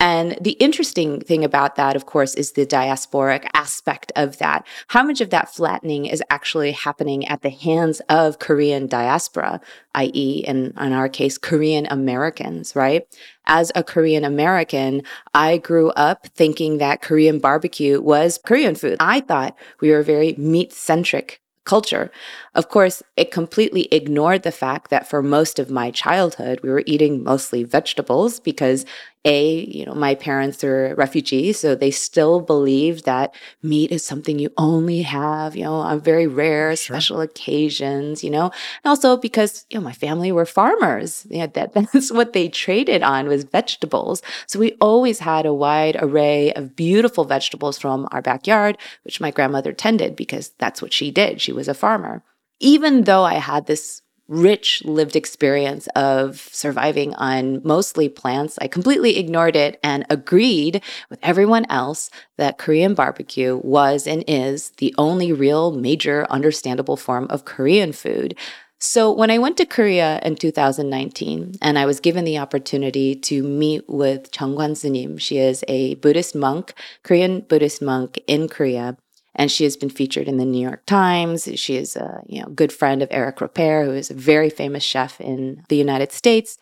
And 0.00 0.36
the 0.40 0.52
interesting 0.52 1.20
thing 1.20 1.44
about 1.44 1.76
that, 1.76 1.94
of 1.94 2.04
course, 2.04 2.34
is 2.34 2.52
the 2.52 2.66
diasporic 2.66 3.46
aspect 3.54 4.12
of 4.16 4.38
that. 4.38 4.66
How 4.88 5.02
much 5.04 5.20
of 5.20 5.30
that 5.30 5.54
flattening 5.54 6.06
is 6.06 6.22
actually 6.30 6.72
happening 6.72 7.26
at 7.26 7.42
the 7.42 7.50
hands 7.50 8.00
of 8.08 8.38
Korean 8.38 8.86
diaspora, 8.86 9.60
i.e., 9.94 10.44
in, 10.46 10.74
in 10.78 10.92
our 10.92 11.08
case, 11.08 11.38
Korean 11.38 11.86
Americans, 11.90 12.74
right? 12.74 13.06
As 13.46 13.70
a 13.74 13.84
Korean 13.84 14.24
American, 14.24 15.02
I 15.32 15.58
grew 15.58 15.90
up 15.90 16.26
thinking 16.28 16.78
that 16.78 17.00
Korean 17.00 17.38
barbecue 17.38 18.00
was 18.00 18.38
Korean 18.44 18.74
food. 18.74 18.96
I 19.00 19.20
thought 19.20 19.56
we 19.80 19.90
were 19.90 20.00
a 20.00 20.04
very 20.04 20.34
meat 20.36 20.72
centric 20.72 21.40
culture. 21.64 22.10
Of 22.54 22.68
course, 22.68 23.02
it 23.16 23.30
completely 23.30 23.88
ignored 23.90 24.42
the 24.42 24.52
fact 24.52 24.90
that 24.90 25.08
for 25.08 25.22
most 25.22 25.58
of 25.58 25.70
my 25.70 25.90
childhood, 25.90 26.60
we 26.62 26.68
were 26.68 26.82
eating 26.86 27.22
mostly 27.22 27.64
vegetables 27.64 28.38
because 28.38 28.84
a, 29.24 29.64
you 29.64 29.86
know, 29.86 29.94
my 29.94 30.14
parents 30.14 30.62
are 30.62 30.94
refugees, 30.96 31.58
so 31.58 31.74
they 31.74 31.90
still 31.90 32.40
believe 32.40 33.04
that 33.04 33.34
meat 33.62 33.90
is 33.90 34.04
something 34.04 34.38
you 34.38 34.52
only 34.58 35.00
have, 35.02 35.56
you 35.56 35.64
know, 35.64 35.74
on 35.74 36.00
very 36.00 36.26
rare, 36.26 36.76
sure. 36.76 36.94
special 36.94 37.20
occasions, 37.20 38.22
you 38.22 38.30
know, 38.30 38.44
and 38.44 38.90
also 38.90 39.16
because, 39.16 39.64
you 39.70 39.78
know, 39.78 39.84
my 39.84 39.92
family 39.92 40.30
were 40.30 40.44
farmers. 40.44 41.26
Yeah, 41.30 41.46
that, 41.46 41.72
that's 41.92 42.12
what 42.12 42.34
they 42.34 42.48
traded 42.48 43.02
on 43.02 43.26
was 43.26 43.44
vegetables. 43.44 44.20
So 44.46 44.58
we 44.58 44.72
always 44.80 45.20
had 45.20 45.46
a 45.46 45.54
wide 45.54 45.96
array 46.00 46.52
of 46.52 46.76
beautiful 46.76 47.24
vegetables 47.24 47.78
from 47.78 48.06
our 48.12 48.20
backyard, 48.20 48.76
which 49.04 49.20
my 49.20 49.30
grandmother 49.30 49.72
tended 49.72 50.16
because 50.16 50.50
that's 50.58 50.82
what 50.82 50.92
she 50.92 51.10
did. 51.10 51.40
She 51.40 51.52
was 51.52 51.68
a 51.68 51.74
farmer. 51.74 52.22
Even 52.60 53.04
though 53.04 53.24
I 53.24 53.34
had 53.34 53.66
this 53.66 54.02
rich 54.28 54.82
lived 54.84 55.16
experience 55.16 55.86
of 55.94 56.40
surviving 56.52 57.14
on 57.14 57.60
mostly 57.64 58.08
plants. 58.08 58.58
I 58.60 58.68
completely 58.68 59.18
ignored 59.18 59.56
it 59.56 59.78
and 59.82 60.06
agreed 60.08 60.82
with 61.10 61.18
everyone 61.22 61.66
else 61.68 62.10
that 62.38 62.58
Korean 62.58 62.94
barbecue 62.94 63.60
was 63.62 64.06
and 64.06 64.24
is 64.26 64.70
the 64.78 64.94
only 64.98 65.32
real 65.32 65.72
major 65.72 66.26
understandable 66.30 66.96
form 66.96 67.26
of 67.30 67.44
Korean 67.44 67.92
food. 67.92 68.36
So, 68.80 69.10
when 69.10 69.30
I 69.30 69.38
went 69.38 69.56
to 69.56 69.64
Korea 69.64 70.20
in 70.22 70.36
2019 70.36 71.54
and 71.62 71.78
I 71.78 71.86
was 71.86 72.00
given 72.00 72.24
the 72.24 72.36
opportunity 72.36 73.14
to 73.14 73.42
meet 73.42 73.88
with 73.88 74.30
Jeong 74.30 74.56
Kwan 74.56 74.72
Sunim, 74.72 75.18
she 75.18 75.38
is 75.38 75.64
a 75.68 75.94
Buddhist 75.94 76.34
monk, 76.34 76.74
Korean 77.02 77.40
Buddhist 77.40 77.80
monk 77.80 78.20
in 78.26 78.46
Korea, 78.46 78.98
and 79.34 79.50
she 79.50 79.64
has 79.64 79.76
been 79.76 79.90
featured 79.90 80.28
in 80.28 80.36
the 80.36 80.44
New 80.44 80.60
York 80.60 80.84
Times. 80.86 81.48
She 81.54 81.76
is 81.76 81.96
a 81.96 82.22
you 82.26 82.40
know, 82.42 82.48
good 82.48 82.72
friend 82.72 83.02
of 83.02 83.08
Eric 83.10 83.38
Ripert, 83.38 83.86
who 83.86 83.92
is 83.92 84.10
a 84.10 84.14
very 84.14 84.50
famous 84.50 84.82
chef 84.82 85.20
in 85.20 85.64
the 85.68 85.76
United 85.76 86.12
States 86.12 86.58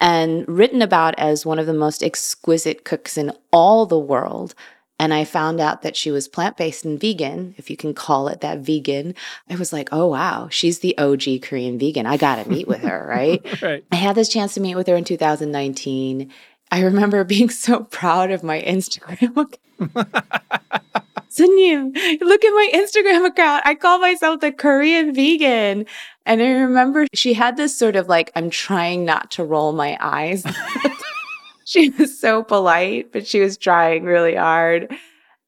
and 0.00 0.46
written 0.48 0.82
about 0.82 1.18
as 1.18 1.46
one 1.46 1.58
of 1.58 1.66
the 1.66 1.74
most 1.74 2.02
exquisite 2.02 2.84
cooks 2.84 3.16
in 3.16 3.32
all 3.52 3.86
the 3.86 3.98
world. 3.98 4.54
And 4.98 5.12
I 5.12 5.24
found 5.24 5.60
out 5.60 5.82
that 5.82 5.96
she 5.96 6.10
was 6.10 6.28
plant 6.28 6.56
based 6.56 6.84
and 6.84 7.00
vegan, 7.00 7.54
if 7.58 7.68
you 7.68 7.76
can 7.76 7.94
call 7.94 8.28
it 8.28 8.40
that 8.42 8.58
vegan. 8.58 9.14
I 9.50 9.56
was 9.56 9.72
like, 9.72 9.88
oh, 9.92 10.06
wow, 10.08 10.48
she's 10.50 10.80
the 10.80 10.96
OG 10.98 11.42
Korean 11.42 11.78
vegan. 11.78 12.06
I 12.06 12.16
got 12.16 12.42
to 12.42 12.48
meet 12.48 12.68
with 12.68 12.82
her, 12.82 13.06
right? 13.08 13.62
right? 13.62 13.84
I 13.90 13.96
had 13.96 14.14
this 14.14 14.28
chance 14.28 14.54
to 14.54 14.60
meet 14.60 14.76
with 14.76 14.86
her 14.86 14.94
in 14.94 15.04
2019. 15.04 16.30
I 16.70 16.80
remember 16.80 17.24
being 17.24 17.50
so 17.50 17.84
proud 17.84 18.30
of 18.30 18.42
my 18.42 18.60
Instagram. 18.62 19.52
Sunim, 21.34 21.94
look 22.20 22.44
at 22.44 22.50
my 22.50 22.70
Instagram 22.74 23.26
account. 23.26 23.62
I 23.66 23.74
call 23.74 23.98
myself 23.98 24.40
the 24.40 24.52
Korean 24.52 25.14
vegan. 25.14 25.86
And 26.26 26.42
I 26.42 26.50
remember 26.50 27.06
she 27.12 27.34
had 27.34 27.56
this 27.56 27.76
sort 27.76 27.96
of 27.96 28.08
like, 28.08 28.30
I'm 28.36 28.50
trying 28.50 29.04
not 29.04 29.30
to 29.32 29.44
roll 29.44 29.72
my 29.72 29.96
eyes. 30.00 30.44
she 31.64 31.90
was 31.90 32.18
so 32.18 32.42
polite, 32.42 33.12
but 33.12 33.26
she 33.26 33.40
was 33.40 33.56
trying 33.56 34.04
really 34.04 34.36
hard. 34.36 34.94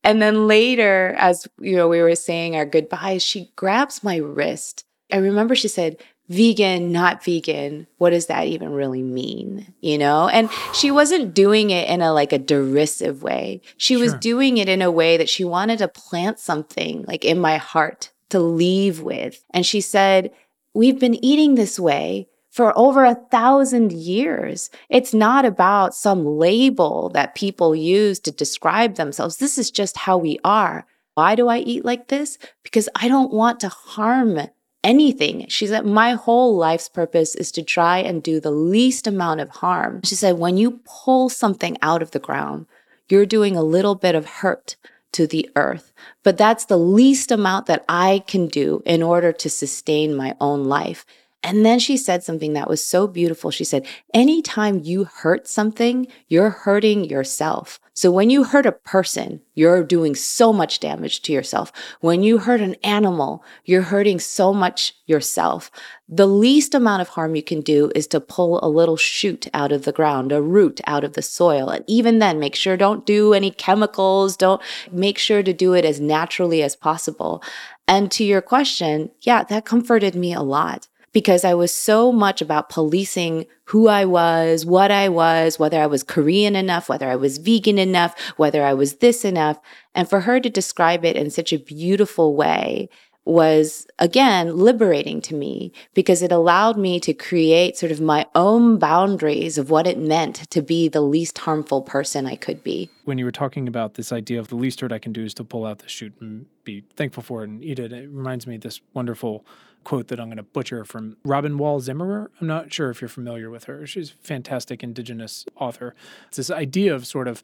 And 0.02 0.20
then 0.20 0.46
later, 0.46 1.14
as 1.18 1.48
you 1.60 1.76
know, 1.76 1.88
we 1.88 2.00
were 2.00 2.14
saying 2.14 2.56
our 2.56 2.66
goodbyes, 2.66 3.22
she 3.22 3.50
grabs 3.56 4.04
my 4.04 4.16
wrist. 4.16 4.84
I 5.12 5.16
remember 5.16 5.54
she 5.54 5.68
said, 5.68 5.96
vegan, 6.28 6.92
not 6.92 7.24
vegan, 7.24 7.86
what 7.98 8.10
does 8.10 8.26
that 8.26 8.46
even 8.46 8.72
really 8.72 9.02
mean? 9.02 9.72
You 9.80 9.98
know? 9.98 10.28
And 10.28 10.50
she 10.74 10.90
wasn't 10.90 11.34
doing 11.34 11.70
it 11.70 11.88
in 11.88 12.02
a 12.02 12.12
like 12.12 12.32
a 12.32 12.38
derisive 12.38 13.22
way. 13.22 13.60
She 13.76 13.94
sure. 13.94 14.02
was 14.02 14.14
doing 14.14 14.58
it 14.58 14.68
in 14.68 14.82
a 14.82 14.90
way 14.90 15.16
that 15.16 15.28
she 15.28 15.44
wanted 15.44 15.78
to 15.78 15.88
plant 15.88 16.38
something 16.38 17.04
like 17.06 17.24
in 17.24 17.38
my 17.38 17.56
heart 17.56 18.10
to 18.30 18.40
leave 18.40 19.00
with. 19.00 19.44
And 19.50 19.64
she 19.64 19.80
said, 19.80 20.32
We've 20.74 20.98
been 20.98 21.24
eating 21.24 21.54
this 21.54 21.80
way 21.80 22.28
for 22.50 22.76
over 22.78 23.04
a 23.04 23.14
thousand 23.30 23.92
years. 23.92 24.70
It's 24.88 25.14
not 25.14 25.44
about 25.44 25.94
some 25.94 26.24
label 26.24 27.10
that 27.10 27.34
people 27.34 27.74
use 27.74 28.18
to 28.20 28.30
describe 28.30 28.96
themselves. 28.96 29.36
This 29.36 29.58
is 29.58 29.70
just 29.70 29.96
how 29.96 30.18
we 30.18 30.38
are. 30.44 30.86
Why 31.14 31.34
do 31.34 31.48
I 31.48 31.58
eat 31.58 31.84
like 31.84 32.08
this? 32.08 32.38
Because 32.62 32.90
I 32.94 33.08
don't 33.08 33.32
want 33.32 33.60
to 33.60 33.68
harm 33.68 34.38
anything. 34.86 35.46
She 35.48 35.66
said, 35.66 35.84
My 35.84 36.12
whole 36.12 36.56
life's 36.56 36.88
purpose 36.88 37.34
is 37.34 37.50
to 37.52 37.62
try 37.62 37.98
and 37.98 38.22
do 38.22 38.40
the 38.40 38.52
least 38.52 39.06
amount 39.06 39.40
of 39.40 39.50
harm. 39.50 40.00
She 40.04 40.14
said, 40.14 40.38
When 40.38 40.56
you 40.56 40.80
pull 40.84 41.28
something 41.28 41.76
out 41.82 42.02
of 42.02 42.12
the 42.12 42.20
ground, 42.20 42.66
you're 43.08 43.26
doing 43.26 43.56
a 43.56 43.62
little 43.62 43.96
bit 43.96 44.14
of 44.14 44.26
hurt 44.26 44.76
to 45.12 45.26
the 45.26 45.50
earth. 45.56 45.92
But 46.22 46.38
that's 46.38 46.66
the 46.66 46.78
least 46.78 47.30
amount 47.30 47.66
that 47.66 47.84
I 47.88 48.22
can 48.26 48.46
do 48.46 48.82
in 48.86 49.02
order 49.02 49.32
to 49.32 49.50
sustain 49.50 50.14
my 50.14 50.36
own 50.40 50.64
life. 50.64 51.04
And 51.46 51.64
then 51.64 51.78
she 51.78 51.96
said 51.96 52.24
something 52.24 52.54
that 52.54 52.68
was 52.68 52.84
so 52.84 53.06
beautiful. 53.06 53.52
She 53.52 53.62
said, 53.62 53.86
Anytime 54.12 54.80
you 54.82 55.04
hurt 55.04 55.46
something, 55.46 56.08
you're 56.26 56.50
hurting 56.50 57.04
yourself. 57.04 57.78
So 57.94 58.10
when 58.10 58.30
you 58.30 58.42
hurt 58.42 58.66
a 58.66 58.72
person, 58.72 59.40
you're 59.54 59.84
doing 59.84 60.16
so 60.16 60.52
much 60.52 60.80
damage 60.80 61.22
to 61.22 61.32
yourself. 61.32 61.70
When 62.00 62.24
you 62.24 62.38
hurt 62.38 62.60
an 62.60 62.74
animal, 62.82 63.44
you're 63.64 63.82
hurting 63.82 64.18
so 64.18 64.52
much 64.52 64.96
yourself. 65.06 65.70
The 66.08 66.26
least 66.26 66.74
amount 66.74 67.02
of 67.02 67.10
harm 67.10 67.36
you 67.36 67.44
can 67.44 67.60
do 67.60 67.92
is 67.94 68.08
to 68.08 68.18
pull 68.18 68.58
a 68.60 68.68
little 68.68 68.96
shoot 68.96 69.46
out 69.54 69.70
of 69.70 69.84
the 69.84 69.92
ground, 69.92 70.32
a 70.32 70.42
root 70.42 70.80
out 70.84 71.04
of 71.04 71.12
the 71.12 71.22
soil. 71.22 71.68
And 71.68 71.84
even 71.86 72.18
then, 72.18 72.40
make 72.40 72.56
sure 72.56 72.76
don't 72.76 73.06
do 73.06 73.34
any 73.34 73.52
chemicals. 73.52 74.36
Don't 74.36 74.60
make 74.90 75.16
sure 75.16 75.44
to 75.44 75.52
do 75.52 75.74
it 75.74 75.84
as 75.84 76.00
naturally 76.00 76.64
as 76.64 76.74
possible. 76.74 77.40
And 77.86 78.10
to 78.10 78.24
your 78.24 78.42
question, 78.42 79.12
yeah, 79.20 79.44
that 79.44 79.64
comforted 79.64 80.16
me 80.16 80.34
a 80.34 80.42
lot 80.42 80.88
because 81.16 81.46
I 81.46 81.54
was 81.54 81.74
so 81.74 82.12
much 82.12 82.42
about 82.42 82.68
policing 82.68 83.46
who 83.64 83.88
I 83.88 84.04
was, 84.04 84.66
what 84.66 84.90
I 84.90 85.08
was, 85.08 85.58
whether 85.58 85.80
I 85.80 85.86
was 85.86 86.02
Korean 86.02 86.54
enough, 86.54 86.90
whether 86.90 87.08
I 87.08 87.16
was 87.16 87.38
vegan 87.38 87.78
enough, 87.78 88.14
whether 88.36 88.62
I 88.62 88.74
was 88.74 88.96
this 88.96 89.24
enough. 89.24 89.58
And 89.94 90.06
for 90.06 90.20
her 90.20 90.40
to 90.40 90.50
describe 90.50 91.06
it 91.06 91.16
in 91.16 91.30
such 91.30 91.54
a 91.54 91.58
beautiful 91.58 92.36
way 92.36 92.90
was 93.24 93.86
again 93.98 94.58
liberating 94.58 95.22
to 95.22 95.34
me 95.34 95.72
because 95.94 96.20
it 96.20 96.30
allowed 96.32 96.76
me 96.76 97.00
to 97.00 97.14
create 97.14 97.78
sort 97.78 97.90
of 97.90 98.00
my 98.00 98.26
own 98.34 98.78
boundaries 98.78 99.56
of 99.56 99.70
what 99.70 99.86
it 99.86 99.98
meant 99.98 100.48
to 100.50 100.60
be 100.60 100.86
the 100.86 101.00
least 101.00 101.38
harmful 101.38 101.80
person 101.80 102.26
I 102.26 102.36
could 102.36 102.62
be. 102.62 102.90
When 103.06 103.16
you 103.16 103.24
were 103.24 103.32
talking 103.32 103.66
about 103.66 103.94
this 103.94 104.12
idea 104.12 104.38
of 104.38 104.48
the 104.48 104.56
least 104.56 104.82
hurt 104.82 104.92
I 104.92 104.98
can 104.98 105.14
do 105.14 105.24
is 105.24 105.32
to 105.34 105.44
pull 105.44 105.64
out 105.64 105.78
the 105.78 105.88
shoot 105.88 106.12
and 106.20 106.44
be 106.62 106.84
thankful 106.94 107.22
for 107.22 107.42
it 107.42 107.48
and 107.48 107.64
eat 107.64 107.78
it, 107.78 107.90
it 107.90 108.10
reminds 108.10 108.46
me 108.46 108.56
of 108.56 108.60
this 108.60 108.82
wonderful 108.92 109.46
quote 109.86 110.08
that 110.08 110.18
I'm 110.18 110.26
going 110.26 110.36
to 110.36 110.42
butcher 110.42 110.84
from 110.84 111.16
Robin 111.24 111.58
Wall 111.58 111.80
Kimmerer. 111.80 112.26
I'm 112.40 112.48
not 112.48 112.72
sure 112.72 112.90
if 112.90 113.00
you're 113.00 113.08
familiar 113.08 113.50
with 113.50 113.64
her. 113.64 113.86
She's 113.86 114.10
a 114.10 114.14
fantastic 114.14 114.82
indigenous 114.82 115.46
author. 115.54 115.94
It's 116.26 116.38
this 116.38 116.50
idea 116.50 116.92
of 116.92 117.06
sort 117.06 117.28
of 117.28 117.40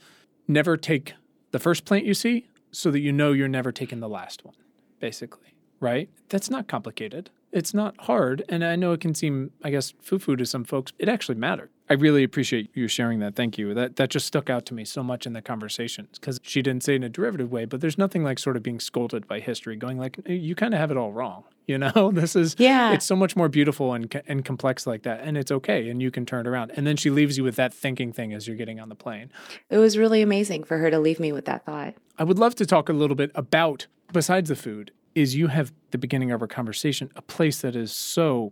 never 0.49 0.77
take 0.77 1.15
the 1.53 1.61
first 1.61 1.85
plant 1.85 2.05
you 2.05 2.15
see 2.15 2.49
so 2.73 2.91
that 2.91 2.99
you 2.99 3.13
know 3.13 3.31
you're 3.31 3.47
never 3.47 3.71
taking 3.71 4.01
the 4.01 4.09
last 4.09 4.45
one, 4.45 4.57
basically, 4.99 5.55
right? 5.79 6.09
That's 6.31 6.51
not 6.51 6.67
complicated. 6.67 7.31
It's 7.53 7.73
not 7.73 7.95
hard. 8.01 8.43
And 8.49 8.65
I 8.65 8.75
know 8.75 8.91
it 8.91 9.01
can 9.01 9.15
seem, 9.15 9.53
I 9.63 9.71
guess, 9.71 9.95
foo 10.01 10.19
foo 10.19 10.35
to 10.35 10.45
some 10.45 10.65
folks. 10.65 10.93
It 10.99 11.09
actually 11.09 11.37
mattered. 11.37 11.71
I 11.93 11.97
really 11.97 12.25
appreciate 12.25 12.71
you 12.73 12.89
sharing 12.89 13.19
that. 13.19 13.37
Thank 13.37 13.59
you. 13.59 13.75
That 13.75 13.97
that 13.97 14.09
just 14.09 14.27
stuck 14.27 14.49
out 14.49 14.65
to 14.65 14.75
me 14.75 14.83
so 14.83 15.03
much 15.03 15.27
in 15.27 15.35
the 15.35 15.43
conversations 15.43 16.19
because 16.19 16.41
she 16.43 16.63
didn't 16.63 16.85
say 16.85 16.95
it 16.95 16.97
in 16.97 17.03
a 17.03 17.11
derivative 17.11 17.53
way, 17.53 17.67
but 17.67 17.83
there's 17.83 17.99
nothing 17.99 18.25
like 18.25 18.39
sort 18.39 18.57
of 18.57 18.63
being 18.63 18.81
scolded 18.81 19.29
by 19.29 19.41
history, 19.41 19.77
going 19.77 19.99
like, 19.99 20.19
you 20.27 20.55
kind 20.55 20.73
of 20.73 20.81
have 20.81 20.91
it 20.91 20.97
all 20.97 21.13
wrong. 21.13 21.45
You 21.69 21.79
know, 21.79 22.11
this 22.13 22.35
is 22.35 22.57
yeah. 22.59 22.93
It's 22.93 23.07
so 23.07 23.15
much 23.15 23.37
more 23.37 23.49
beautiful 23.49 23.95
and 23.95 24.13
and 24.27 24.45
complex 24.45 24.85
like 24.85 25.05
that, 25.05 25.21
and 25.21 25.39
it's 25.39 25.53
okay, 25.53 25.89
and 25.91 26.03
you 26.03 26.11
can 26.11 26.27
turn 26.27 26.45
it 26.45 26.51
around. 26.51 26.73
And 26.75 26.85
then 26.85 26.97
she 26.97 27.09
leaves 27.09 27.39
you 27.39 27.45
with 27.45 27.55
that 27.55 27.73
thinking 27.73 28.13
thing 28.13 28.35
as 28.35 28.49
you're 28.49 28.57
getting 28.57 28.81
on 28.81 28.89
the 28.89 28.97
plane. 28.97 29.31
It 29.71 29.79
was 29.79 29.97
really 29.97 30.23
amazing 30.23 30.65
for 30.65 30.79
her 30.79 30.91
to 30.91 30.99
leave 30.99 31.21
me 31.21 31.31
with 31.31 31.45
that 31.45 31.65
thought. 31.65 31.95
I 32.19 32.25
would 32.25 32.39
love 32.39 32.57
to 32.57 32.67
talk 32.67 32.89
a 32.89 32.93
little 32.93 33.15
bit 33.15 33.31
about 33.37 33.87
besides 34.13 34.49
the 34.49 34.57
food. 34.57 34.91
Is 35.15 35.37
you 35.37 35.47
have 35.47 35.73
the 35.93 35.99
beginning 35.99 36.33
of 36.33 36.43
our 36.43 36.49
conversation 36.49 37.13
a 37.15 37.23
place 37.23 37.61
that 37.61 37.77
is 37.77 37.93
so 37.93 38.51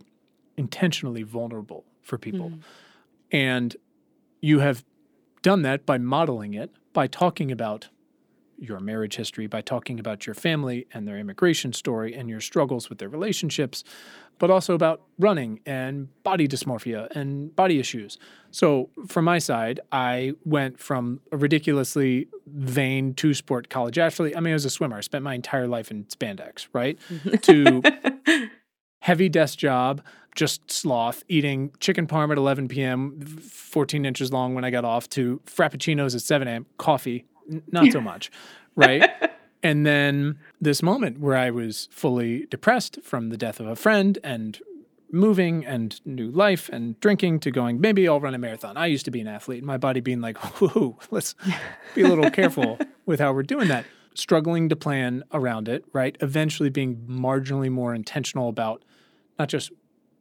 intentionally 0.55 1.23
vulnerable 1.23 1.83
for 2.01 2.17
people, 2.17 2.49
mm. 2.49 2.59
And 3.31 3.75
you 4.41 4.59
have 4.59 4.83
done 5.41 5.61
that 5.63 5.85
by 5.85 5.97
modeling 5.97 6.53
it 6.53 6.71
by 6.93 7.07
talking 7.07 7.51
about 7.51 7.89
your 8.61 8.79
marriage 8.79 9.15
history 9.15 9.47
by 9.47 9.59
talking 9.59 9.99
about 9.99 10.27
your 10.27 10.35
family 10.35 10.85
and 10.93 11.07
their 11.07 11.17
immigration 11.17 11.73
story 11.73 12.13
and 12.13 12.29
your 12.29 12.39
struggles 12.39 12.89
with 12.89 12.99
their 12.99 13.09
relationships, 13.09 13.83
but 14.37 14.51
also 14.51 14.75
about 14.75 15.01
running 15.17 15.59
and 15.65 16.09
body 16.21 16.47
dysmorphia 16.47 17.09
and 17.15 17.55
body 17.55 17.79
issues. 17.79 18.19
So, 18.51 18.91
from 19.07 19.25
my 19.25 19.39
side, 19.39 19.79
I 19.91 20.33
went 20.45 20.79
from 20.79 21.21
a 21.31 21.37
ridiculously 21.37 22.27
vain 22.45 23.15
two 23.15 23.33
sport 23.33 23.69
college 23.69 23.97
athlete. 23.97 24.37
I 24.37 24.39
mean, 24.39 24.51
I 24.51 24.55
was 24.55 24.65
a 24.65 24.69
swimmer. 24.69 24.97
I 24.97 25.01
spent 25.01 25.23
my 25.23 25.33
entire 25.33 25.67
life 25.67 25.89
in 25.89 26.05
spandex, 26.05 26.67
right? 26.71 26.99
to 27.41 27.81
heavy 29.01 29.29
desk 29.29 29.59
job, 29.59 30.01
just 30.35 30.71
sloth, 30.71 31.23
eating 31.27 31.71
chicken 31.79 32.07
parm 32.07 32.31
at 32.31 32.37
11 32.37 32.69
p.m., 32.69 33.19
14 33.19 34.05
inches 34.05 34.31
long 34.31 34.55
when 34.55 34.63
I 34.63 34.69
got 34.69 34.85
off, 34.85 35.09
to 35.09 35.41
frappuccinos 35.45 36.15
at 36.15 36.21
7 36.21 36.47
a.m., 36.47 36.65
coffee 36.77 37.25
not 37.71 37.91
so 37.91 37.99
much, 37.99 38.31
right? 38.75 39.09
and 39.61 39.85
then 39.85 40.39
this 40.59 40.81
moment 40.81 41.19
where 41.19 41.35
I 41.35 41.51
was 41.51 41.89
fully 41.91 42.45
depressed 42.49 42.99
from 43.03 43.29
the 43.29 43.37
death 43.37 43.59
of 43.59 43.67
a 43.67 43.75
friend 43.75 44.17
and 44.23 44.59
moving 45.11 45.65
and 45.65 45.99
new 46.05 46.31
life 46.31 46.69
and 46.69 46.99
drinking 47.01 47.39
to 47.41 47.51
going, 47.51 47.81
maybe 47.81 48.07
I'll 48.07 48.21
run 48.21 48.33
a 48.33 48.37
marathon. 48.37 48.77
I 48.77 48.85
used 48.85 49.05
to 49.05 49.11
be 49.11 49.19
an 49.19 49.27
athlete, 49.27 49.63
my 49.63 49.77
body 49.77 49.99
being 49.99 50.21
like, 50.21 50.61
whoo, 50.61 50.97
let's 51.09 51.35
be 51.93 52.01
a 52.01 52.07
little 52.07 52.31
careful 52.31 52.79
with 53.05 53.19
how 53.19 53.33
we're 53.33 53.43
doing 53.43 53.67
that. 53.67 53.85
Struggling 54.13 54.69
to 54.69 54.75
plan 54.75 55.23
around 55.33 55.69
it, 55.69 55.85
right? 55.93 56.17
Eventually 56.19 56.69
being 56.69 56.97
marginally 57.09 57.69
more 57.69 57.93
intentional 57.93 58.49
about 58.49 58.83
not 59.41 59.49
just 59.49 59.71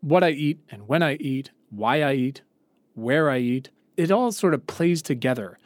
what 0.01 0.25
I 0.25 0.31
eat 0.31 0.59
and 0.71 0.89
when 0.89 1.03
I 1.03 1.15
eat, 1.15 1.51
why 1.71 2.03
I 2.03 2.15
eat, 2.15 2.43
where 2.95 3.31
I 3.31 3.39
eat. 3.39 3.71
It 3.97 4.11
all 4.11 4.33
sort 4.33 4.55
of 4.55 4.67
plays 4.67 5.03
together 5.03 5.59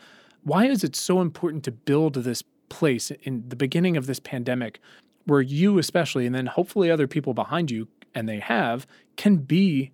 why 0.44 0.66
is 0.66 0.84
it 0.84 0.94
so 0.94 1.20
important 1.20 1.64
to 1.64 1.72
build 1.72 2.14
this 2.14 2.42
place 2.68 3.10
in 3.22 3.44
the 3.48 3.56
beginning 3.56 3.96
of 3.96 4.06
this 4.06 4.20
pandemic 4.20 4.78
where 5.24 5.40
you, 5.40 5.78
especially, 5.78 6.26
and 6.26 6.34
then 6.34 6.46
hopefully 6.46 6.90
other 6.90 7.08
people 7.08 7.32
behind 7.32 7.70
you, 7.70 7.88
and 8.14 8.28
they 8.28 8.38
have, 8.40 8.86
can 9.16 9.38
be 9.38 9.90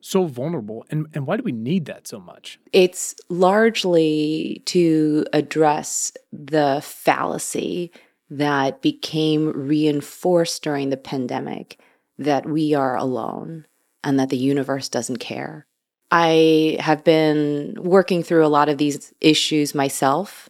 so 0.00 0.24
vulnerable? 0.24 0.86
And, 0.90 1.06
and 1.12 1.26
why 1.26 1.36
do 1.36 1.42
we 1.42 1.52
need 1.52 1.84
that 1.84 2.08
so 2.08 2.18
much? 2.18 2.58
It's 2.72 3.14
largely 3.28 4.62
to 4.66 5.26
address 5.34 6.12
the 6.32 6.80
fallacy 6.82 7.92
that 8.30 8.80
became 8.80 9.52
reinforced 9.52 10.62
during 10.62 10.88
the 10.88 10.96
pandemic 10.96 11.78
that 12.18 12.46
we 12.46 12.74
are 12.74 12.96
alone 12.96 13.66
and 14.02 14.18
that 14.18 14.28
the 14.28 14.36
universe 14.36 14.88
doesn't 14.88 15.18
care. 15.18 15.66
I 16.10 16.76
have 16.80 17.02
been 17.02 17.76
working 17.80 18.22
through 18.22 18.46
a 18.46 18.48
lot 18.48 18.68
of 18.68 18.78
these 18.78 19.12
issues 19.20 19.74
myself 19.74 20.48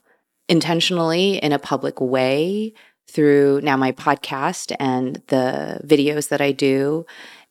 intentionally 0.49 1.37
in 1.37 1.53
a 1.53 1.59
public 1.59 2.01
way 2.01 2.75
through 3.09 3.61
now 3.63 3.77
my 3.77 3.93
podcast 3.93 4.75
and 4.79 5.23
the 5.29 5.81
videos 5.85 6.29
that 6.29 6.41
I 6.41 6.53
do. 6.53 7.07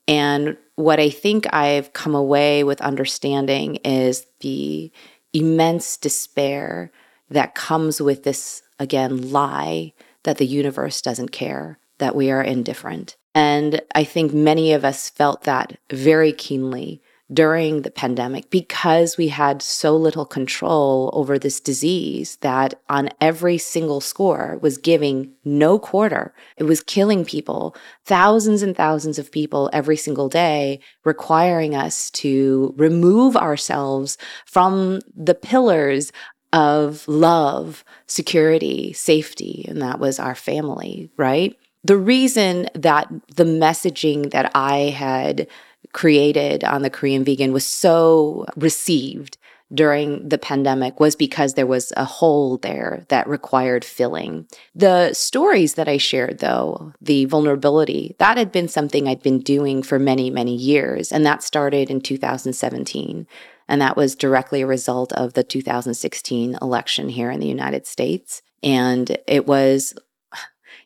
And 0.06 0.56
what 0.76 1.00
I 1.00 1.10
think 1.10 1.52
I've 1.52 1.92
come 1.92 2.14
away 2.14 2.62
with 2.62 2.80
understanding 2.80 3.76
is 3.76 4.26
the 4.40 4.92
immense 5.32 5.96
despair 5.96 6.92
that 7.30 7.54
comes 7.54 8.00
with 8.00 8.22
this, 8.24 8.62
again, 8.78 9.32
lie 9.32 9.92
that 10.24 10.38
the 10.38 10.46
universe 10.46 11.00
doesn't 11.00 11.32
care, 11.32 11.78
that 11.98 12.14
we 12.14 12.30
are 12.30 12.42
indifferent. 12.42 13.16
And 13.34 13.82
I 13.94 14.04
think 14.04 14.32
many 14.32 14.72
of 14.72 14.84
us 14.84 15.10
felt 15.10 15.42
that 15.42 15.76
very 15.90 16.32
keenly 16.32 17.02
during 17.32 17.82
the 17.82 17.90
pandemic 17.90 18.50
because 18.50 19.16
we 19.16 19.28
had 19.28 19.62
so 19.62 19.96
little 19.96 20.26
control 20.26 21.10
over 21.14 21.38
this 21.38 21.58
disease 21.58 22.36
that 22.42 22.74
on 22.88 23.08
every 23.20 23.56
single 23.56 24.00
score 24.00 24.58
was 24.60 24.76
giving 24.76 25.32
no 25.44 25.78
quarter. 25.78 26.34
It 26.58 26.64
was 26.64 26.82
killing 26.82 27.24
people, 27.24 27.74
thousands 28.04 28.62
and 28.62 28.76
thousands 28.76 29.18
of 29.18 29.32
people 29.32 29.70
every 29.72 29.96
single 29.96 30.28
day, 30.28 30.80
requiring 31.04 31.74
us 31.74 32.10
to 32.12 32.74
remove 32.76 33.36
ourselves 33.36 34.18
from 34.44 35.00
the 35.16 35.34
pillars 35.34 36.12
of 36.52 37.08
love, 37.08 37.84
security, 38.06 38.92
safety, 38.92 39.64
and 39.68 39.82
that 39.82 39.98
was 39.98 40.20
our 40.20 40.36
family, 40.36 41.10
right? 41.16 41.56
The 41.84 41.98
reason 41.98 42.68
that 42.74 43.08
the 43.36 43.44
messaging 43.44 44.30
that 44.30 44.50
I 44.54 44.76
had 44.96 45.46
created 45.92 46.64
on 46.64 46.82
the 46.82 46.90
Korean 46.90 47.24
Vegan 47.24 47.52
was 47.52 47.66
so 47.66 48.46
received 48.56 49.38
during 49.72 50.28
the 50.28 50.38
pandemic 50.38 51.00
was 51.00 51.16
because 51.16 51.54
there 51.54 51.66
was 51.66 51.92
a 51.96 52.04
hole 52.04 52.58
there 52.58 53.04
that 53.08 53.28
required 53.28 53.84
filling. 53.84 54.46
The 54.74 55.12
stories 55.14 55.74
that 55.74 55.88
I 55.88 55.96
shared, 55.96 56.38
though, 56.38 56.92
the 57.00 57.24
vulnerability, 57.24 58.14
that 58.18 58.36
had 58.36 58.52
been 58.52 58.68
something 58.68 59.08
I'd 59.08 59.22
been 59.22 59.40
doing 59.40 59.82
for 59.82 59.98
many, 59.98 60.30
many 60.30 60.54
years. 60.54 61.10
And 61.10 61.24
that 61.26 61.42
started 61.42 61.90
in 61.90 62.00
2017. 62.00 63.26
And 63.66 63.80
that 63.80 63.96
was 63.96 64.14
directly 64.14 64.62
a 64.62 64.66
result 64.66 65.12
of 65.14 65.32
the 65.32 65.42
2016 65.42 66.58
election 66.60 67.08
here 67.08 67.30
in 67.30 67.40
the 67.40 67.48
United 67.48 67.86
States. 67.86 68.42
And 68.62 69.16
it 69.26 69.46
was 69.46 69.94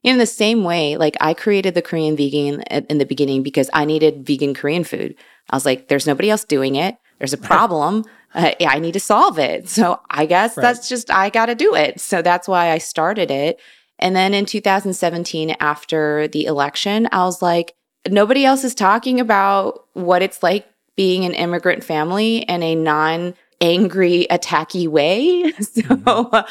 in 0.02 0.18
the 0.18 0.26
same 0.26 0.64
way, 0.64 0.96
like 0.96 1.16
I 1.20 1.34
created 1.34 1.74
the 1.74 1.82
Korean 1.82 2.16
vegan 2.16 2.62
in 2.62 2.98
the 2.98 3.06
beginning 3.06 3.42
because 3.42 3.68
I 3.72 3.84
needed 3.84 4.26
vegan 4.26 4.54
Korean 4.54 4.84
food. 4.84 5.14
I 5.50 5.56
was 5.56 5.64
like, 5.64 5.88
there's 5.88 6.06
nobody 6.06 6.30
else 6.30 6.44
doing 6.44 6.76
it. 6.76 6.96
There's 7.18 7.32
a 7.32 7.38
problem. 7.52 8.04
Uh, 8.34 8.52
I 8.60 8.78
need 8.78 8.92
to 8.92 9.00
solve 9.00 9.38
it. 9.38 9.68
So 9.68 10.00
I 10.10 10.26
guess 10.26 10.56
right. 10.56 10.62
that's 10.62 10.88
just, 10.88 11.10
I 11.10 11.30
got 11.30 11.46
to 11.46 11.54
do 11.54 11.74
it. 11.74 12.00
So 12.00 12.22
that's 12.22 12.46
why 12.46 12.70
I 12.70 12.78
started 12.78 13.30
it. 13.30 13.58
And 13.98 14.14
then 14.14 14.34
in 14.34 14.46
2017, 14.46 15.56
after 15.58 16.28
the 16.28 16.44
election, 16.44 17.08
I 17.10 17.24
was 17.24 17.42
like, 17.42 17.74
nobody 18.08 18.44
else 18.44 18.64
is 18.64 18.74
talking 18.74 19.18
about 19.18 19.86
what 19.94 20.22
it's 20.22 20.42
like 20.42 20.66
being 20.96 21.24
an 21.24 21.34
immigrant 21.34 21.82
family 21.82 22.46
and 22.48 22.62
a 22.62 22.74
non 22.74 23.34
angry, 23.60 24.26
attacky 24.30 24.86
way. 24.88 25.52
so 25.60 25.82
mm-hmm. 25.82 26.46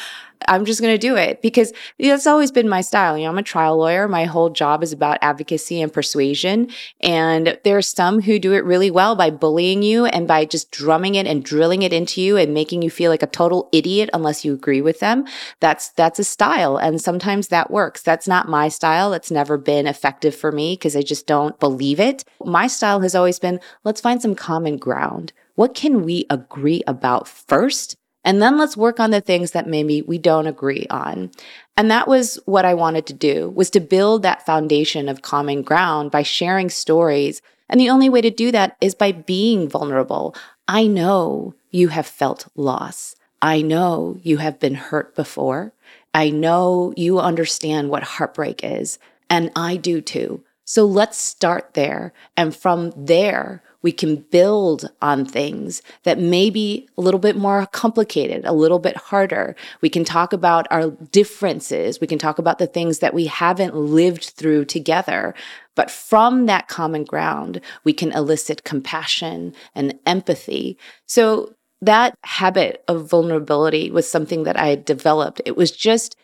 I'm 0.46 0.64
just 0.64 0.80
going 0.80 0.94
to 0.94 0.98
do 0.98 1.16
it 1.16 1.42
because 1.42 1.72
that's 1.98 2.26
always 2.26 2.52
been 2.52 2.68
my 2.68 2.80
style. 2.80 3.18
You 3.18 3.24
know, 3.24 3.30
I'm 3.30 3.38
a 3.38 3.42
trial 3.42 3.76
lawyer. 3.76 4.06
My 4.06 4.24
whole 4.24 4.50
job 4.50 4.82
is 4.82 4.92
about 4.92 5.18
advocacy 5.20 5.80
and 5.80 5.92
persuasion. 5.92 6.70
And 7.00 7.58
there 7.64 7.76
are 7.76 7.82
some 7.82 8.22
who 8.22 8.38
do 8.38 8.52
it 8.52 8.64
really 8.64 8.90
well 8.90 9.16
by 9.16 9.30
bullying 9.30 9.82
you 9.82 10.06
and 10.06 10.28
by 10.28 10.44
just 10.44 10.70
drumming 10.70 11.16
it 11.16 11.26
and 11.26 11.44
drilling 11.44 11.82
it 11.82 11.92
into 11.92 12.20
you 12.20 12.36
and 12.36 12.54
making 12.54 12.82
you 12.82 12.90
feel 12.90 13.10
like 13.10 13.22
a 13.22 13.26
total 13.26 13.68
idiot 13.72 14.10
unless 14.12 14.44
you 14.44 14.54
agree 14.54 14.80
with 14.80 15.00
them. 15.00 15.26
That's, 15.60 15.88
that's 15.90 16.18
a 16.18 16.24
style. 16.24 16.76
And 16.76 17.00
sometimes 17.00 17.48
that 17.48 17.70
works. 17.70 18.02
That's 18.02 18.28
not 18.28 18.48
my 18.48 18.68
style. 18.68 19.12
It's 19.12 19.30
never 19.30 19.58
been 19.58 19.86
effective 19.86 20.34
for 20.34 20.52
me 20.52 20.74
because 20.74 20.96
I 20.96 21.02
just 21.02 21.26
don't 21.26 21.58
believe 21.58 22.00
it. 22.00 22.24
My 22.44 22.68
style 22.68 23.00
has 23.00 23.14
always 23.14 23.38
been 23.38 23.60
let's 23.84 24.00
find 24.00 24.22
some 24.22 24.34
common 24.34 24.76
ground. 24.76 25.32
What 25.58 25.74
can 25.74 26.04
we 26.04 26.24
agree 26.30 26.84
about 26.86 27.26
first? 27.26 27.96
And 28.22 28.40
then 28.40 28.58
let's 28.58 28.76
work 28.76 29.00
on 29.00 29.10
the 29.10 29.20
things 29.20 29.50
that 29.50 29.66
maybe 29.66 30.02
we 30.02 30.16
don't 30.16 30.46
agree 30.46 30.86
on. 30.88 31.32
And 31.76 31.90
that 31.90 32.06
was 32.06 32.38
what 32.44 32.64
I 32.64 32.74
wanted 32.74 33.06
to 33.06 33.12
do 33.12 33.50
was 33.50 33.68
to 33.70 33.80
build 33.80 34.22
that 34.22 34.46
foundation 34.46 35.08
of 35.08 35.22
common 35.22 35.62
ground 35.62 36.12
by 36.12 36.22
sharing 36.22 36.70
stories. 36.70 37.42
And 37.68 37.80
the 37.80 37.90
only 37.90 38.08
way 38.08 38.20
to 38.20 38.30
do 38.30 38.52
that 38.52 38.76
is 38.80 38.94
by 38.94 39.10
being 39.10 39.68
vulnerable. 39.68 40.32
I 40.68 40.86
know 40.86 41.56
you 41.72 41.88
have 41.88 42.06
felt 42.06 42.46
loss. 42.54 43.16
I 43.42 43.60
know 43.60 44.20
you 44.22 44.36
have 44.36 44.60
been 44.60 44.76
hurt 44.76 45.16
before. 45.16 45.72
I 46.14 46.30
know 46.30 46.94
you 46.96 47.18
understand 47.18 47.90
what 47.90 48.04
heartbreak 48.04 48.60
is, 48.62 49.00
and 49.28 49.50
I 49.56 49.74
do 49.74 50.02
too. 50.02 50.44
So 50.68 50.84
let's 50.84 51.16
start 51.16 51.72
there. 51.72 52.12
And 52.36 52.54
from 52.54 52.92
there, 52.94 53.62
we 53.80 53.90
can 53.90 54.16
build 54.16 54.90
on 55.00 55.24
things 55.24 55.80
that 56.02 56.18
may 56.18 56.50
be 56.50 56.86
a 56.98 57.00
little 57.00 57.18
bit 57.18 57.36
more 57.36 57.64
complicated, 57.72 58.44
a 58.44 58.52
little 58.52 58.78
bit 58.78 58.94
harder. 58.94 59.56
We 59.80 59.88
can 59.88 60.04
talk 60.04 60.34
about 60.34 60.66
our 60.70 60.90
differences. 60.90 62.02
We 62.02 62.06
can 62.06 62.18
talk 62.18 62.38
about 62.38 62.58
the 62.58 62.66
things 62.66 62.98
that 62.98 63.14
we 63.14 63.24
haven't 63.24 63.76
lived 63.76 64.24
through 64.24 64.66
together. 64.66 65.34
But 65.74 65.90
from 65.90 66.44
that 66.46 66.68
common 66.68 67.04
ground, 67.04 67.62
we 67.84 67.94
can 67.94 68.12
elicit 68.12 68.64
compassion 68.64 69.54
and 69.74 69.98
empathy. 70.04 70.76
So 71.06 71.54
that 71.80 72.14
habit 72.24 72.84
of 72.88 73.08
vulnerability 73.08 73.90
was 73.90 74.06
something 74.06 74.42
that 74.42 74.60
I 74.60 74.74
developed. 74.74 75.40
It 75.46 75.56
was 75.56 75.70
just 75.70 76.14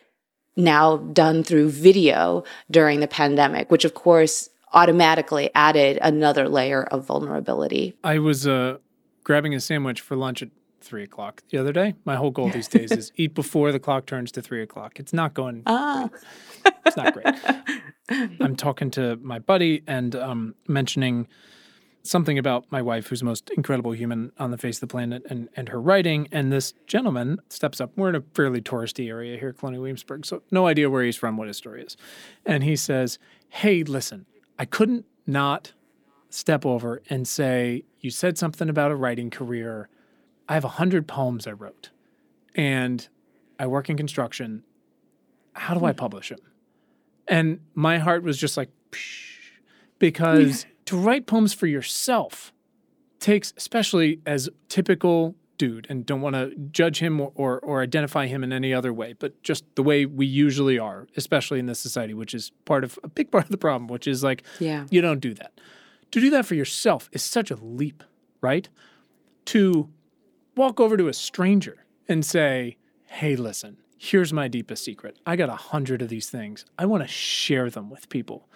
now 0.55 0.97
done 0.97 1.43
through 1.43 1.69
video 1.69 2.43
during 2.71 2.99
the 2.99 3.07
pandemic, 3.07 3.71
which 3.71 3.85
of 3.85 3.93
course 3.93 4.49
automatically 4.73 5.49
added 5.55 5.97
another 6.01 6.49
layer 6.49 6.83
of 6.83 7.05
vulnerability. 7.05 7.95
I 8.03 8.19
was 8.19 8.45
uh, 8.45 8.77
grabbing 9.23 9.53
a 9.53 9.59
sandwich 9.59 10.01
for 10.01 10.15
lunch 10.15 10.41
at 10.41 10.49
three 10.81 11.03
o'clock 11.03 11.41
the 11.49 11.57
other 11.57 11.73
day. 11.73 11.95
My 12.05 12.15
whole 12.15 12.31
goal 12.31 12.49
these 12.49 12.67
days 12.67 12.91
is 12.91 13.11
eat 13.15 13.33
before 13.33 13.71
the 13.71 13.79
clock 13.79 14.05
turns 14.05 14.31
to 14.33 14.41
three 14.41 14.61
o'clock. 14.61 14.99
It's 14.99 15.13
not 15.13 15.33
going. 15.33 15.63
Ah. 15.65 16.09
It's 16.85 16.95
not 16.95 17.13
great. 17.13 17.25
I'm 18.39 18.55
talking 18.55 18.91
to 18.91 19.15
my 19.17 19.39
buddy 19.39 19.83
and 19.87 20.15
um, 20.15 20.55
mentioning 20.67 21.27
something 22.05 22.37
about 22.37 22.65
my 22.71 22.81
wife, 22.81 23.07
who's 23.07 23.19
the 23.19 23.25
most 23.25 23.49
incredible 23.51 23.91
human 23.91 24.31
on 24.37 24.51
the 24.51 24.57
face 24.57 24.77
of 24.77 24.81
the 24.81 24.87
planet, 24.87 25.23
and, 25.29 25.49
and 25.55 25.69
her 25.69 25.81
writing. 25.81 26.27
And 26.31 26.51
this 26.51 26.73
gentleman 26.87 27.39
steps 27.49 27.81
up. 27.81 27.91
We're 27.95 28.09
in 28.09 28.15
a 28.15 28.23
fairly 28.33 28.61
touristy 28.61 29.09
area 29.09 29.37
here, 29.37 29.53
Colonial 29.53 29.81
Williamsburg, 29.81 30.25
so 30.25 30.43
no 30.51 30.67
idea 30.67 30.89
where 30.89 31.03
he's 31.03 31.15
from, 31.15 31.37
what 31.37 31.47
his 31.47 31.57
story 31.57 31.83
is. 31.83 31.97
And 32.45 32.63
he 32.63 32.75
says, 32.75 33.17
Hey, 33.49 33.83
listen, 33.83 34.25
I 34.59 34.65
couldn't 34.65 35.05
not 35.25 35.73
step 36.29 36.65
over 36.65 37.01
and 37.09 37.27
say, 37.27 37.83
You 37.99 38.09
said 38.09 38.37
something 38.37 38.69
about 38.69 38.91
a 38.91 38.95
writing 38.95 39.29
career. 39.29 39.89
I 40.47 40.53
have 40.53 40.65
a 40.65 40.69
hundred 40.69 41.07
poems 41.07 41.47
I 41.47 41.51
wrote, 41.51 41.89
and 42.53 43.07
I 43.59 43.67
work 43.67 43.89
in 43.89 43.97
construction. 43.97 44.63
How 45.53 45.73
do 45.73 45.85
I 45.85 45.91
hmm. 45.91 45.97
publish 45.97 46.29
them? 46.29 46.39
And 47.27 47.59
my 47.73 47.97
heart 47.97 48.23
was 48.23 48.37
just 48.37 48.57
like, 48.57 48.69
because 49.97 50.67
to 50.85 50.97
write 50.97 51.25
poems 51.25 51.53
for 51.53 51.67
yourself 51.67 52.53
takes, 53.19 53.53
especially 53.57 54.19
as 54.25 54.49
typical 54.69 55.35
dude, 55.57 55.87
and 55.89 56.05
don't 56.05 56.21
want 56.21 56.35
to 56.35 56.53
judge 56.71 56.99
him 56.99 57.19
or, 57.19 57.31
or, 57.35 57.59
or 57.59 57.81
identify 57.81 58.27
him 58.27 58.43
in 58.43 58.51
any 58.51 58.73
other 58.73 58.93
way, 58.93 59.13
but 59.13 59.41
just 59.41 59.63
the 59.75 59.83
way 59.83 60.05
we 60.05 60.25
usually 60.25 60.77
are, 60.77 61.07
especially 61.15 61.59
in 61.59 61.65
this 61.65 61.79
society, 61.79 62.13
which 62.13 62.33
is 62.33 62.51
part 62.65 62.83
of 62.83 62.99
a 63.03 63.07
big 63.07 63.31
part 63.31 63.45
of 63.45 63.51
the 63.51 63.57
problem, 63.57 63.87
which 63.87 64.07
is 64.07 64.23
like, 64.23 64.43
yeah, 64.59 64.85
you 64.89 65.01
don't 65.01 65.19
do 65.19 65.33
that. 65.33 65.59
To 66.11 66.19
do 66.21 66.29
that 66.29 66.45
for 66.45 66.55
yourself 66.55 67.09
is 67.11 67.23
such 67.23 67.51
a 67.51 67.55
leap, 67.55 68.03
right? 68.41 68.69
To 69.45 69.89
walk 70.55 70.79
over 70.79 70.97
to 70.97 71.07
a 71.07 71.13
stranger 71.13 71.85
and 72.07 72.25
say, 72.25 72.77
hey, 73.07 73.35
listen, 73.35 73.77
here's 73.97 74.33
my 74.33 74.47
deepest 74.47 74.83
secret. 74.83 75.17
I 75.25 75.35
got 75.35 75.49
a 75.49 75.55
hundred 75.55 76.01
of 76.01 76.09
these 76.09 76.29
things. 76.29 76.65
I 76.77 76.85
want 76.85 77.03
to 77.03 77.07
share 77.07 77.69
them 77.69 77.89
with 77.89 78.09
people 78.09 78.47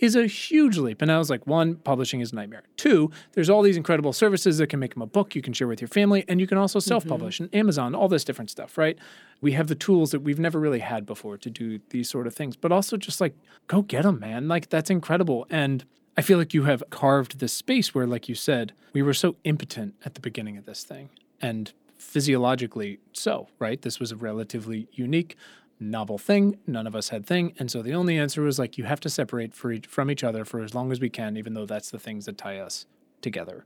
is 0.00 0.16
a 0.16 0.26
huge 0.26 0.78
leap. 0.78 1.02
And 1.02 1.12
I 1.12 1.18
was 1.18 1.30
like, 1.30 1.46
one, 1.46 1.76
publishing 1.76 2.20
is 2.20 2.32
a 2.32 2.34
nightmare. 2.34 2.62
Two, 2.76 3.10
there's 3.32 3.50
all 3.50 3.62
these 3.62 3.76
incredible 3.76 4.12
services 4.12 4.58
that 4.58 4.68
can 4.68 4.80
make 4.80 4.94
them 4.94 5.02
a 5.02 5.06
book 5.06 5.34
you 5.34 5.42
can 5.42 5.52
share 5.52 5.68
with 5.68 5.80
your 5.80 5.88
family, 5.88 6.24
and 6.26 6.40
you 6.40 6.46
can 6.46 6.58
also 6.58 6.80
self 6.80 7.06
publish 7.06 7.36
mm-hmm. 7.36 7.44
and 7.44 7.54
Amazon, 7.54 7.94
all 7.94 8.08
this 8.08 8.24
different 8.24 8.50
stuff, 8.50 8.76
right? 8.78 8.98
We 9.40 9.52
have 9.52 9.68
the 9.68 9.74
tools 9.74 10.10
that 10.10 10.20
we've 10.20 10.38
never 10.38 10.58
really 10.58 10.80
had 10.80 11.06
before 11.06 11.36
to 11.38 11.50
do 11.50 11.80
these 11.90 12.08
sort 12.08 12.26
of 12.26 12.34
things, 12.34 12.56
but 12.56 12.72
also 12.72 12.96
just 12.96 13.20
like, 13.20 13.34
go 13.66 13.82
get 13.82 14.02
them, 14.02 14.18
man. 14.18 14.48
Like, 14.48 14.70
that's 14.70 14.90
incredible. 14.90 15.46
And 15.50 15.84
I 16.16 16.22
feel 16.22 16.38
like 16.38 16.54
you 16.54 16.64
have 16.64 16.82
carved 16.90 17.38
this 17.38 17.52
space 17.52 17.94
where, 17.94 18.06
like 18.06 18.28
you 18.28 18.34
said, 18.34 18.72
we 18.92 19.02
were 19.02 19.14
so 19.14 19.36
impotent 19.44 19.94
at 20.04 20.14
the 20.14 20.20
beginning 20.20 20.56
of 20.56 20.66
this 20.66 20.82
thing. 20.82 21.10
And 21.40 21.72
physiologically 21.98 22.98
so, 23.12 23.48
right? 23.58 23.82
This 23.82 24.00
was 24.00 24.10
a 24.10 24.16
relatively 24.16 24.88
unique 24.92 25.36
novel 25.80 26.18
thing. 26.18 26.58
None 26.66 26.86
of 26.86 26.94
us 26.94 27.08
had 27.08 27.26
thing. 27.26 27.54
And 27.58 27.70
so 27.70 27.82
the 27.82 27.94
only 27.94 28.18
answer 28.18 28.42
was 28.42 28.58
like, 28.58 28.76
you 28.76 28.84
have 28.84 29.00
to 29.00 29.08
separate 29.08 29.54
for 29.54 29.72
each, 29.72 29.86
from 29.86 30.10
each 30.10 30.22
other 30.22 30.44
for 30.44 30.60
as 30.60 30.74
long 30.74 30.92
as 30.92 31.00
we 31.00 31.08
can, 31.08 31.36
even 31.36 31.54
though 31.54 31.66
that's 31.66 31.90
the 31.90 31.98
things 31.98 32.26
that 32.26 32.36
tie 32.36 32.58
us 32.58 32.86
together. 33.22 33.64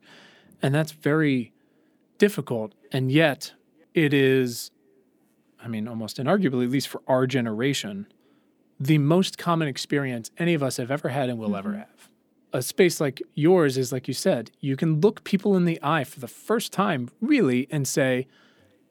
And 0.63 0.75
that's 0.75 0.93
very 0.93 1.53
difficult. 2.19 2.75
And 2.93 3.11
yet 3.11 3.53
it 3.93 4.15
is, 4.15 4.71
I 5.63 5.69
mean, 5.69 5.89
almost 5.89 6.19
inarguably, 6.19 6.65
at 6.65 6.71
least 6.71 6.89
for 6.89 7.03
our 7.09 7.27
generation, 7.27 8.07
the 8.79 8.99
most 8.99 9.39
common 9.39 9.69
experience 9.69 10.31
any 10.39 10.55
of 10.55 10.63
us 10.63 10.77
have 10.77 10.91
ever 10.91 11.09
had 11.09 11.29
and 11.29 11.39
will 11.39 11.49
mm-hmm. 11.49 11.57
ever 11.57 11.73
have. 11.75 12.09
A 12.53 12.63
space 12.63 13.01
like 13.01 13.21
yours 13.35 13.77
is, 13.77 13.91
like 13.91 14.07
you 14.07 14.15
said, 14.15 14.53
you 14.61 14.77
can 14.77 15.01
look 15.01 15.25
people 15.25 15.57
in 15.57 15.65
the 15.65 15.81
eye 15.83 16.05
for 16.05 16.21
the 16.21 16.29
first 16.29 16.73
time, 16.73 17.11
really, 17.21 17.67
and 17.69 17.87
say, 17.87 18.29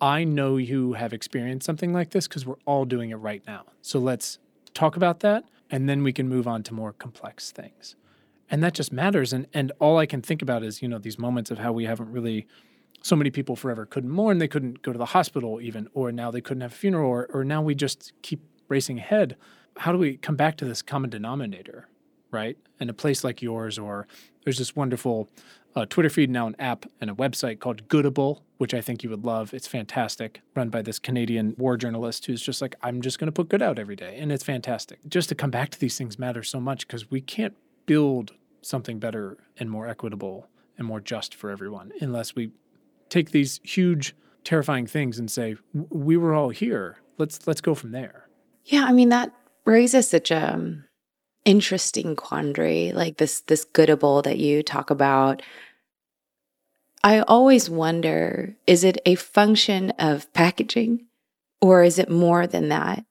I 0.04 0.26
know 0.26 0.58
you 0.58 0.94
have 0.94 1.14
experienced 1.14 1.66
something 1.66 1.94
like 1.94 2.10
this 2.10 2.28
because 2.28 2.46
we're 2.46 2.58
all 2.66 2.84
doing 2.84 3.12
it 3.12 3.16
right 3.16 3.42
now. 3.48 3.64
So 3.82 4.00
let's 4.00 4.38
talk 4.74 4.98
about 4.98 5.22
that 5.22 5.46
and 5.72 5.88
then 5.88 6.04
we 6.04 6.12
can 6.12 6.28
move 6.28 6.46
on 6.46 6.62
to 6.64 6.74
more 6.74 6.92
complex 6.92 7.52
things. 7.52 7.96
And 8.52 8.62
that 8.62 8.74
just 8.74 8.92
matters. 8.92 9.32
And 9.32 9.48
and 9.54 9.72
all 9.80 9.98
I 9.98 10.06
can 10.06 10.22
think 10.22 10.42
about 10.42 10.62
is, 10.62 10.82
you 10.82 10.90
know, 10.90 10.98
these 10.98 11.18
moments 11.18 11.52
of 11.52 11.60
how 11.60 11.72
we 11.72 11.86
haven't 11.86 12.12
really 12.12 12.48
so 13.02 13.16
many 13.16 13.32
people 13.32 13.56
forever 13.56 13.86
couldn't 13.86 14.10
mourn, 14.10 14.40
they 14.40 14.48
couldn't 14.50 14.82
go 14.82 14.92
to 14.92 14.98
the 15.00 15.06
hospital 15.06 15.62
even, 15.62 15.88
or 15.94 16.12
now 16.12 16.32
they 16.32 16.42
couldn't 16.42 16.62
have 16.62 16.74
a 16.74 16.76
funeral, 16.76 17.10
or, 17.10 17.30
or 17.34 17.46
now 17.46 17.62
we 17.62 17.74
just 17.74 18.12
keep 18.22 18.42
racing 18.68 19.00
ahead. 19.00 19.38
How 19.78 19.94
do 19.94 19.98
we 19.98 20.18
come 20.18 20.36
back 20.36 20.58
to 20.58 20.66
this 20.66 20.82
common 20.82 21.10
denominator, 21.10 21.88
right? 22.30 22.58
In 22.82 22.90
a 22.90 22.94
place 22.94 23.24
like 23.24 23.42
yours, 23.42 23.80
or 23.80 24.06
there's 24.44 24.58
this 24.58 24.76
wonderful 24.76 25.30
uh, 25.76 25.86
Twitter 25.86 26.10
feed, 26.10 26.30
now 26.30 26.48
an 26.48 26.56
app 26.60 26.86
and 27.02 27.10
a 27.10 27.16
website 27.16 27.60
called 27.60 27.88
Goodable, 27.88 28.42
which 28.58 28.74
I 28.74 28.82
think 28.82 29.04
you 29.04 29.10
would 29.10 29.26
love. 29.26 29.54
It's 29.54 29.68
fantastic, 29.68 30.42
run 30.56 30.70
by 30.70 30.82
this 30.82 31.00
Canadian 31.00 31.56
war 31.58 31.78
journalist 31.78 32.26
who's 32.26 32.42
just 32.42 32.62
like, 32.62 32.76
I'm 32.82 33.02
just 33.02 33.20
going 33.20 33.28
to 33.28 33.32
put 33.32 33.50
good 33.50 33.62
out 33.62 33.80
every 33.80 33.96
day. 33.96 34.18
And 34.20 34.32
it's 34.32 34.44
fantastic. 34.44 35.00
Just 35.08 35.30
to 35.30 35.36
come 35.36 35.52
back 35.52 35.70
to 35.72 35.80
these 35.80 35.98
things 35.98 36.20
matters 36.20 36.50
so 36.50 36.60
much 36.60 36.88
because 36.88 37.10
we 37.10 37.22
can't 37.22 37.56
build 37.86 38.34
something 38.62 39.00
better 39.00 39.38
and 39.58 39.70
more 39.70 39.88
equitable 39.88 40.48
and 40.78 40.88
more 40.88 41.00
just 41.00 41.36
for 41.36 41.50
everyone 41.50 41.92
unless 42.02 42.36
we 42.36 42.52
take 43.10 43.32
these 43.32 43.60
huge, 43.64 44.16
terrifying 44.44 44.88
things 44.88 45.20
and 45.20 45.30
say, 45.30 45.56
we 45.74 46.18
were 46.18 46.34
all 46.34 46.50
here. 46.50 46.98
Let's 47.18 47.46
let's 47.46 47.62
go 47.62 47.76
from 47.76 47.92
there. 47.92 48.28
Yeah, 48.66 48.86
I 48.86 48.92
mean 48.92 49.10
that 49.10 49.32
raises 49.66 50.10
such 50.10 50.32
a 50.32 50.54
um, 50.56 50.86
interesting 51.46 52.16
quandary, 52.16 52.92
like 52.94 53.18
this 53.18 53.42
this 53.42 53.66
goodable 53.66 54.24
that 54.24 54.38
you 54.38 54.64
talk 54.64 54.90
about. 54.90 55.42
I 57.04 57.20
always 57.22 57.70
wonder 57.70 58.56
is 58.66 58.84
it 58.84 58.98
a 59.06 59.16
function 59.16 59.92
of 59.92 60.32
packaging 60.34 61.06
or 61.62 61.84
is 61.84 62.00
it 62.00 62.10
more 62.10 62.48
than 62.48 62.70
that? 62.70 63.06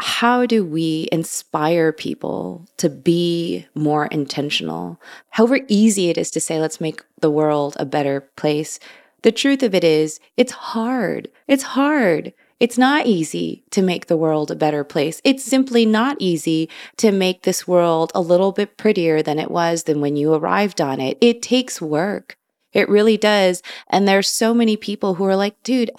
How 0.00 0.46
do 0.46 0.64
we 0.64 1.08
inspire 1.12 1.92
people 1.92 2.66
to 2.78 2.88
be 2.88 3.66
more 3.74 4.06
intentional? 4.06 5.00
However 5.28 5.60
easy 5.68 6.08
it 6.08 6.16
is 6.16 6.30
to 6.32 6.40
say, 6.40 6.58
let's 6.58 6.80
make 6.80 7.02
the 7.20 7.30
world 7.30 7.76
a 7.78 7.84
better 7.84 8.22
place, 8.36 8.80
the 9.22 9.32
truth 9.32 9.62
of 9.62 9.74
it 9.74 9.84
is, 9.84 10.18
it's 10.36 10.52
hard. 10.52 11.28
It's 11.46 11.62
hard. 11.62 12.32
It's 12.60 12.76
not 12.76 13.06
easy 13.06 13.64
to 13.70 13.80
make 13.80 14.06
the 14.06 14.18
world 14.18 14.50
a 14.50 14.54
better 14.54 14.84
place. 14.84 15.22
It's 15.24 15.42
simply 15.42 15.86
not 15.86 16.18
easy 16.20 16.68
to 16.98 17.10
make 17.10 17.42
this 17.42 17.66
world 17.66 18.12
a 18.14 18.20
little 18.20 18.52
bit 18.52 18.76
prettier 18.76 19.22
than 19.22 19.38
it 19.38 19.50
was 19.50 19.84
than 19.84 20.02
when 20.02 20.14
you 20.14 20.34
arrived 20.34 20.78
on 20.78 21.00
it. 21.00 21.16
It 21.22 21.40
takes 21.40 21.80
work. 21.80 22.36
It 22.74 22.88
really 22.88 23.16
does. 23.16 23.62
And 23.88 24.06
there's 24.06 24.28
so 24.28 24.52
many 24.52 24.76
people 24.76 25.14
who 25.14 25.24
are 25.24 25.36
like, 25.36 25.60
dude, 25.62 25.90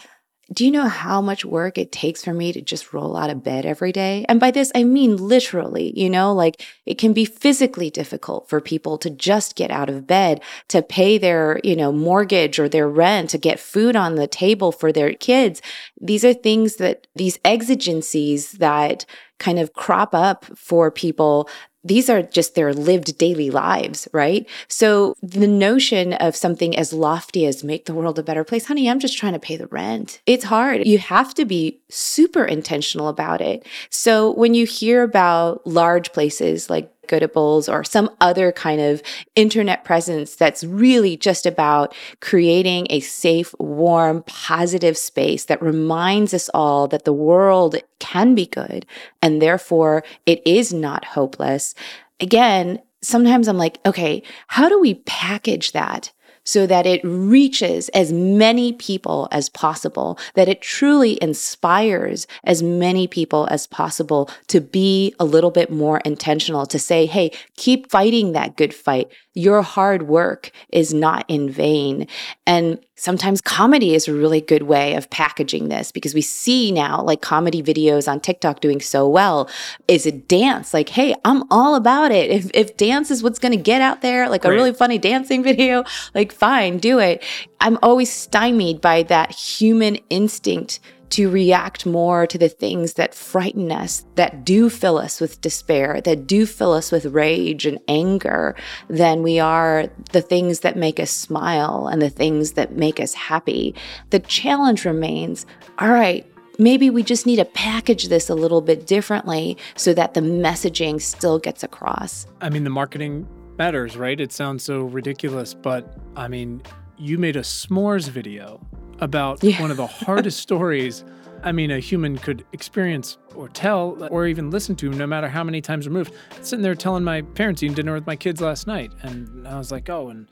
do 0.52 0.66
you 0.66 0.72
know 0.72 0.88
how 0.88 1.22
much 1.22 1.46
work 1.46 1.78
it 1.78 1.92
takes 1.92 2.24
for 2.24 2.34
me 2.34 2.52
to 2.52 2.62
just 2.62 2.94
roll 2.94 3.16
out 3.16 3.30
of 3.30 3.44
bed 3.44 3.66
every 3.66 3.92
day? 3.92 4.26
And 4.28 4.40
by 4.40 4.52
this, 4.52 4.72
I 4.76 4.84
mean 4.84 5.16
literally, 5.16 5.98
you 5.98 6.10
know, 6.10 6.34
like 6.34 6.66
it 6.86 6.98
can 6.98 7.14
be 7.14 7.26
physically 7.26 7.90
difficult 7.90 8.50
for 8.50 8.60
people 8.60 8.98
to 9.00 9.10
just 9.10 9.56
get 9.56 9.72
out 9.72 9.90
of 9.90 10.08
bed, 10.08 10.42
to 10.70 10.82
pay 10.82 11.18
their, 11.18 11.62
you 11.64 11.76
know, 11.76 11.92
mortgage 11.92 12.60
or 12.60 12.68
their 12.68 12.90
rent, 12.90 13.30
to 13.30 13.38
get 13.38 13.60
food 13.60 13.96
on 13.96 14.16
the 14.16 14.28
table 14.28 14.72
for 14.72 14.92
their 14.92 15.14
kids. 15.14 15.62
These 16.00 16.26
are 16.26 16.34
things 16.34 16.76
that, 16.78 17.08
these 17.16 17.40
exigencies 17.46 18.54
that 18.54 19.06
kind 19.40 19.58
of 19.58 19.74
crop 19.74 20.14
up 20.14 20.46
for 20.58 20.92
people 20.92 21.50
these 21.84 22.10
are 22.10 22.22
just 22.22 22.56
their 22.56 22.74
lived 22.74 23.18
daily 23.18 23.50
lives, 23.50 24.08
right? 24.14 24.48
So 24.68 25.16
the 25.22 25.48
notion 25.48 26.14
of 26.14 26.36
something 26.36 26.78
as 26.78 26.94
lofty 26.94 27.46
as 27.46 27.64
make 27.64 27.86
the 27.86 27.94
world 27.94 28.20
a 28.20 28.24
better 28.24 28.44
place, 28.44 28.66
honey, 28.66 28.90
I'm 28.90 29.00
just 29.00 29.18
trying 29.18 29.34
to 29.34 29.40
pay 29.40 29.58
the 29.58 29.68
rent. 29.68 30.22
It's 30.26 30.46
hard. 30.46 30.86
You 30.86 31.00
have 31.00 31.34
to 31.36 31.46
be 31.46 31.82
super 31.90 32.46
intentional 32.46 33.08
about 33.08 33.42
it. 33.42 33.66
So 33.90 34.32
when 34.34 34.54
you 34.54 34.66
hear 34.66 35.04
about 35.04 35.66
large 35.66 36.14
places 36.14 36.70
like 36.70 36.92
Goodables 37.08 37.72
or 37.72 37.84
some 37.84 38.10
other 38.22 38.52
kind 38.52 38.80
of 38.80 39.02
internet 39.36 39.84
presence 39.84 40.36
that's 40.36 40.64
really 40.64 41.18
just 41.18 41.46
about 41.46 41.96
creating 42.20 42.88
a 42.90 43.00
safe, 43.00 43.54
warm, 43.60 44.24
positive 44.24 44.98
space 44.98 45.46
that 45.46 45.62
reminds 45.62 46.34
us 46.34 46.50
all 46.54 46.88
that 46.88 47.06
the 47.06 47.14
world 47.14 47.76
can 48.00 48.36
be 48.36 48.46
good 48.46 48.86
and 49.22 49.42
therefore 49.42 50.04
it 50.26 50.42
is 50.46 50.74
not 50.74 51.06
hopeless. 51.06 51.76
Again, 52.20 52.80
sometimes 53.02 53.48
I'm 53.48 53.58
like, 53.58 53.80
okay, 53.86 54.24
how 54.48 54.70
do 54.70 54.80
we 54.80 54.96
package 54.96 55.72
that? 55.72 56.12
So 56.44 56.66
that 56.68 56.86
it 56.86 57.02
reaches 57.04 57.90
as 57.90 58.12
many 58.12 58.74
people 58.74 59.28
as 59.32 59.50
possible, 59.50 60.18
that 60.36 60.48
it 60.48 60.62
truly 60.62 61.22
inspires 61.22 62.28
as 62.44 62.64
many 62.64 63.08
people 63.08 63.48
as 63.52 63.68
possible 63.68 64.30
to 64.48 64.62
be 64.62 65.14
a 65.20 65.26
little 65.26 65.52
bit 65.52 65.72
more 65.72 66.00
intentional, 66.00 66.66
to 66.66 66.80
say, 66.80 67.06
hey, 67.06 67.32
keep 67.58 67.90
fighting 67.92 68.32
that 68.32 68.58
good 68.58 68.74
fight 68.74 69.12
your 69.34 69.62
hard 69.62 70.04
work 70.04 70.52
is 70.70 70.94
not 70.94 71.26
in 71.28 71.50
vain. 71.50 72.08
And 72.46 72.80
sometimes 72.96 73.40
comedy 73.40 73.96
is 73.96 74.08
a 74.08 74.14
really 74.14 74.42
good 74.42 74.64
way 74.64 74.96
of 74.96 75.10
packaging 75.10 75.70
this 75.70 75.92
because 75.92 76.14
we 76.14 76.22
see 76.22 76.72
now 76.72 77.02
like 77.02 77.22
comedy 77.22 77.64
videos 77.64 78.12
on 78.12 78.20
TikTok 78.20 78.60
doing 78.60 78.82
so 78.82 79.08
well. 79.08 79.50
Is 79.88 80.06
it 80.06 80.28
dance? 80.28 80.74
Like, 80.74 80.90
hey, 80.90 81.16
I'm 81.24 81.44
all 81.50 81.76
about 81.76 82.12
it. 82.12 82.30
If, 82.30 82.52
if 82.54 82.76
dance 82.76 83.10
is 83.10 83.24
what's 83.24 83.40
going 83.40 83.54
to 83.54 83.62
get 83.62 83.82
out 83.82 84.02
there, 84.02 84.30
like 84.30 84.44
a 84.44 84.50
really 84.50 84.74
funny 84.74 84.98
dancing 84.98 85.44
video, 85.52 85.84
like, 86.14 86.32
fine, 86.32 86.78
do 86.78 87.00
it. 87.00 87.24
I'm 87.62 87.78
always 87.82 88.12
stymied 88.12 88.82
by 88.82 89.04
that 89.04 89.32
human 89.32 89.96
instinct 90.10 90.80
to 91.12 91.30
react 91.30 91.86
more 91.86 92.26
to 92.28 92.38
the 92.38 92.50
things 92.50 92.94
that 92.94 93.14
frighten 93.14 93.72
us, 93.72 94.06
that 94.16 94.46
do 94.46 94.70
fill 94.70 94.98
us 94.98 95.22
with 95.22 95.42
despair, 95.42 96.02
that 96.02 96.28
do 96.28 96.46
fill 96.46 96.74
us 96.74 96.92
with 96.92 97.06
rage 97.06 97.66
and 97.66 97.80
anger, 97.88 98.56
than 98.90 99.22
we 99.22 99.40
are 99.40 99.88
the 100.12 100.22
things 100.22 100.62
that 100.62 100.76
make 100.76 101.00
us 101.00 101.12
smile 101.12 101.88
and 101.88 102.02
the 102.02 102.10
things 102.10 102.54
that 102.54 102.74
make 102.74 103.00
us 103.00 103.14
happy. 103.14 103.76
The 104.10 104.20
challenge 104.20 104.86
remains 104.86 105.46
all 105.80 105.90
right, 105.90 106.26
maybe 106.60 106.90
we 106.90 107.02
just 107.04 107.26
need 107.26 107.38
to 107.38 107.46
package 107.46 108.08
this 108.08 108.30
a 108.30 108.36
little 108.36 108.62
bit 108.62 108.86
differently 108.86 109.58
so 109.76 109.94
that 109.94 110.14
the 110.14 110.22
messaging 110.22 111.02
still 111.02 111.40
gets 111.40 111.64
across. 111.64 112.28
I 112.40 112.50
mean, 112.50 112.64
the 112.64 112.70
marketing 112.70 113.28
matters, 113.58 113.98
right? 113.98 114.20
It 114.20 114.32
sounds 114.32 114.64
so 114.64 114.82
ridiculous, 114.82 115.54
but 115.54 115.98
I 116.16 116.28
mean, 116.28 116.62
you 116.98 117.18
made 117.18 117.36
a 117.36 117.42
s'mores 117.42 118.10
video 118.10 118.60
about 119.02 119.44
yeah. 119.44 119.62
one 119.62 119.72
of 119.72 119.78
the 119.78 119.88
hardest 119.88 120.40
stories 120.48 121.04
I 121.44 121.52
mean, 121.52 121.72
a 121.72 121.80
human 121.80 122.18
could 122.18 122.46
experience 122.54 123.18
or 123.36 123.48
tell 123.50 124.08
or 124.12 124.28
even 124.28 124.52
listen 124.52 124.76
to, 124.78 124.90
no 124.90 125.08
matter 125.08 125.28
how 125.28 125.44
many 125.44 125.62
times 125.62 125.88
removed. 125.88 126.14
Sitting 126.42 126.62
there 126.62 126.76
telling 126.76 127.04
my 127.04 127.22
parents 127.22 127.64
eating 127.64 127.76
dinner 127.76 127.94
with 127.94 128.06
my 128.06 128.16
kids 128.16 128.42
last 128.42 128.68
night, 128.68 128.92
and 129.02 129.48
I 129.48 129.58
was 129.58 129.72
like, 129.72 129.90
oh, 129.90 130.10
and 130.10 130.28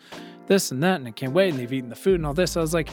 this 0.47 0.71
and 0.71 0.81
that, 0.83 0.95
and 0.95 1.07
I 1.07 1.11
can't 1.11 1.33
wait, 1.33 1.49
and 1.49 1.59
they've 1.59 1.71
eaten 1.71 1.89
the 1.89 1.95
food 1.95 2.15
and 2.15 2.25
all 2.25 2.33
this. 2.33 2.55
I 2.57 2.61
was 2.61 2.73
like, 2.73 2.89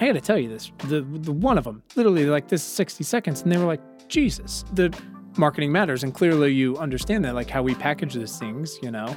I 0.00 0.06
got 0.06 0.14
to 0.14 0.20
tell 0.20 0.38
you 0.38 0.48
this. 0.48 0.72
The 0.88 1.02
the 1.02 1.32
one 1.32 1.58
of 1.58 1.64
them, 1.64 1.82
literally 1.96 2.26
like 2.26 2.48
this 2.48 2.62
60 2.62 3.04
seconds, 3.04 3.42
and 3.42 3.52
they 3.52 3.58
were 3.58 3.64
like, 3.64 4.08
Jesus, 4.08 4.64
the 4.72 4.96
marketing 5.36 5.72
matters, 5.72 6.02
and 6.02 6.12
clearly 6.12 6.52
you 6.52 6.76
understand 6.78 7.24
that, 7.24 7.34
like 7.34 7.48
how 7.48 7.62
we 7.62 7.74
package 7.74 8.14
these 8.14 8.38
things, 8.38 8.78
you 8.82 8.90
know 8.90 9.14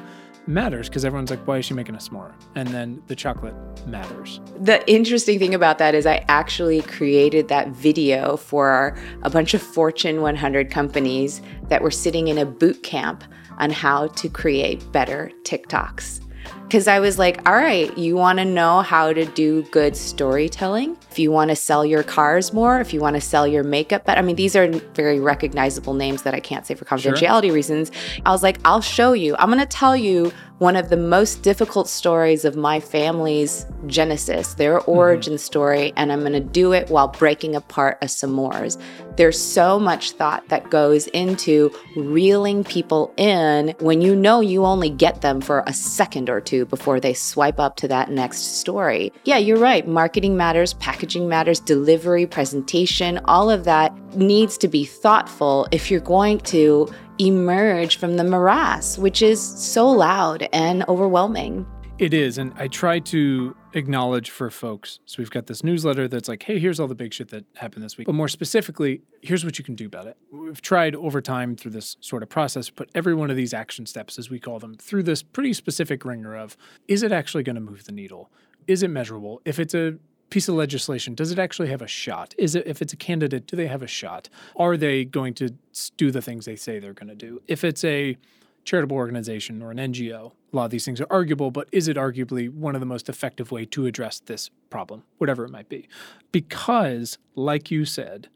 matters 0.48 0.90
because 0.90 1.06
everyone's 1.06 1.30
like, 1.30 1.46
why 1.48 1.58
is 1.58 1.66
she 1.66 1.74
making 1.74 1.96
a 1.96 2.00
s'more? 2.00 2.34
And 2.56 2.68
then 2.70 3.02
the 3.08 3.16
chocolate 3.16 3.56
matters. 3.88 4.40
The 4.60 4.88
interesting 4.90 5.40
thing 5.40 5.54
about 5.54 5.78
that 5.78 5.96
is 5.96 6.06
I 6.06 6.24
actually 6.28 6.82
created 6.82 7.48
that 7.50 7.70
video 7.70 8.38
for 8.38 8.98
a 9.24 9.30
bunch 9.30 9.54
of 9.54 9.62
Fortune 9.62 10.22
100 10.22 10.72
companies 10.72 11.42
that 11.70 11.82
were 11.82 11.92
sitting 11.92 12.28
in 12.28 12.38
a 12.38 12.46
boot 12.46 12.84
camp 12.84 13.24
on 13.58 13.70
how 13.70 14.08
to 14.08 14.30
create 14.30 14.92
better 14.92 15.32
TikToks. 15.44 16.25
Because 16.68 16.88
I 16.88 17.00
was 17.00 17.20
like, 17.20 17.48
all 17.48 17.56
right, 17.56 17.96
you 17.96 18.16
want 18.16 18.40
to 18.40 18.46
know 18.46 18.82
how 18.82 19.14
to 19.14 19.26
do 19.26 19.62
good 19.72 19.96
storytelling? 19.96 20.98
If 21.12 21.20
you 21.20 21.32
want 21.32 21.50
to 21.50 21.56
sell 21.56 21.86
your 21.86 22.02
cars 22.02 22.54
more, 22.54 22.82
if 22.82 22.92
you 22.92 23.00
want 23.00 23.16
to 23.16 23.22
sell 23.22 23.48
your 23.48 23.64
makeup 23.64 24.06
better. 24.06 24.20
I 24.20 24.24
mean, 24.24 24.36
these 24.36 24.56
are 24.56 24.68
very 24.96 25.20
recognizable 25.20 25.94
names 25.94 26.24
that 26.24 26.34
I 26.34 26.40
can't 26.40 26.66
say 26.66 26.74
for 26.74 26.84
confidentiality 26.84 27.46
sure. 27.46 27.54
reasons. 27.54 27.92
I 28.26 28.32
was 28.32 28.42
like, 28.42 28.58
I'll 28.66 28.82
show 28.82 29.14
you. 29.14 29.36
I'm 29.38 29.50
going 29.50 29.60
to 29.60 29.66
tell 29.66 29.96
you 29.96 30.34
one 30.60 30.78
of 30.78 30.90
the 30.90 30.98
most 30.98 31.42
difficult 31.42 31.88
stories 31.90 32.46
of 32.46 32.56
my 32.56 32.80
family's 32.80 33.66
genesis, 33.88 34.54
their 34.54 34.80
mm-hmm. 34.80 34.92
origin 34.92 35.34
mm-hmm. 35.34 35.40
story, 35.40 35.94
and 35.98 36.12
I'm 36.12 36.22
going 36.22 36.34
to 36.34 36.40
do 36.40 36.72
it 36.72 36.90
while 36.90 37.10
breaking 37.10 37.56
apart 37.56 37.98
a 38.02 38.06
s'mores. 38.06 38.82
There's 39.18 39.40
so 39.40 39.80
much 39.80 40.12
thought 40.12 40.48
that 40.50 40.70
goes 40.70 41.08
into 41.08 41.72
reeling 41.96 42.64
people 42.64 43.14
in 43.18 43.74
when 43.80 44.02
you 44.02 44.16
know 44.16 44.42
you 44.42 44.66
only 44.66 44.90
get 44.90 45.22
them 45.22 45.42
for 45.42 45.64
a 45.68 45.74
second 45.74 46.30
or 46.30 46.42
two 46.42 46.66
before 46.66 47.00
they 47.00 47.14
swipe 47.14 47.60
up 47.60 47.76
to 47.78 47.88
that 47.88 48.12
next 48.12 48.60
story. 48.60 49.12
Yeah, 49.24 49.38
you're 49.38 49.58
right. 49.58 49.88
Marketing 49.88 50.36
matters, 50.36 50.74
packaging 50.76 51.30
matters, 51.30 51.60
delivery, 51.60 52.26
presentation, 52.26 53.20
all 53.26 53.50
of 53.50 53.64
that 53.66 53.96
needs 54.16 54.58
to 54.58 54.68
be 54.68 54.86
thoughtful 54.86 55.68
if 55.72 55.92
you're 55.92 56.00
going 56.00 56.40
to 56.40 56.90
emerge 57.20 57.98
from 57.98 58.18
the 58.18 58.24
morass, 58.24 58.98
which 58.98 59.22
is 59.22 59.42
so 59.42 59.90
loud 59.90 60.48
and 60.54 60.84
overwhelming. 60.88 61.66
It 61.98 62.14
is. 62.14 62.38
And 62.38 62.54
I 62.58 62.68
try 62.68 63.00
to 63.00 63.56
acknowledge 63.74 64.30
for 64.30 64.50
folks. 64.50 65.00
So 65.06 65.16
we've 65.20 65.30
got 65.30 65.48
this 65.48 65.64
newsletter 65.64 66.10
that's 66.10 66.28
like, 66.28 66.44
hey, 66.44 66.60
here's 66.60 66.80
all 66.80 66.88
the 66.88 66.96
big 66.96 67.14
shit 67.14 67.30
that 67.30 67.46
happened 67.56 67.84
this 67.86 67.98
week. 67.98 68.06
But 68.06 68.16
more 68.16 68.28
specifically, 68.28 69.02
here's 69.22 69.46
what 69.46 69.58
you 69.58 69.64
can 69.64 69.76
do 69.76 69.86
about 69.86 70.08
it. 70.08 70.18
We've 70.30 70.62
tried 70.62 70.96
over 70.96 71.22
time 71.22 71.56
through 71.56 71.72
this 71.72 71.96
sort 72.02 72.22
of 72.22 72.28
process, 72.28 72.70
put 72.70 72.90
every 72.94 73.14
one 73.14 73.30
of 73.30 73.38
these 73.38 73.54
action 73.54 73.86
steps, 73.86 74.20
as 74.20 74.30
we 74.30 74.40
call 74.40 74.60
them, 74.60 74.76
through 74.76 75.04
this 75.04 75.24
pretty 75.24 75.54
specific 75.54 76.04
ringer 76.04 76.36
of 76.36 76.58
is 76.88 77.02
it 77.02 77.14
actually 77.14 77.44
going 77.44 77.56
to 77.56 77.62
move 77.62 77.86
the 77.86 77.94
needle? 77.94 78.30
Is 78.68 78.84
it 78.84 78.90
measurable? 78.90 79.42
If 79.46 79.58
it's 79.58 79.74
a 79.74 79.96
piece 80.36 80.50
of 80.50 80.56
legislation 80.56 81.16
does 81.16 81.32
it 81.32 81.40
actually 81.40 81.70
have 81.70 81.82
a 81.82 81.88
shot? 81.88 82.36
Is 82.38 82.56
it 82.56 82.68
if 82.68 82.82
it's 82.82 82.92
a 82.92 82.98
candidate 82.98 83.48
do 83.48 83.56
they 83.56 83.68
have 83.68 83.82
a 83.82 83.88
shot? 83.88 84.28
Are 84.58 84.76
they 84.76 85.06
going 85.06 85.34
to 85.36 85.52
do 85.96 86.12
the 86.12 86.22
things 86.22 86.44
they 86.44 86.58
say 86.58 86.78
they're 86.78 86.92
going 86.92 87.08
to 87.08 87.16
do? 87.16 87.42
If 87.48 87.64
it's 87.64 87.86
a 87.86 88.18
charitable 88.66 88.98
organization 88.98 89.62
or 89.62 89.72
an 89.72 89.78
ngo 89.78 90.34
a 90.52 90.56
lot 90.56 90.66
of 90.66 90.72
these 90.72 90.84
things 90.84 91.00
are 91.00 91.08
arguable 91.10 91.52
but 91.52 91.70
is 91.72 91.88
it 91.88 91.96
arguably 91.96 92.50
one 92.50 92.76
of 92.76 92.82
the 92.82 92.86
most 92.86 93.08
effective 93.08 93.50
way 93.50 93.64
to 93.64 93.86
address 93.86 94.20
this 94.26 94.50
problem 94.70 95.04
whatever 95.20 95.46
it 95.46 95.52
might 95.52 95.70
be? 95.70 95.88
Because 96.34 97.18
like 97.36 97.72
you 97.72 97.86
said 97.86 98.28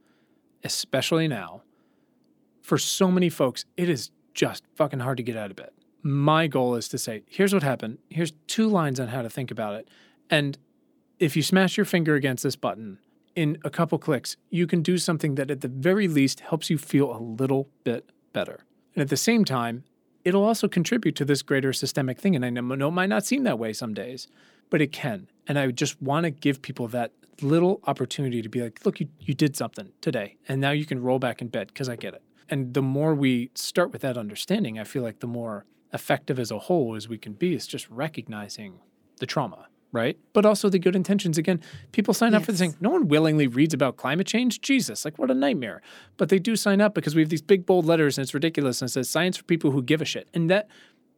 especially 0.64 1.28
now 1.28 1.64
for 2.62 2.78
so 2.78 3.12
many 3.12 3.28
folks 3.28 3.66
it 3.76 3.89
is 3.89 4.10
just 4.34 4.64
fucking 4.74 5.02
hard 5.02 5.18
to 5.18 5.24
get 5.24 5.36
out 5.36 5.50
of 5.50 5.58
bed. 5.58 5.72
My 6.02 6.47
goal 6.47 6.76
is 6.76 6.88
to 6.88 6.97
say 6.97 7.24
here's 7.28 7.54
what 7.54 7.64
happened. 7.64 7.97
Here's 8.10 8.32
two 8.47 8.70
lines 8.70 9.02
on 9.02 9.10
how 9.10 9.22
to 9.22 9.30
think 9.30 9.52
about 9.52 9.76
it. 9.76 9.89
And 10.30 10.58
if 11.20 11.36
you 11.36 11.44
smash 11.44 11.78
your 11.78 11.86
finger 11.86 12.16
against 12.16 12.44
this 12.44 12.56
button 12.56 12.98
in 13.36 13.58
a 13.64 13.70
couple 13.70 14.00
clicks, 14.00 14.38
you 14.50 14.66
can 14.66 14.82
do 14.82 14.98
something 14.98 15.36
that 15.36 15.52
at 15.52 15.62
the 15.62 15.68
very 15.68 16.08
least 16.08 16.40
helps 16.40 16.70
you 16.70 16.78
feel 16.78 17.16
a 17.16 17.20
little 17.20 17.70
bit 17.84 18.10
better. 18.34 18.66
And 18.96 19.02
at 19.02 19.10
the 19.10 19.18
same 19.18 19.46
time, 19.46 19.84
it'll 20.24 20.44
also 20.44 20.68
contribute 20.68 21.16
to 21.18 21.26
this 21.26 21.42
greater 21.42 21.74
systemic 21.74 22.20
thing. 22.20 22.36
And 22.36 22.46
I 22.46 22.50
know 22.50 22.88
it 22.88 22.92
might 22.92 23.10
not 23.10 23.26
seem 23.26 23.44
that 23.44 23.60
way 23.60 23.74
some 23.74 23.94
days, 23.94 24.28
but 24.70 24.82
it 24.82 24.92
can. 24.92 25.30
And 25.48 25.60
I 25.60 25.70
just 25.72 26.02
want 26.02 26.24
to 26.24 26.32
give 26.32 26.62
people 26.62 26.88
that 26.90 27.12
little 27.42 27.82
opportunity 27.86 28.42
to 28.42 28.50
be 28.50 28.62
like, 28.62 28.86
look, 28.86 29.00
you, 29.00 29.08
you 29.20 29.34
did 29.34 29.56
something 29.56 29.92
today, 30.02 30.36
and 30.48 30.60
now 30.60 30.72
you 30.72 30.86
can 30.86 31.02
roll 31.02 31.20
back 31.20 31.42
in 31.42 31.48
bed 31.48 31.68
because 31.68 31.88
I 31.88 31.96
get 31.96 32.14
it. 32.14 32.22
And 32.50 32.74
the 32.74 32.82
more 32.82 33.14
we 33.14 33.52
start 33.56 33.92
with 33.92 34.02
that 34.02 34.18
understanding, 34.18 34.80
I 34.80 34.84
feel 34.84 35.04
like 35.04 35.20
the 35.20 35.28
more 35.28 35.66
effective 35.94 36.40
as 36.40 36.52
a 36.52 36.60
whole 36.60 36.96
as 36.96 37.08
we 37.08 37.18
can 37.18 37.34
be 37.34 37.54
is 37.54 37.66
just 37.68 37.90
recognizing 37.90 38.80
the 39.20 39.26
trauma 39.26 39.68
right? 39.92 40.18
But 40.34 40.46
also 40.46 40.70
the 40.70 40.80
good 40.80 40.96
intentions. 40.96 41.38
Again, 41.38 41.62
people 41.92 42.14
sign 42.14 42.34
yes. 42.34 42.42
up 42.42 42.46
for 42.46 42.52
this 42.52 42.62
thing. 42.62 42.76
No 42.80 42.90
one 42.90 43.08
willingly 43.08 43.48
reads 43.48 43.74
about 43.74 43.98
climate 43.98 44.28
change. 44.28 44.62
Jesus, 44.62 45.06
like 45.06 45.18
what 45.18 45.32
a 45.32 45.34
nightmare. 45.34 45.82
But 46.18 46.30
they 46.30 46.40
do 46.40 46.56
sign 46.56 46.82
up 46.82 46.94
because 46.94 47.16
we 47.16 47.22
have 47.22 47.30
these 47.30 47.42
big 47.42 47.66
bold 47.66 47.86
letters 47.86 48.18
and 48.18 48.24
it's 48.24 48.34
ridiculous 48.34 48.82
and 48.82 48.90
it 48.90 48.94
says 48.94 49.10
science 49.10 49.38
for 49.38 49.44
people 49.44 49.72
who 49.72 49.82
give 49.82 50.02
a 50.02 50.06
shit. 50.06 50.30
And 50.34 50.50
that 50.50 50.68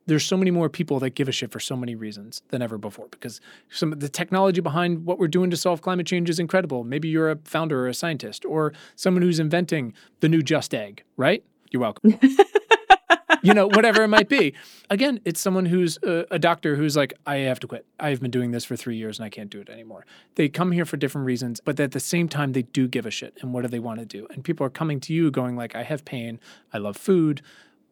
there's 0.07 0.25
so 0.25 0.37
many 0.37 0.51
more 0.51 0.69
people 0.69 0.99
that 0.99 1.11
give 1.11 1.27
a 1.27 1.31
shit 1.31 1.51
for 1.51 1.59
so 1.59 1.75
many 1.75 1.95
reasons 1.95 2.41
than 2.49 2.61
ever 2.61 2.77
before 2.77 3.07
because 3.09 3.39
some 3.69 3.93
of 3.93 3.99
the 3.99 4.09
technology 4.09 4.61
behind 4.61 5.05
what 5.05 5.19
we're 5.19 5.27
doing 5.27 5.49
to 5.51 5.57
solve 5.57 5.81
climate 5.81 6.07
change 6.07 6.29
is 6.29 6.39
incredible. 6.39 6.83
Maybe 6.83 7.07
you're 7.07 7.29
a 7.29 7.37
founder 7.43 7.85
or 7.85 7.87
a 7.87 7.93
scientist 7.93 8.45
or 8.45 8.73
someone 8.95 9.21
who's 9.21 9.39
inventing 9.39 9.93
the 10.19 10.29
new 10.29 10.41
just 10.41 10.73
egg, 10.73 11.03
right? 11.17 11.43
You're 11.71 11.81
welcome. 11.81 12.19
you 13.41 13.53
know, 13.53 13.67
whatever 13.67 14.03
it 14.03 14.07
might 14.07 14.29
be. 14.29 14.53
Again, 14.89 15.19
it's 15.25 15.39
someone 15.39 15.65
who's 15.65 15.97
a, 16.03 16.25
a, 16.31 16.39
doctor 16.39 16.75
who's 16.75 16.95
like, 16.95 17.13
I 17.25 17.37
have 17.37 17.59
to 17.61 17.67
quit. 17.67 17.85
I've 17.99 18.21
been 18.21 18.31
doing 18.31 18.51
this 18.51 18.65
for 18.65 18.75
three 18.75 18.97
years 18.97 19.19
and 19.19 19.25
I 19.25 19.29
can't 19.29 19.49
do 19.49 19.61
it 19.61 19.69
anymore. 19.69 20.05
They 20.35 20.49
come 20.49 20.71
here 20.71 20.85
for 20.85 20.97
different 20.97 21.25
reasons, 21.25 21.59
but 21.63 21.79
at 21.79 21.91
the 21.91 21.99
same 21.99 22.27
time, 22.27 22.53
they 22.53 22.63
do 22.63 22.87
give 22.87 23.05
a 23.05 23.11
shit. 23.11 23.37
And 23.41 23.53
what 23.53 23.61
do 23.61 23.67
they 23.67 23.79
want 23.79 23.99
to 23.99 24.05
do? 24.05 24.27
And 24.31 24.43
people 24.43 24.65
are 24.65 24.71
coming 24.71 24.99
to 25.01 25.13
you 25.13 25.31
going 25.31 25.55
like, 25.55 25.75
I 25.75 25.83
have 25.83 26.05
pain. 26.05 26.39
I 26.73 26.77
love 26.77 26.97
food. 26.97 27.41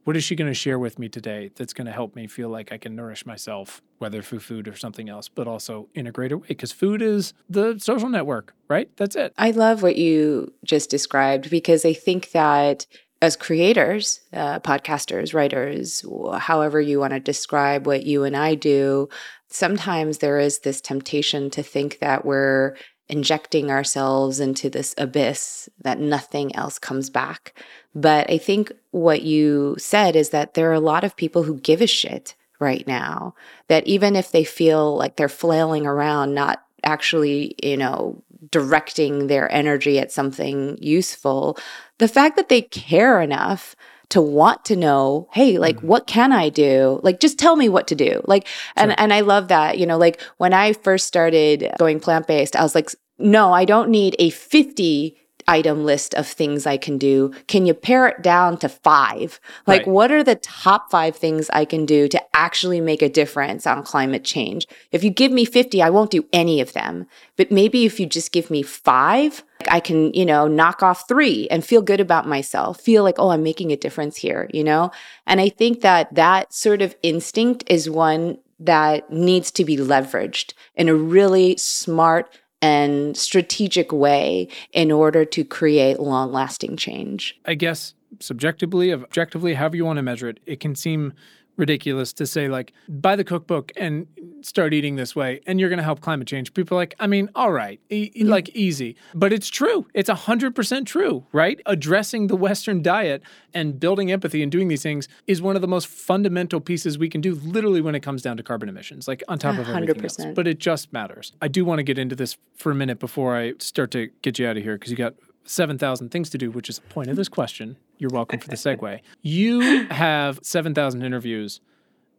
What 0.05 0.17
is 0.17 0.23
she 0.23 0.35
going 0.35 0.49
to 0.49 0.55
share 0.55 0.79
with 0.79 0.97
me 0.97 1.07
today 1.07 1.51
that's 1.55 1.73
going 1.73 1.85
to 1.85 1.91
help 1.91 2.15
me 2.15 2.25
feel 2.25 2.49
like 2.49 2.71
I 2.71 2.77
can 2.77 2.95
nourish 2.95 3.25
myself, 3.25 3.81
whether 3.99 4.21
through 4.21 4.39
food 4.39 4.67
or 4.67 4.75
something 4.75 5.09
else, 5.09 5.29
but 5.29 5.47
also 5.47 5.87
in 5.93 6.07
a 6.07 6.11
greater 6.11 6.37
way? 6.37 6.47
Because 6.47 6.71
food 6.71 7.01
is 7.01 7.33
the 7.49 7.77
social 7.77 8.09
network, 8.09 8.55
right? 8.67 8.89
That's 8.97 9.15
it. 9.15 9.33
I 9.37 9.51
love 9.51 9.83
what 9.83 9.97
you 9.97 10.53
just 10.63 10.89
described 10.89 11.51
because 11.51 11.85
I 11.85 11.93
think 11.93 12.31
that 12.31 12.87
as 13.22 13.36
creators, 13.36 14.22
uh, 14.32 14.59
podcasters, 14.59 15.34
writers, 15.34 16.05
however 16.39 16.80
you 16.80 16.99
want 16.99 17.13
to 17.13 17.20
describe 17.20 17.86
what 17.86 18.05
you 18.05 18.24
and 18.24 18.36
I 18.36 18.55
do, 18.55 19.09
sometimes 19.49 20.20
there 20.20 20.39
is 20.39 20.59
this 20.59 20.80
temptation 20.80 21.49
to 21.51 21.63
think 21.63 21.99
that 21.99 22.24
we're 22.24 22.76
injecting 23.09 23.72
ourselves 23.72 24.39
into 24.39 24.70
this 24.70 24.93
abyss 24.97 25.67
that 25.82 25.99
nothing 25.99 26.55
else 26.55 26.78
comes 26.80 27.09
back. 27.09 27.59
But 27.95 28.30
I 28.30 28.38
think 28.38 28.72
what 28.91 29.24
you 29.24 29.76
said 29.80 30.15
is 30.15 30.30
that 30.30 30.53
there 30.53 30.70
are 30.70 30.74
a 30.74 30.80
lot 30.80 31.03
of 31.03 31.17
people 31.17 31.43
who 31.43 31.59
give 31.59 31.82
a 31.82 31.88
shit 31.88 32.36
right 32.59 32.86
now, 32.88 33.34
that 33.67 33.88
even 33.88 34.15
if 34.15 34.32
they 34.32 34.43
feel 34.43 34.95
like 34.95 35.15
they're 35.15 35.28
flailing 35.28 35.88
around, 35.88 36.34
not 36.34 36.63
actually, 36.84 37.55
you 37.63 37.78
know, 37.78 38.22
directing 38.51 39.28
their 39.28 39.51
energy 39.51 39.97
at 39.99 40.11
something 40.11 40.78
useful, 40.80 41.57
the 41.99 42.07
fact 42.07 42.35
that 42.35 42.49
they 42.49 42.63
care 42.63 43.21
enough 43.21 43.75
to 44.09 44.21
want 44.21 44.65
to 44.65 44.75
know, 44.75 45.29
hey, 45.33 45.59
like 45.59 45.77
mm-hmm. 45.77 45.87
what 45.87 46.07
can 46.07 46.31
I 46.31 46.49
do? 46.49 46.99
Like 47.03 47.19
just 47.19 47.37
tell 47.37 47.55
me 47.55 47.69
what 47.69 47.87
to 47.87 47.95
do. 47.95 48.21
Like 48.25 48.47
and 48.75 48.89
sure. 48.89 48.95
and 48.97 49.13
I 49.13 49.21
love 49.21 49.49
that, 49.49 49.77
you 49.77 49.85
know, 49.85 49.97
like 49.97 50.19
when 50.37 50.53
I 50.53 50.73
first 50.73 51.05
started 51.05 51.71
going 51.77 51.99
plant-based, 51.99 52.55
I 52.55 52.63
was 52.63 52.73
like 52.73 52.89
no, 53.19 53.51
I 53.51 53.65
don't 53.65 53.89
need 53.89 54.15
a 54.17 54.29
50 54.29 55.15
item 55.49 55.83
list 55.83 56.13
of 56.13 56.27
things 56.27 56.67
I 56.67 56.77
can 56.77 56.97
do. 56.97 57.33
Can 57.47 57.65
you 57.65 57.73
pare 57.73 58.07
it 58.07 58.21
down 58.21 58.57
to 58.57 58.69
five? 58.69 59.39
Like, 59.65 59.81
right. 59.81 59.87
what 59.87 60.11
are 60.11 60.23
the 60.23 60.35
top 60.35 60.91
five 60.91 61.15
things 61.15 61.49
I 61.51 61.65
can 61.65 61.85
do 61.85 62.07
to 62.07 62.21
actually 62.35 62.79
make 62.79 63.01
a 63.01 63.09
difference 63.09 63.65
on 63.65 63.83
climate 63.83 64.23
change? 64.23 64.67
If 64.91 65.03
you 65.03 65.09
give 65.09 65.31
me 65.31 65.45
50, 65.45 65.81
I 65.81 65.89
won't 65.89 66.11
do 66.11 66.25
any 66.31 66.61
of 66.61 66.73
them. 66.73 67.07
But 67.35 67.51
maybe 67.51 67.85
if 67.85 67.99
you 67.99 68.05
just 68.05 68.31
give 68.31 68.51
me 68.51 68.61
five, 68.61 69.43
I 69.67 69.79
can, 69.79 70.13
you 70.13 70.25
know, 70.25 70.47
knock 70.47 70.83
off 70.83 71.07
three 71.07 71.47
and 71.49 71.65
feel 71.65 71.81
good 71.81 71.99
about 71.99 72.27
myself, 72.27 72.79
feel 72.79 73.03
like, 73.03 73.15
oh, 73.17 73.29
I'm 73.29 73.43
making 73.43 73.71
a 73.71 73.77
difference 73.77 74.17
here, 74.17 74.49
you 74.53 74.63
know? 74.63 74.91
And 75.25 75.41
I 75.41 75.49
think 75.49 75.81
that 75.81 76.13
that 76.13 76.53
sort 76.53 76.83
of 76.83 76.95
instinct 77.01 77.63
is 77.67 77.89
one 77.89 78.37
that 78.59 79.11
needs 79.11 79.51
to 79.51 79.65
be 79.65 79.77
leveraged 79.77 80.53
in 80.75 80.89
a 80.89 80.95
really 80.95 81.57
smart 81.57 82.37
and 82.62 83.16
strategic 83.16 83.91
way 83.91 84.47
in 84.74 84.91
order 84.91 85.26
to 85.26 85.43
create 85.43 85.99
long 85.99 86.32
lasting 86.32 86.78
change. 86.78 87.39
I 87.45 87.55
guess 87.55 87.93
subjectively, 88.20 88.93
objectively, 88.93 89.53
however 89.53 89.76
you 89.76 89.86
want 89.86 89.97
to 89.97 90.03
measure 90.03 90.30
it, 90.30 90.39
it 90.45 90.60
can 90.60 90.76
seem 90.76 91.14
ridiculous 91.60 92.14
to 92.14 92.26
say 92.26 92.47
like 92.47 92.74
buy 92.88 93.16
the 93.16 93.24
cookbook 93.24 93.72
and 93.76 94.07
start 94.41 94.74
eating 94.74 94.95
this 94.95 95.16
way 95.16 95.41
and 95.45 95.60
you're 95.60 95.70
going 95.70 95.78
to 95.78 95.84
help 95.84 95.99
climate 95.99 96.28
change 96.28 96.53
people 96.53 96.78
are 96.78 96.82
like 96.82 96.95
i 96.99 97.05
mean 97.05 97.30
all 97.36 97.51
right 97.51 97.80
e- 97.89 98.12
yeah. 98.16 98.26
like 98.26 98.49
easy 98.49 98.95
but 99.14 99.34
it's 99.34 99.49
true 99.49 99.86
it's 99.93 100.10
100% 100.10 100.86
true 100.86 101.26
right 101.34 101.60
addressing 101.66 102.28
the 102.28 102.36
western 102.36 102.82
diet 102.82 103.22
and 103.53 103.80
building 103.80 104.12
empathy 104.12 104.41
and 104.41 104.51
doing 104.51 104.70
these 104.70 104.82
things 104.82 105.07
is 105.28 105.41
one 105.41 105.55
of 105.55 105.62
the 105.62 105.68
most 105.68 105.88
fundamental 105.88 106.62
pieces 106.62 106.97
we 106.97 107.10
can 107.10 107.22
do 107.22 107.36
literally 107.36 107.82
when 107.82 107.93
it 107.93 107.99
comes 107.99 108.22
down 108.22 108.38
to 108.38 108.43
carbon 108.43 108.70
emissions 108.70 109.07
like 109.07 109.22
on 109.28 109.38
top 109.38 109.57
of 109.57 109.68
100%. 109.68 109.82
everything 109.82 110.03
else 110.05 110.26
but 110.34 110.47
it 110.47 110.60
just 110.60 110.91
matters 110.93 111.34
i 111.41 111.47
do 111.47 111.66
want 111.66 111.80
to 111.80 111.84
get 111.84 111.99
into 111.99 112.16
this 112.16 112.38
for 112.55 112.72
a 112.72 112.76
minute 112.76 112.99
before 112.99 113.36
i 113.36 113.53
start 113.60 113.91
to 113.91 114.10
get 114.22 114.39
you 114.39 114.47
out 114.47 114.55
of 114.55 114.64
here 114.64 114.76
because 114.76 114.89
you 114.89 114.97
got 114.97 115.14
7,000 115.49 116.10
things 116.10 116.30
to 116.30 116.38
do, 116.38 116.51
which 116.51 116.70
is 116.70 116.78
the 116.78 116.88
point 116.88 117.10
of 117.10 117.16
this 117.16 117.28
question. 117.28 117.78
You're 117.99 118.09
welcome 118.11 118.39
for 118.39 118.47
the 118.47 118.55
segue. 118.55 119.01
You 119.21 119.85
have 119.89 120.39
7,000 120.41 121.03
interviews. 121.03 121.61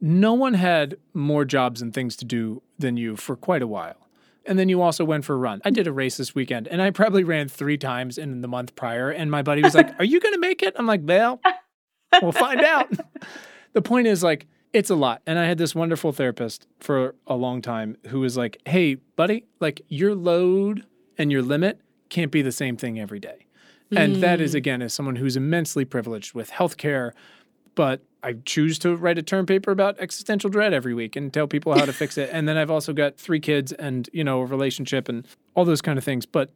No 0.00 0.34
one 0.34 0.54
had 0.54 0.96
more 1.12 1.44
jobs 1.44 1.82
and 1.82 1.92
things 1.92 2.16
to 2.16 2.24
do 2.24 2.62
than 2.78 2.96
you 2.96 3.16
for 3.16 3.34
quite 3.34 3.62
a 3.62 3.66
while. 3.66 3.96
And 4.46 4.58
then 4.58 4.68
you 4.68 4.80
also 4.80 5.04
went 5.04 5.24
for 5.24 5.34
a 5.34 5.38
run. 5.38 5.60
I 5.64 5.70
did 5.70 5.86
a 5.86 5.92
race 5.92 6.16
this 6.16 6.34
weekend 6.34 6.68
and 6.68 6.80
I 6.80 6.90
probably 6.90 7.24
ran 7.24 7.48
three 7.48 7.76
times 7.76 8.16
in 8.16 8.40
the 8.40 8.48
month 8.48 8.74
prior. 8.74 9.10
And 9.10 9.30
my 9.30 9.42
buddy 9.42 9.62
was 9.62 9.74
like, 9.74 9.90
Are 9.98 10.04
you 10.04 10.20
going 10.20 10.34
to 10.34 10.40
make 10.40 10.62
it? 10.62 10.74
I'm 10.76 10.86
like, 10.86 11.02
Well, 11.04 11.40
we'll 12.22 12.32
find 12.32 12.60
out. 12.60 12.90
the 13.74 13.82
point 13.82 14.06
is, 14.06 14.22
like, 14.22 14.46
It's 14.72 14.88
a 14.88 14.94
lot. 14.94 15.20
And 15.26 15.38
I 15.38 15.44
had 15.44 15.58
this 15.58 15.74
wonderful 15.74 16.12
therapist 16.12 16.66
for 16.78 17.14
a 17.26 17.36
long 17.36 17.60
time 17.60 17.98
who 18.08 18.20
was 18.20 18.36
like, 18.36 18.60
hey, 18.66 18.94
buddy, 18.94 19.44
like 19.60 19.82
your 19.88 20.14
load 20.14 20.86
and 21.18 21.30
your 21.30 21.42
limit 21.42 21.80
can't 22.08 22.32
be 22.32 22.40
the 22.42 22.52
same 22.52 22.76
thing 22.76 22.98
every 22.98 23.20
day. 23.20 23.46
And 23.93 24.16
mm. 24.16 24.20
that 24.20 24.41
is, 24.41 24.53
mm. 24.53 24.59
again, 24.59 24.82
as 24.82 24.95
someone 24.95 25.16
who's 25.16 25.36
immensely 25.36 25.84
privileged 25.84 26.34
with 26.34 26.51
healthcare, 26.51 27.12
but 27.74 28.03
I 28.22 28.34
choose 28.45 28.78
to 28.80 28.95
write 28.97 29.18
a 29.18 29.22
term 29.22 29.47
paper 29.47 29.70
about 29.70 29.99
existential 29.99 30.51
dread 30.51 30.72
every 30.72 30.95
week 30.95 31.16
and 31.16 31.32
tell 31.32 31.47
people 31.47 31.76
how 31.76 31.84
to 31.84 31.93
fix 31.93 32.18
it. 32.18 32.30
And 32.32 32.49
then 32.49 32.57
I've 32.57 32.70
also 32.70 32.93
got 32.93 33.16
three 33.16 33.41
kids 33.41 33.72
and, 33.72 34.09
you 34.12 34.24
know, 34.24 34.41
a 34.41 34.45
relationship 34.45 35.09
and 35.09 35.26
all 35.55 35.64
those 35.64 35.80
kind 35.80 35.99
of 35.99 36.05
things. 36.05 36.26
But 36.26 36.51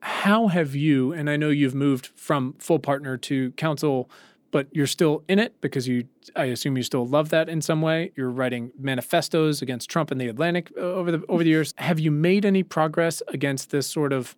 how 0.00 0.48
have 0.48 0.74
you, 0.74 1.12
and 1.12 1.28
I 1.28 1.36
know 1.36 1.50
you've 1.50 1.74
moved 1.74 2.06
from 2.16 2.54
full 2.54 2.78
partner 2.78 3.16
to 3.18 3.52
counsel 3.52 4.10
but 4.52 4.68
you're 4.70 4.86
still 4.86 5.24
in 5.28 5.40
it 5.40 5.60
because 5.60 5.88
you 5.88 6.04
I 6.36 6.44
assume 6.44 6.76
you 6.76 6.84
still 6.84 7.06
love 7.06 7.30
that 7.30 7.48
in 7.48 7.60
some 7.60 7.82
way. 7.82 8.12
You're 8.14 8.30
writing 8.30 8.70
manifestos 8.78 9.62
against 9.62 9.90
Trump 9.90 10.12
and 10.12 10.20
the 10.20 10.28
Atlantic 10.28 10.70
uh, 10.76 10.80
over 10.80 11.10
the 11.10 11.24
over 11.28 11.42
the 11.42 11.50
years. 11.50 11.74
Have 11.78 11.98
you 11.98 12.12
made 12.12 12.44
any 12.44 12.62
progress 12.62 13.22
against 13.28 13.70
this 13.70 13.88
sort 13.88 14.12
of 14.12 14.36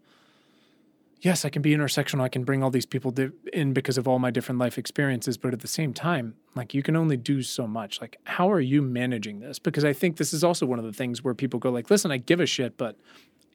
yes, 1.24 1.44
I 1.44 1.48
can 1.48 1.62
be 1.62 1.74
intersectional. 1.74 2.20
I 2.20 2.28
can 2.28 2.44
bring 2.44 2.62
all 2.62 2.70
these 2.70 2.86
people 2.86 3.12
in 3.52 3.72
because 3.72 3.96
of 3.96 4.06
all 4.06 4.18
my 4.18 4.30
different 4.30 4.58
life 4.58 4.76
experiences, 4.76 5.36
but 5.38 5.52
at 5.52 5.60
the 5.60 5.68
same 5.68 5.94
time, 5.94 6.34
like 6.54 6.74
you 6.74 6.82
can 6.82 6.96
only 6.96 7.16
do 7.16 7.42
so 7.42 7.66
much. 7.66 8.00
Like 8.00 8.18
how 8.24 8.50
are 8.50 8.60
you 8.60 8.82
managing 8.82 9.40
this? 9.40 9.58
Because 9.58 9.84
I 9.84 9.92
think 9.92 10.18
this 10.18 10.34
is 10.34 10.44
also 10.44 10.66
one 10.66 10.78
of 10.78 10.84
the 10.84 10.92
things 10.92 11.24
where 11.24 11.34
people 11.34 11.58
go 11.58 11.70
like, 11.70 11.90
"Listen, 11.90 12.10
I 12.10 12.18
give 12.18 12.40
a 12.40 12.46
shit, 12.46 12.76
but 12.76 12.96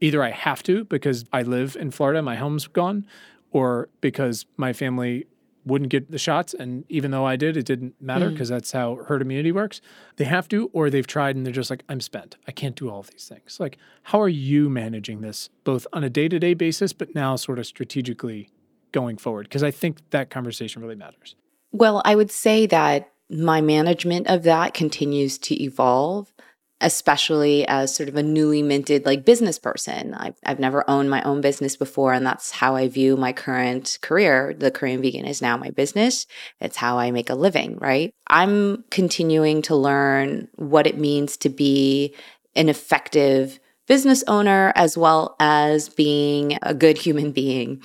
either 0.02 0.24
I 0.24 0.32
have 0.32 0.64
to 0.64 0.86
because 0.86 1.26
I 1.32 1.44
live 1.44 1.76
in 1.76 1.92
Florida, 1.92 2.22
my 2.22 2.36
home's 2.36 2.68
gone, 2.68 3.06
or 3.52 3.90
because 4.02 4.46
my 4.58 4.74
family 4.74 5.28
wouldn't 5.66 5.90
get 5.90 6.12
the 6.12 6.18
shots. 6.18 6.54
And 6.54 6.86
even 6.90 7.12
though 7.12 7.26
I 7.26 7.36
did, 7.36 7.58
it 7.58 7.66
didn't 7.66 7.96
matter 8.02 8.30
because 8.30 8.50
mm. 8.50 8.54
that's 8.54 8.72
how 8.72 8.96
herd 9.08 9.22
immunity 9.22 9.52
works. 9.52 9.82
They 10.18 10.26
have 10.26 10.48
to, 10.50 10.70
or 10.74 10.90
they've 10.90 11.08
tried 11.08 11.36
and 11.36 11.46
they're 11.46 11.54
just 11.54 11.70
like, 11.70 11.84
I'm 11.90 12.02
spent. 12.02 12.38
I 12.48 12.52
can't 12.52 12.76
do 12.76 12.90
all 12.90 13.00
of 13.00 13.10
these 13.12 13.28
things. 13.28 13.60
Like, 13.60 13.78
how 14.04 14.22
are 14.22 14.30
you 14.30 14.70
managing 14.70 15.22
this 15.22 15.50
both 15.64 15.86
on 15.94 16.04
a 16.04 16.10
day 16.10 16.28
to 16.28 16.40
day 16.40 16.54
basis, 16.54 16.94
but 16.94 17.14
now 17.16 17.36
sort 17.36 17.60
of 17.60 17.66
strategically 17.66 18.50
going 18.92 19.18
forward? 19.18 19.44
Because 19.44 19.64
I 19.64 19.72
think 19.72 20.00
that 20.12 20.30
conversation 20.30 20.82
really 20.82 20.96
matters. 20.96 21.36
Well, 21.72 22.02
I 22.06 22.16
would 22.16 22.32
say 22.32 22.66
that 22.68 23.12
my 23.30 23.62
management 23.62 24.28
of 24.28 24.44
that 24.44 24.74
continues 24.74 25.38
to 25.38 25.64
evolve 25.64 26.34
especially 26.82 27.68
as 27.68 27.94
sort 27.94 28.10
of 28.10 28.16
a 28.16 28.24
newly 28.24 28.62
minted 28.62 29.06
like 29.06 29.26
business 29.26 29.60
person. 29.60 30.14
I've, 30.14 30.36
I've 30.46 30.60
never 30.60 30.90
owned 30.90 31.10
my 31.10 31.22
own 31.24 31.42
business 31.42 31.76
before, 31.76 32.14
and 32.14 32.26
that's 32.26 32.52
how 32.52 32.76
I 32.76 32.88
view 32.88 33.18
my 33.18 33.34
current 33.34 33.98
career. 34.02 34.56
The 34.58 34.72
Korean 34.72 35.02
vegan 35.02 35.26
is 35.26 35.42
now 35.42 35.58
my 35.58 35.72
business. 35.72 36.26
It's 36.60 36.78
how 36.78 36.98
I 36.98 37.12
make 37.12 37.30
a 37.30 37.36
living, 37.36 37.78
right? 37.80 38.14
I'm 38.28 38.84
continuing 38.92 39.62
to 39.64 39.76
learn 39.76 40.48
what 40.56 40.88
it 40.88 40.98
means 40.98 41.38
to 41.38 41.50
be 41.50 42.16
an 42.56 42.70
effective 42.70 43.60
business 43.88 44.24
owner 44.28 44.72
as 44.76 44.98
well 44.98 45.36
as 45.40 45.90
being 45.90 46.58
a 46.62 46.74
good 46.74 46.98
human 46.98 47.32
being. 47.32 47.82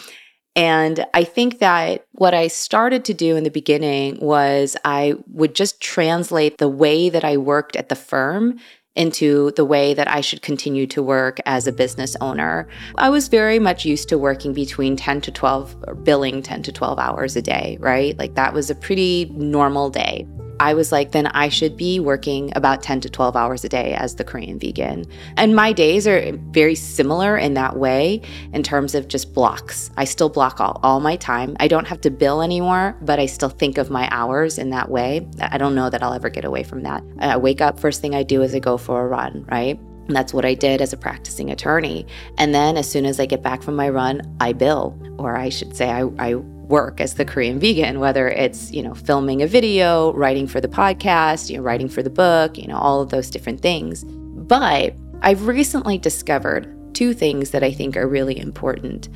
And 0.57 1.05
I 1.15 1.25
think 1.25 1.59
that 1.59 2.07
what 2.13 2.33
I 2.33 2.47
started 2.47 3.05
to 3.07 3.15
do 3.15 3.37
in 3.37 3.43
the 3.43 3.51
beginning 3.51 4.21
was 4.21 4.77
I 4.85 5.15
would 5.27 5.55
just 5.55 5.81
translate 5.81 6.59
the 6.59 6.69
way 6.69 7.09
that 7.09 7.25
I 7.25 7.39
worked 7.39 7.75
at 7.75 7.89
the 7.89 7.97
firm 7.97 8.59
into 8.97 9.51
the 9.53 9.65
way 9.65 9.95
that 9.95 10.09
I 10.09 10.21
should 10.21 10.43
continue 10.43 10.87
to 10.89 11.03
work 11.03 11.41
as 11.47 11.67
a 11.67 11.73
business 11.73 12.17
owner. 12.21 12.69
I 12.97 13.11
was 13.11 13.29
very 13.29 13.59
much 13.59 13.85
used 13.85 14.09
to 14.11 14.19
working 14.19 14.53
between 14.53 14.97
10 14.97 15.21
to 15.23 15.33
12, 15.33 15.77
or 15.87 15.95
billing 15.95 16.43
10 16.43 16.63
to 16.65 16.73
12 16.73 16.99
hours 16.99 17.37
a 17.37 17.43
day, 17.43 17.77
right? 17.81 18.17
Like 18.19 18.35
that 18.35 18.55
was 18.55 18.71
a 18.71 18.75
pretty 18.75 19.31
normal 19.35 19.91
day. 19.91 20.27
I 20.61 20.75
was 20.75 20.93
like, 20.93 21.13
then 21.13 21.27
I 21.29 21.49
should 21.49 21.77
be 21.77 22.01
working 22.01 22.53
about 22.57 22.83
10 22.83 23.01
to 23.03 23.11
12 23.11 23.37
hours 23.37 23.65
a 23.65 23.69
day 23.69 23.95
as 23.95 24.15
the 24.15 24.25
Korean 24.25 24.59
vegan. 24.59 25.07
And 25.37 25.55
my 25.57 25.73
days 25.73 26.07
are 26.07 26.33
very 26.51 26.75
similar 26.75 27.37
in 27.37 27.55
that 27.55 27.77
way 27.77 28.23
in 28.53 28.63
terms 28.63 28.95
of 28.95 29.09
just 29.09 29.35
blocks. 29.35 29.91
I 29.97 30.05
still 30.05 30.29
block 30.29 30.61
all, 30.61 30.81
all 30.83 31.01
my 31.01 31.17
time. 31.17 31.57
I 31.61 31.69
don't 31.69 31.87
have 31.87 32.01
to 32.03 32.11
bill 32.11 32.43
anymore, 32.43 32.97
but 33.03 33.19
I 33.19 33.27
still 33.27 33.49
think 33.49 33.79
of 33.79 33.91
my 33.91 34.09
hours 34.11 34.59
in 34.59 34.71
that 34.71 34.91
way. 34.91 35.27
I 35.41 35.59
don't 35.59 35.75
know 35.75 35.91
that 35.91 36.03
I'll 36.03 36.15
ever 36.15 36.31
get 36.31 36.45
away 36.45 36.63
from 36.63 36.83
that. 36.83 37.03
I 37.19 37.37
wake 37.37 37.61
up, 37.61 37.81
first 37.81 38.01
thing 38.01 38.15
I 38.15 38.23
do 38.23 38.43
is 38.43 38.55
I 38.55 38.59
go 38.59 38.77
for 38.77 39.05
a 39.05 39.09
run, 39.09 39.45
right? 39.51 39.79
And 40.07 40.15
that's 40.15 40.35
what 40.35 40.45
I 40.45 40.55
did 40.55 40.83
as 40.83 40.93
a 40.93 40.97
practicing 40.97 41.51
attorney. 41.51 42.07
And 42.39 42.55
then 42.55 42.77
as 42.77 42.91
soon 42.91 43.07
as 43.07 43.19
I 43.19 43.27
get 43.27 43.43
back 43.43 43.63
from 43.63 43.75
my 43.75 43.89
run, 43.89 44.37
I 44.41 44.53
bill, 44.53 44.99
or 45.19 45.37
I 45.37 45.49
should 45.49 45.75
say, 45.75 45.91
I, 45.91 46.03
I 46.19 46.35
work 46.69 47.01
as 47.01 47.15
the 47.15 47.25
Korean 47.25 47.59
vegan, 47.59 48.01
whether 48.01 48.29
it's, 48.29 48.71
you 48.73 48.83
know, 48.83 48.95
filming 48.95 49.43
a 49.43 49.47
video, 49.47 50.13
writing 50.15 50.47
for 50.47 50.61
the 50.61 50.69
podcast, 50.69 51.51
you 51.51 51.57
know, 51.57 51.63
writing 51.63 51.89
for 51.89 52.03
the 52.03 52.11
book, 52.11 52.59
you 52.59 52.67
know, 52.67 52.77
all 52.77 53.01
of 53.01 53.11
those 53.11 53.31
different 53.31 53.61
things. 53.61 54.05
But 54.05 54.95
I've 55.23 55.47
recently 55.47 55.99
discovered 55.99 56.71
two 56.95 57.13
things 57.13 57.51
that 57.51 57.63
I 57.63 57.73
think 57.73 57.97
are 57.97 58.09
really 58.09 58.39
important 58.39 59.09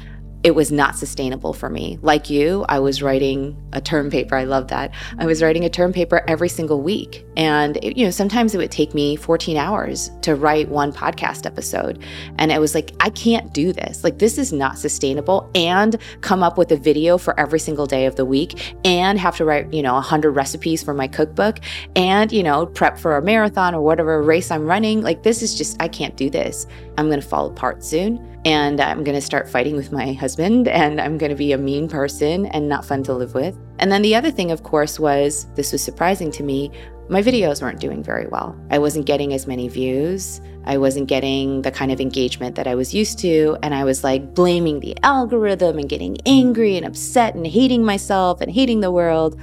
it 0.45 0.55
was 0.55 0.70
not 0.70 0.97
sustainable 0.97 1.53
for 1.53 1.68
me. 1.68 1.99
Like 2.01 2.30
you, 2.30 2.64
I 2.68 2.78
was 2.78 3.03
writing 3.03 3.57
a 3.72 3.80
term 3.80 4.09
paper. 4.09 4.36
I 4.36 4.45
love 4.45 4.68
that. 4.68 4.95
I 5.18 5.26
was 5.26 5.43
writing 5.43 5.64
a 5.64 5.68
term 5.68 5.93
paper 5.93 6.22
every 6.28 6.49
single 6.49 6.80
week. 6.80 7.24
And, 7.36 7.76
it, 7.78 7.97
you 7.97 8.05
know, 8.05 8.11
sometimes 8.11 8.55
it 8.55 8.59
would 8.59 8.70
take 8.70 8.95
me 8.95 9.16
14 9.16 9.57
hours 9.57 10.11
to 10.22 10.36
write 10.36 10.68
one 10.68 10.93
podcast 10.93 11.45
episode. 11.45 12.03
And 12.39 12.53
I 12.53 12.61
was 12.61 12.74
like, 12.74 12.93
I 13.01 13.11
can't 13.11 13.53
do 13.53 13.72
this. 13.72 14.05
Like, 14.05 14.18
this 14.18 14.39
is 14.39 14.53
not 14.53 14.78
sustainable. 14.78 15.51
And 15.55 15.97
come 16.20 16.43
up 16.43 16.57
with 16.57 16.70
a 16.70 16.76
video 16.76 17.18
for 17.18 17.39
every 17.39 17.59
single 17.59 17.86
day 17.86 18.07
of 18.07 18.14
the 18.14 18.24
week 18.24 18.74
and 18.84 19.18
have 19.18 19.36
to 19.39 19.45
write, 19.45 19.72
you 19.72 19.82
know, 19.82 19.95
100 19.95 20.30
recipes 20.30 20.82
for 20.82 20.95
my 20.95 21.09
cookbook 21.09 21.59
and, 21.97 22.30
you 22.30 22.45
know, 22.45 22.66
prep 22.66 22.97
for 22.97 23.16
a 23.16 23.22
marathon 23.22 23.74
or 23.74 23.82
whatever 23.82 24.22
race 24.22 24.53
I'm 24.53 24.66
running. 24.66 25.03
Like, 25.03 25.24
this 25.24 25.43
is 25.43 25.57
just, 25.57 25.80
I 25.82 25.89
can't 25.89 26.16
do 26.16 26.30
this. 26.30 26.66
I'm 26.97 27.09
going 27.09 27.20
to 27.20 27.26
fall 27.26 27.47
apart 27.47 27.84
soon 27.84 28.38
and 28.45 28.80
I'm 28.80 29.05
going 29.05 29.16
to 29.16 29.20
start 29.20 29.49
fighting 29.49 29.76
with 29.76 29.93
my 29.93 30.12
husband 30.12 30.68
and 30.68 31.01
I'm 31.01 31.18
going 31.18 31.30
to 31.30 31.36
be 31.36 31.53
a 31.53 31.59
mean 31.59 31.89
person 31.89 32.47
and 32.47 32.68
not 32.68 32.84
fun 32.84 33.03
to 33.05 33.14
live 33.14 33.34
with. 33.34 33.57
And 33.78 33.91
then 33.91 34.03
the 34.03 34.14
other 34.14 34.30
thing, 34.30 34.51
of 34.51 34.62
course, 34.62 34.99
was 34.99 35.47
this 35.55 35.72
was 35.72 35.82
surprising 35.82 36.30
to 36.32 36.43
me. 36.43 36.70
My 37.09 37.22
videos 37.22 37.62
weren't 37.62 37.80
doing 37.80 38.03
very 38.03 38.26
well. 38.26 38.57
I 38.70 38.78
wasn't 38.78 39.07
getting 39.07 39.32
as 39.32 39.47
many 39.47 39.66
views. 39.68 40.41
I 40.64 40.76
wasn't 40.76 41.09
getting 41.09 41.62
the 41.62 41.70
kind 41.70 41.91
of 41.91 42.01
engagement 42.01 42.55
that 42.57 42.66
I 42.66 42.74
was 42.74 42.95
used 42.95 43.18
to. 43.20 43.57
And 43.62 43.74
I 43.74 43.84
was 43.84 44.05
like 44.05 44.34
blaming 44.34 44.80
the 44.80 44.97
algorithm 45.03 45.78
and 45.78 45.89
getting 45.89 46.18
angry 46.26 46.76
and 46.76 46.84
upset 46.84 47.34
and 47.34 47.47
hating 47.47 47.84
myself 47.84 48.41
and 48.41 48.53
hating 48.53 48.80
the 48.80 48.91
world. 48.91 49.41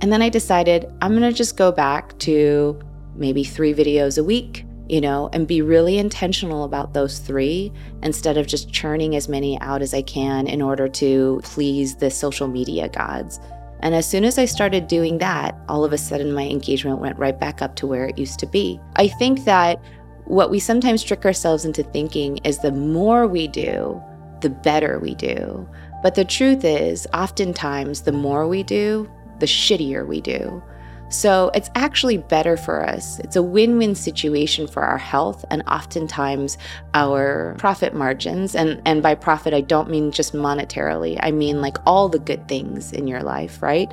And 0.00 0.12
then 0.12 0.22
I 0.22 0.28
decided 0.28 0.86
I'm 1.02 1.10
going 1.10 1.28
to 1.28 1.36
just 1.36 1.56
go 1.56 1.72
back 1.72 2.16
to 2.20 2.78
maybe 3.16 3.42
three 3.42 3.74
videos 3.74 4.16
a 4.16 4.22
week 4.22 4.64
you 4.88 5.00
know, 5.00 5.28
and 5.32 5.46
be 5.46 5.62
really 5.62 5.98
intentional 5.98 6.64
about 6.64 6.94
those 6.94 7.18
three 7.18 7.72
instead 8.02 8.36
of 8.38 8.46
just 8.46 8.72
churning 8.72 9.14
as 9.14 9.28
many 9.28 9.60
out 9.60 9.82
as 9.82 9.92
I 9.92 10.02
can 10.02 10.46
in 10.46 10.62
order 10.62 10.88
to 10.88 11.40
please 11.44 11.96
the 11.96 12.10
social 12.10 12.48
media 12.48 12.88
gods. 12.88 13.38
And 13.80 13.94
as 13.94 14.08
soon 14.08 14.24
as 14.24 14.38
I 14.38 14.44
started 14.44 14.88
doing 14.88 15.18
that, 15.18 15.56
all 15.68 15.84
of 15.84 15.92
a 15.92 15.98
sudden 15.98 16.32
my 16.32 16.44
engagement 16.44 17.00
went 17.00 17.18
right 17.18 17.38
back 17.38 17.62
up 17.62 17.76
to 17.76 17.86
where 17.86 18.06
it 18.06 18.18
used 18.18 18.38
to 18.40 18.46
be. 18.46 18.80
I 18.96 19.08
think 19.08 19.44
that 19.44 19.80
what 20.24 20.50
we 20.50 20.58
sometimes 20.58 21.02
trick 21.02 21.24
ourselves 21.24 21.64
into 21.64 21.82
thinking 21.82 22.38
is 22.38 22.58
the 22.58 22.72
more 22.72 23.26
we 23.26 23.46
do, 23.46 24.02
the 24.40 24.50
better 24.50 24.98
we 24.98 25.14
do. 25.14 25.68
But 26.02 26.14
the 26.14 26.24
truth 26.24 26.64
is, 26.64 27.06
oftentimes, 27.14 28.02
the 28.02 28.12
more 28.12 28.46
we 28.46 28.62
do, 28.62 29.10
the 29.38 29.46
shittier 29.46 30.06
we 30.06 30.20
do. 30.20 30.62
So 31.10 31.50
it's 31.54 31.70
actually 31.74 32.18
better 32.18 32.56
for 32.56 32.86
us. 32.86 33.18
It's 33.20 33.36
a 33.36 33.42
win 33.42 33.78
win 33.78 33.94
situation 33.94 34.66
for 34.66 34.82
our 34.82 34.98
health 34.98 35.44
and 35.50 35.62
oftentimes 35.66 36.58
our 36.94 37.54
profit 37.58 37.94
margins. 37.94 38.54
And, 38.54 38.82
and 38.84 39.02
by 39.02 39.14
profit, 39.14 39.54
I 39.54 39.62
don't 39.62 39.90
mean 39.90 40.10
just 40.10 40.34
monetarily, 40.34 41.18
I 41.22 41.30
mean 41.30 41.60
like 41.60 41.78
all 41.86 42.08
the 42.08 42.18
good 42.18 42.46
things 42.48 42.92
in 42.92 43.06
your 43.06 43.22
life, 43.22 43.62
right? 43.62 43.92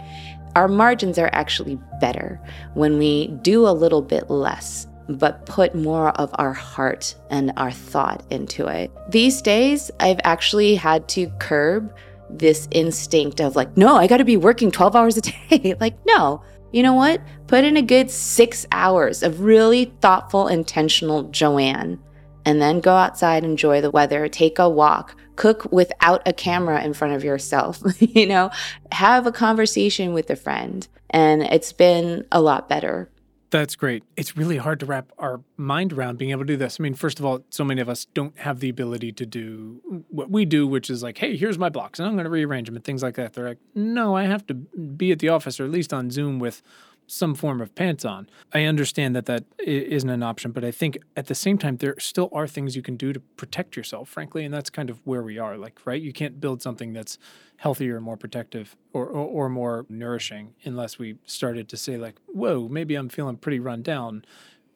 Our 0.56 0.68
margins 0.68 1.20
are 1.20 1.30
actually 1.34 1.80
better 2.00 2.40
when 2.74 2.98
we 2.98 3.28
do 3.42 3.68
a 3.68 3.72
little 3.72 4.02
bit 4.02 4.30
less 4.30 4.88
but 5.08 5.46
put 5.46 5.76
more 5.76 6.10
of 6.20 6.32
our 6.36 6.54
heart 6.54 7.16
and 7.30 7.54
our 7.58 7.72
thought 7.72 8.24
into 8.32 8.66
it. 8.68 8.92
These 9.10 9.42
days, 9.42 9.92
I've 10.00 10.20
actually 10.24 10.76
had 10.76 11.08
to 11.10 11.28
curb 11.40 11.94
this 12.30 12.68
instinct 12.72 13.40
of 13.40 13.56
like, 13.56 13.78
no, 13.78 13.96
I 13.96 14.08
got 14.08 14.18
to 14.18 14.26
be 14.26 14.38
working 14.38 14.72
12 14.72 14.96
hours 14.96 15.18
a 15.18 15.22
day. 15.22 15.76
like, 15.80 15.96
no, 16.06 16.42
you 16.72 16.84
know 16.84 16.94
what? 16.94 17.22
Put 17.48 17.64
in 17.64 17.78
a 17.78 17.82
good 17.82 18.12
six 18.12 18.66
hours 18.72 19.24
of 19.24 19.42
really 19.42 19.94
thoughtful, 20.02 20.48
intentional 20.48 21.24
Joanne, 21.30 22.00
and 22.46 22.62
then 22.62 22.80
go 22.80 22.96
outside, 22.96 23.44
enjoy 23.44 23.82
the 23.82 23.92
weather, 23.92 24.28
take 24.28 24.60
a 24.60 24.70
walk, 24.70 25.16
cook 25.36 25.72
without 25.72 26.22
a 26.26 26.34
camera 26.34 26.84
in 26.84 26.94
front 26.94 27.14
of 27.14 27.24
yourself, 27.24 27.82
you 28.00 28.26
know, 28.26 28.52
have 28.92 29.26
a 29.26 29.32
conversation 29.32 30.14
with 30.14 30.30
a 30.30 30.36
friend. 30.36 30.88
And 31.10 31.44
it's 31.44 31.72
been 31.72 32.26
a 32.32 32.42
lot 32.42 32.68
better 32.68 33.10
that's 33.50 33.76
great. 33.76 34.04
It's 34.16 34.36
really 34.36 34.58
hard 34.58 34.80
to 34.82 34.86
wrap 34.86 35.12
our 35.18 35.42
mind 35.58 35.94
around 35.94 36.18
being 36.18 36.32
able 36.32 36.42
to 36.42 36.48
do 36.48 36.58
this. 36.58 36.78
I 36.80 36.84
mean, 36.84 36.94
first 36.94 37.20
of 37.20 37.26
all, 37.26 37.44
so 37.50 37.64
many 37.64 37.82
of 37.82 37.90
us 37.90 38.06
don't 38.14 38.38
have 38.40 38.60
the 38.60 38.70
ability 38.70 39.12
to 39.14 39.26
do 39.26 40.04
what 40.10 40.30
we 40.30 40.46
do, 40.46 40.68
which 40.68 40.90
is 40.90 41.04
like, 41.04 41.18
hey, 41.18 41.38
here's 41.38 41.58
my 41.58 41.70
blocks 41.70 42.00
and 42.00 42.08
I'm 42.08 42.16
going 42.16 42.26
to 42.26 42.30
rearrange 42.30 42.68
them 42.68 42.76
and 42.76 42.84
things 42.84 43.04
like 43.04 43.16
that. 43.16 43.34
They're 43.34 43.50
like, 43.50 43.60
no, 43.74 44.16
I 44.16 44.24
have 44.24 44.46
to 44.48 44.54
be 44.54 45.12
at 45.12 45.20
the 45.20 45.30
office 45.30 45.60
or 45.60 45.66
at 45.66 45.72
least 45.72 45.94
on 45.94 46.12
Zoom 46.12 46.40
with 46.40 46.62
some 47.08 47.36
form 47.36 47.62
of 47.62 47.74
pants 47.76 48.04
on. 48.04 48.28
I 48.54 48.64
understand 48.64 49.16
that 49.16 49.26
that 49.28 49.44
isn't 49.60 50.10
an 50.10 50.24
option, 50.24 50.52
but 50.52 50.66
I 50.66 50.72
think 50.72 50.98
at 51.16 51.28
the 51.28 51.36
same 51.36 51.58
time, 51.58 51.78
there 51.78 52.00
still 52.00 52.30
are 52.32 52.48
things 52.48 52.76
you 52.76 52.82
can 52.82 52.98
do 52.98 53.14
to 53.14 53.20
protect 53.20 53.78
yourself, 53.78 54.10
frankly. 54.10 54.44
And 54.44 54.54
that's 54.54 54.70
kind 54.70 54.90
of 54.90 55.06
where 55.06 55.22
we 55.22 55.38
are. 55.38 55.58
Like, 55.58 55.80
right? 55.86 56.02
You 56.02 56.14
can't 56.14 56.42
build 56.42 56.62
something 56.62 56.94
that's 56.94 57.18
healthier, 57.58 57.96
and 57.96 58.06
more 58.06 58.18
protective, 58.18 58.76
or, 58.94 59.06
or, 59.06 59.28
or 59.28 59.50
more 59.50 59.86
nourishing 59.90 60.54
unless 60.64 61.00
we 61.00 61.18
started 61.26 61.70
to 61.70 61.78
say, 61.78 61.98
like, 61.98 62.16
whoa, 62.28 62.68
maybe 62.70 62.96
I'm 62.96 63.10
feeling 63.10 63.38
pretty 63.38 63.60
run 63.60 63.82
down 63.82 64.26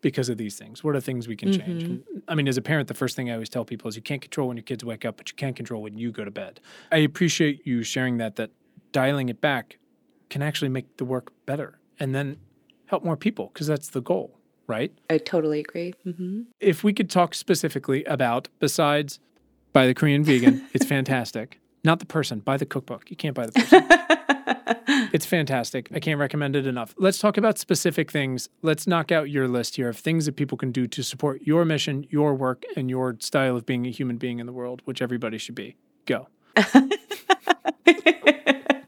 because 0.02 0.30
of 0.30 0.38
these 0.38 0.58
things? 0.58 0.84
What 0.84 0.96
are 0.96 1.02
things 1.02 1.28
we 1.28 1.36
can 1.36 1.52
change? 1.52 1.84
Mm-hmm. 1.84 2.20
I 2.28 2.36
mean, 2.36 2.48
as 2.48 2.58
a 2.58 2.62
parent, 2.62 2.88
the 2.88 2.94
first 2.94 3.16
thing 3.16 3.30
I 3.30 3.34
always 3.34 3.50
tell 3.50 3.66
people 3.66 3.90
is 3.90 3.96
you 3.96 4.02
can't 4.02 4.22
control 4.22 4.48
when 4.48 4.58
your 4.58 4.64
kids 4.64 4.84
wake 4.84 5.06
up, 5.06 5.18
but 5.18 5.30
you 5.30 5.36
can't 5.36 5.56
control 5.56 5.82
when 5.82 5.98
you 5.98 6.12
go 6.12 6.24
to 6.24 6.32
bed. 6.32 6.60
I 6.92 6.98
appreciate 6.98 7.66
you 7.66 7.84
sharing 7.84 8.18
that, 8.18 8.36
that 8.38 8.52
dialing 8.92 9.30
it 9.30 9.42
back 9.42 9.78
can 10.30 10.42
actually 10.42 10.70
make 10.70 10.98
the 10.98 11.06
work 11.06 11.32
better 11.46 11.80
and 12.00 12.14
then 12.16 12.38
help 12.86 13.04
more 13.04 13.18
people 13.18 13.52
because 13.54 13.68
that's 13.68 13.90
the 13.90 14.02
goal, 14.02 14.40
right? 14.68 14.92
I 15.10 15.18
totally 15.18 15.60
agree. 15.60 15.94
Mm-hmm. 16.06 16.42
If 16.60 16.84
we 16.84 16.94
could 16.94 17.10
talk 17.10 17.36
specifically 17.36 18.04
about, 18.06 18.48
besides 18.60 19.20
by 19.74 19.86
the 19.86 19.94
Korean 19.94 20.24
vegan, 20.24 20.68
it's 20.74 20.86
fantastic. 20.86 21.60
Not 21.84 22.00
the 22.00 22.06
person, 22.06 22.40
buy 22.40 22.58
the 22.58 22.66
cookbook. 22.66 23.10
You 23.10 23.16
can't 23.16 23.36
buy 23.36 23.48
the 23.48 23.52
person. 23.54 23.86
it's 25.14 25.26
fantastic. 25.26 25.90
I 25.94 26.00
can't 26.00 26.20
recommend 26.20 26.56
it 26.56 26.68
enough. 26.68 26.94
Let's 26.98 27.20
talk 27.20 27.38
about 27.38 27.58
specific 27.58 28.12
things. 28.12 28.50
Let's 28.62 28.86
knock 28.88 29.12
out 29.12 29.30
your 29.30 29.48
list 29.48 29.76
here 29.78 29.90
of 29.90 29.98
things 29.98 30.26
that 30.26 30.36
people 30.36 30.58
can 30.58 30.72
do 30.72 30.88
to 30.88 31.04
support 31.04 31.42
your 31.44 31.66
mission, 31.66 32.06
your 32.10 32.34
work, 32.34 32.64
and 32.76 32.90
your 32.90 33.16
style 33.20 33.56
of 33.56 33.66
being 33.66 33.86
a 33.86 33.92
human 33.92 34.18
being 34.18 34.40
in 34.40 34.46
the 34.46 34.54
world, 34.54 34.82
which 34.86 35.02
everybody 35.02 35.38
should 35.38 35.56
be. 35.56 35.76
Go. 36.06 36.28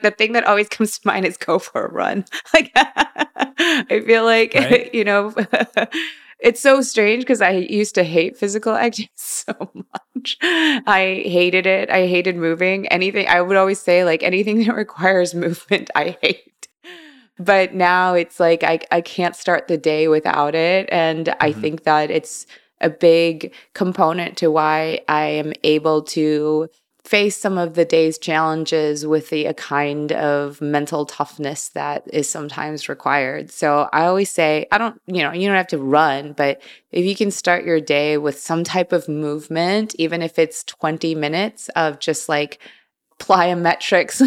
the 0.01 0.11
thing 0.17 0.33
that 0.33 0.45
always 0.45 0.67
comes 0.67 0.99
to 0.99 1.07
mind 1.07 1.25
is 1.25 1.37
go 1.37 1.59
for 1.59 1.85
a 1.85 1.91
run. 1.91 2.25
Like 2.53 2.71
I 2.75 4.01
feel 4.05 4.25
like 4.25 4.53
right? 4.53 4.93
you 4.93 5.03
know 5.03 5.33
it's 6.41 6.61
so 6.61 6.81
strange 6.81 7.23
because 7.23 7.41
I 7.41 7.51
used 7.51 7.95
to 7.95 8.03
hate 8.03 8.35
physical 8.35 8.75
activity 8.77 9.11
so 9.15 9.53
much. 9.73 10.37
I 10.41 11.23
hated 11.25 11.65
it. 11.65 11.89
I 11.89 12.07
hated 12.07 12.35
moving. 12.35 12.87
Anything 12.87 13.27
I 13.27 13.41
would 13.41 13.57
always 13.57 13.79
say 13.79 14.03
like 14.03 14.23
anything 14.23 14.63
that 14.65 14.75
requires 14.75 15.33
movement, 15.33 15.89
I 15.95 16.17
hate. 16.21 16.67
But 17.39 17.73
now 17.73 18.13
it's 18.13 18.39
like 18.39 18.63
I 18.63 18.79
I 18.91 19.01
can't 19.01 19.35
start 19.35 19.67
the 19.67 19.77
day 19.77 20.07
without 20.07 20.53
it 20.55 20.89
and 20.91 21.27
mm-hmm. 21.27 21.43
I 21.43 21.51
think 21.53 21.83
that 21.83 22.11
it's 22.11 22.45
a 22.81 22.89
big 22.89 23.53
component 23.73 24.37
to 24.37 24.49
why 24.49 25.01
I 25.07 25.25
am 25.25 25.53
able 25.63 26.01
to 26.03 26.67
face 27.03 27.35
some 27.35 27.57
of 27.57 27.73
the 27.73 27.85
day's 27.85 28.17
challenges 28.17 29.05
with 29.05 29.29
the 29.29 29.45
a 29.45 29.53
kind 29.53 30.11
of 30.11 30.61
mental 30.61 31.05
toughness 31.05 31.69
that 31.69 32.03
is 32.13 32.29
sometimes 32.29 32.87
required. 32.87 33.51
So 33.51 33.89
I 33.91 34.05
always 34.05 34.29
say, 34.29 34.67
I 34.71 34.77
don't, 34.77 35.01
you 35.07 35.23
know, 35.23 35.31
you 35.31 35.47
don't 35.47 35.57
have 35.57 35.67
to 35.67 35.77
run, 35.77 36.33
but 36.33 36.61
if 36.91 37.03
you 37.03 37.15
can 37.15 37.31
start 37.31 37.65
your 37.65 37.81
day 37.81 38.17
with 38.17 38.39
some 38.39 38.63
type 38.63 38.91
of 38.91 39.09
movement, 39.09 39.95
even 39.97 40.21
if 40.21 40.37
it's 40.37 40.63
20 40.63 41.15
minutes 41.15 41.69
of 41.69 41.99
just 41.99 42.29
like 42.29 42.59
plyometrics, 43.19 44.21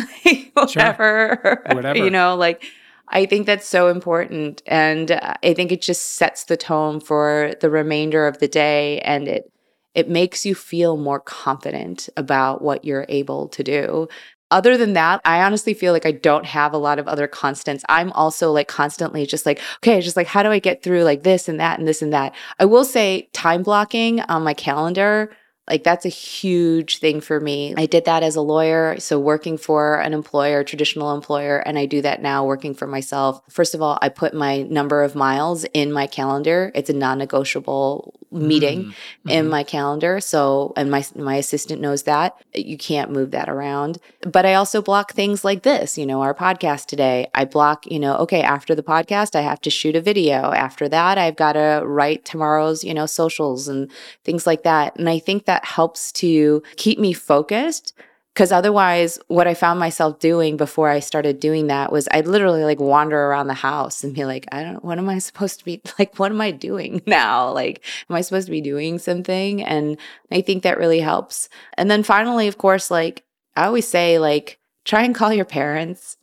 whatever, 0.54 1.40
sure. 1.42 1.62
whatever, 1.74 1.98
you 1.98 2.10
know, 2.10 2.34
like 2.34 2.64
I 3.08 3.26
think 3.26 3.46
that's 3.46 3.68
so 3.68 3.88
important. 3.88 4.62
And 4.66 5.12
uh, 5.12 5.34
I 5.42 5.54
think 5.54 5.70
it 5.70 5.82
just 5.82 6.12
sets 6.12 6.44
the 6.44 6.56
tone 6.56 7.00
for 7.00 7.52
the 7.60 7.70
remainder 7.70 8.26
of 8.26 8.38
the 8.38 8.48
day 8.48 8.98
and 9.00 9.28
it 9.28 9.50
it 9.94 10.08
makes 10.08 10.44
you 10.44 10.54
feel 10.54 10.96
more 10.96 11.20
confident 11.20 12.08
about 12.16 12.62
what 12.62 12.84
you're 12.84 13.06
able 13.08 13.48
to 13.48 13.62
do. 13.62 14.08
Other 14.50 14.76
than 14.76 14.92
that, 14.92 15.20
I 15.24 15.42
honestly 15.42 15.74
feel 15.74 15.92
like 15.92 16.06
I 16.06 16.12
don't 16.12 16.46
have 16.46 16.72
a 16.72 16.78
lot 16.78 16.98
of 16.98 17.08
other 17.08 17.26
constants. 17.26 17.84
I'm 17.88 18.12
also 18.12 18.52
like 18.52 18.68
constantly 18.68 19.26
just 19.26 19.46
like, 19.46 19.60
okay, 19.78 20.00
just 20.00 20.16
like, 20.16 20.26
how 20.26 20.42
do 20.42 20.50
I 20.50 20.58
get 20.58 20.82
through 20.82 21.02
like 21.02 21.22
this 21.22 21.48
and 21.48 21.58
that 21.58 21.78
and 21.78 21.88
this 21.88 22.02
and 22.02 22.12
that? 22.12 22.34
I 22.60 22.66
will 22.66 22.84
say 22.84 23.28
time 23.32 23.62
blocking 23.62 24.20
on 24.20 24.44
my 24.44 24.54
calendar 24.54 25.34
like 25.68 25.82
that's 25.82 26.04
a 26.04 26.10
huge 26.10 26.98
thing 26.98 27.20
for 27.20 27.40
me. 27.40 27.74
I 27.76 27.86
did 27.86 28.04
that 28.04 28.22
as 28.22 28.36
a 28.36 28.42
lawyer. 28.42 28.96
So 28.98 29.18
working 29.18 29.56
for 29.56 30.00
an 30.00 30.12
employer, 30.12 30.62
traditional 30.62 31.14
employer, 31.14 31.58
and 31.58 31.78
I 31.78 31.86
do 31.86 32.02
that 32.02 32.20
now 32.20 32.44
working 32.44 32.74
for 32.74 32.86
myself. 32.86 33.40
First 33.48 33.74
of 33.74 33.80
all, 33.80 33.98
I 34.02 34.10
put 34.10 34.34
my 34.34 34.62
number 34.62 35.02
of 35.02 35.14
miles 35.14 35.64
in 35.72 35.90
my 35.90 36.06
calendar. 36.06 36.70
It's 36.74 36.90
a 36.90 36.92
non-negotiable 36.92 38.14
meeting 38.30 38.86
mm-hmm. 38.86 39.28
in 39.28 39.48
my 39.48 39.62
calendar. 39.62 40.20
So, 40.20 40.72
and 40.76 40.90
my 40.90 41.04
my 41.14 41.36
assistant 41.36 41.80
knows 41.80 42.02
that. 42.02 42.36
You 42.54 42.76
can't 42.76 43.10
move 43.10 43.30
that 43.30 43.48
around. 43.48 43.98
But 44.20 44.44
I 44.44 44.54
also 44.54 44.82
block 44.82 45.12
things 45.12 45.44
like 45.44 45.62
this, 45.62 45.96
you 45.96 46.04
know, 46.04 46.20
our 46.20 46.34
podcast 46.34 46.86
today. 46.86 47.28
I 47.32 47.44
block, 47.44 47.86
you 47.90 47.98
know, 47.98 48.16
okay, 48.16 48.42
after 48.42 48.74
the 48.74 48.82
podcast, 48.82 49.36
I 49.36 49.42
have 49.42 49.60
to 49.62 49.70
shoot 49.70 49.96
a 49.96 50.00
video. 50.00 50.52
After 50.52 50.88
that, 50.88 51.16
I've 51.16 51.36
got 51.36 51.52
to 51.52 51.82
write 51.84 52.24
tomorrow's, 52.24 52.82
you 52.84 52.92
know, 52.92 53.06
socials 53.06 53.68
and 53.68 53.90
things 54.24 54.46
like 54.46 54.64
that. 54.64 54.96
And 54.98 55.08
I 55.08 55.20
think 55.20 55.44
that 55.46 55.53
that 55.54 55.64
helps 55.64 56.10
to 56.10 56.60
keep 56.74 56.98
me 56.98 57.12
focused 57.12 57.94
because 58.34 58.50
otherwise 58.50 59.20
what 59.28 59.46
i 59.46 59.54
found 59.54 59.78
myself 59.78 60.18
doing 60.18 60.56
before 60.56 60.88
i 60.88 60.98
started 60.98 61.38
doing 61.38 61.68
that 61.68 61.92
was 61.92 62.08
i'd 62.10 62.26
literally 62.26 62.64
like 62.64 62.80
wander 62.80 63.16
around 63.16 63.46
the 63.46 63.54
house 63.54 64.02
and 64.02 64.16
be 64.16 64.24
like 64.24 64.48
i 64.50 64.64
don't 64.64 64.84
what 64.84 64.98
am 64.98 65.08
i 65.08 65.18
supposed 65.28 65.60
to 65.60 65.64
be 65.64 65.80
like 65.96 66.18
what 66.18 66.32
am 66.32 66.40
i 66.40 66.50
doing 66.50 67.00
now? 67.06 67.52
Like 67.52 67.84
am 68.10 68.16
i 68.16 68.20
supposed 68.20 68.46
to 68.46 68.50
be 68.50 68.60
doing 68.60 68.98
something? 68.98 69.62
And 69.62 69.96
i 70.32 70.40
think 70.40 70.64
that 70.64 70.78
really 70.78 71.00
helps. 71.00 71.48
And 71.78 71.88
then 71.88 72.02
finally 72.02 72.48
of 72.48 72.58
course 72.58 72.90
like 72.90 73.22
i 73.54 73.66
always 73.66 73.86
say 73.86 74.18
like 74.18 74.58
try 74.84 75.04
and 75.04 75.14
call 75.14 75.32
your 75.32 75.44
parents 75.44 76.16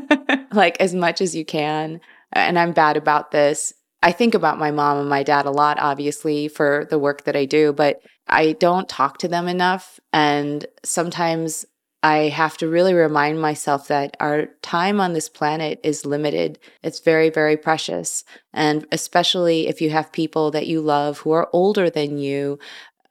like 0.52 0.80
as 0.80 0.94
much 0.94 1.20
as 1.20 1.36
you 1.36 1.44
can. 1.44 2.00
And 2.32 2.58
i'm 2.58 2.72
bad 2.72 2.96
about 2.96 3.32
this. 3.32 3.74
I 4.02 4.12
think 4.12 4.34
about 4.34 4.60
my 4.60 4.70
mom 4.70 4.98
and 4.98 5.08
my 5.10 5.22
dad 5.22 5.44
a 5.44 5.50
lot 5.50 5.78
obviously 5.78 6.48
for 6.48 6.86
the 6.88 6.98
work 6.98 7.24
that 7.24 7.36
i 7.36 7.44
do 7.44 7.74
but 7.74 8.00
I 8.28 8.52
don't 8.52 8.88
talk 8.88 9.18
to 9.18 9.28
them 9.28 9.48
enough. 9.48 9.98
And 10.12 10.66
sometimes 10.84 11.64
I 12.02 12.28
have 12.28 12.56
to 12.58 12.68
really 12.68 12.94
remind 12.94 13.40
myself 13.40 13.88
that 13.88 14.16
our 14.20 14.46
time 14.62 15.00
on 15.00 15.14
this 15.14 15.28
planet 15.28 15.80
is 15.82 16.06
limited. 16.06 16.58
It's 16.82 17.00
very, 17.00 17.28
very 17.30 17.56
precious. 17.56 18.24
And 18.52 18.86
especially 18.92 19.66
if 19.66 19.80
you 19.80 19.90
have 19.90 20.12
people 20.12 20.50
that 20.52 20.68
you 20.68 20.80
love 20.80 21.18
who 21.18 21.32
are 21.32 21.48
older 21.52 21.90
than 21.90 22.18
you, 22.18 22.58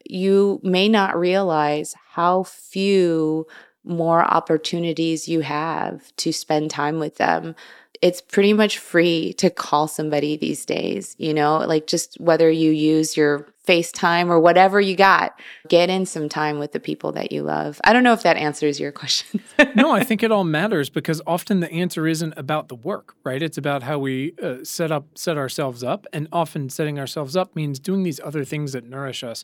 you 0.05 0.61
may 0.63 0.87
not 0.87 1.19
realize 1.19 1.95
how 2.11 2.43
few 2.43 3.45
more 3.83 4.23
opportunities 4.23 5.27
you 5.27 5.41
have 5.41 6.15
to 6.17 6.31
spend 6.31 6.69
time 6.69 6.99
with 6.99 7.17
them. 7.17 7.55
It's 8.01 8.21
pretty 8.21 8.53
much 8.53 8.77
free 8.77 9.33
to 9.33 9.49
call 9.49 9.87
somebody 9.87 10.37
these 10.37 10.65
days, 10.65 11.15
you 11.17 11.33
know, 11.33 11.57
like 11.57 11.87
just 11.87 12.19
whether 12.19 12.49
you 12.49 12.71
use 12.71 13.17
your 13.17 13.47
FaceTime 13.67 14.29
or 14.29 14.39
whatever 14.39 14.79
you 14.79 14.95
got. 14.95 15.39
Get 15.67 15.89
in 15.89 16.05
some 16.05 16.29
time 16.29 16.57
with 16.57 16.71
the 16.71 16.79
people 16.79 17.11
that 17.11 17.31
you 17.31 17.43
love. 17.43 17.81
I 17.83 17.91
don't 17.93 18.03
know 18.03 18.13
if 18.13 18.23
that 18.23 18.37
answers 18.37 18.79
your 18.79 18.91
question. 18.93 19.41
no, 19.75 19.91
I 19.91 20.03
think 20.03 20.23
it 20.23 20.31
all 20.31 20.45
matters 20.45 20.89
because 20.89 21.21
often 21.27 21.59
the 21.59 21.71
answer 21.71 22.07
isn't 22.07 22.33
about 22.37 22.69
the 22.69 22.75
work, 22.75 23.15
right? 23.23 23.41
It's 23.41 23.57
about 23.57 23.83
how 23.83 23.99
we 23.99 24.33
uh, 24.41 24.63
set 24.63 24.91
up 24.91 25.05
set 25.17 25.37
ourselves 25.37 25.83
up 25.83 26.07
and 26.13 26.27
often 26.31 26.69
setting 26.69 26.97
ourselves 26.97 27.35
up 27.35 27.55
means 27.55 27.79
doing 27.79 28.03
these 28.03 28.19
other 28.21 28.45
things 28.45 28.71
that 28.71 28.85
nourish 28.85 29.23
us. 29.23 29.43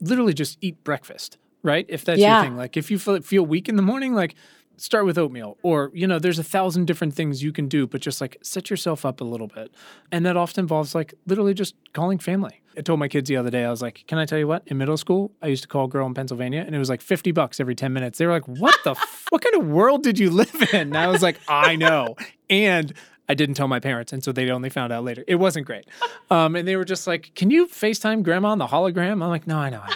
Literally 0.00 0.34
just 0.34 0.58
eat 0.60 0.82
breakfast, 0.82 1.38
right? 1.62 1.86
If 1.88 2.04
that's 2.04 2.18
yeah. 2.18 2.40
your 2.40 2.44
thing. 2.50 2.56
Like 2.56 2.76
if 2.76 2.90
you 2.90 2.98
feel 2.98 3.20
feel 3.22 3.46
weak 3.46 3.68
in 3.68 3.76
the 3.76 3.82
morning, 3.82 4.14
like 4.14 4.34
start 4.80 5.04
with 5.04 5.18
oatmeal 5.18 5.58
or 5.62 5.90
you 5.94 6.06
know 6.06 6.18
there's 6.18 6.38
a 6.38 6.44
thousand 6.44 6.86
different 6.86 7.14
things 7.14 7.42
you 7.42 7.52
can 7.52 7.68
do 7.68 7.86
but 7.86 8.00
just 8.00 8.20
like 8.20 8.38
set 8.42 8.70
yourself 8.70 9.04
up 9.04 9.20
a 9.20 9.24
little 9.24 9.46
bit. 9.46 9.70
And 10.10 10.24
that 10.26 10.36
often 10.36 10.62
involves 10.64 10.94
like 10.94 11.14
literally 11.26 11.54
just 11.54 11.74
calling 11.92 12.18
family. 12.18 12.60
I 12.76 12.80
told 12.82 12.98
my 12.98 13.08
kids 13.08 13.28
the 13.28 13.36
other 13.36 13.50
day 13.50 13.64
i 13.64 13.70
was 13.70 13.82
like 13.82 14.04
can 14.06 14.18
i 14.18 14.24
tell 14.24 14.38
you 14.38 14.48
what? 14.48 14.62
In 14.66 14.78
middle 14.78 14.96
school 14.96 15.32
i 15.42 15.46
used 15.48 15.62
to 15.62 15.68
call 15.68 15.84
a 15.84 15.88
girl 15.88 16.06
in 16.06 16.14
pennsylvania 16.14 16.64
and 16.66 16.74
it 16.74 16.78
was 16.78 16.88
like 16.88 17.02
50 17.02 17.32
bucks 17.32 17.60
every 17.60 17.74
10 17.74 17.92
minutes. 17.92 18.18
They 18.18 18.26
were 18.26 18.32
like 18.32 18.48
what 18.48 18.76
the 18.84 18.92
f- 18.92 19.26
what 19.30 19.42
kind 19.42 19.56
of 19.56 19.68
world 19.68 20.02
did 20.02 20.18
you 20.18 20.30
live 20.30 20.54
in? 20.72 20.80
And 20.80 20.96
i 20.96 21.08
was 21.08 21.22
like 21.22 21.38
i 21.48 21.76
know. 21.76 22.16
And 22.48 22.92
I 23.28 23.34
didn't 23.34 23.54
tell 23.54 23.68
my 23.68 23.78
parents, 23.78 24.12
and 24.12 24.24
so 24.24 24.32
they 24.32 24.50
only 24.50 24.70
found 24.70 24.92
out 24.92 25.04
later. 25.04 25.22
It 25.28 25.36
wasn't 25.36 25.64
great, 25.64 25.86
um, 26.30 26.56
and 26.56 26.66
they 26.66 26.74
were 26.74 26.84
just 26.84 27.06
like, 27.06 27.30
"Can 27.36 27.48
you 27.48 27.68
Facetime 27.68 28.24
Grandma 28.24 28.48
on 28.48 28.58
the 28.58 28.66
hologram?" 28.66 29.22
I'm 29.22 29.28
like, 29.28 29.46
"No, 29.46 29.56
I 29.56 29.70
know, 29.70 29.82
I 29.84 29.88
know." 29.88 29.94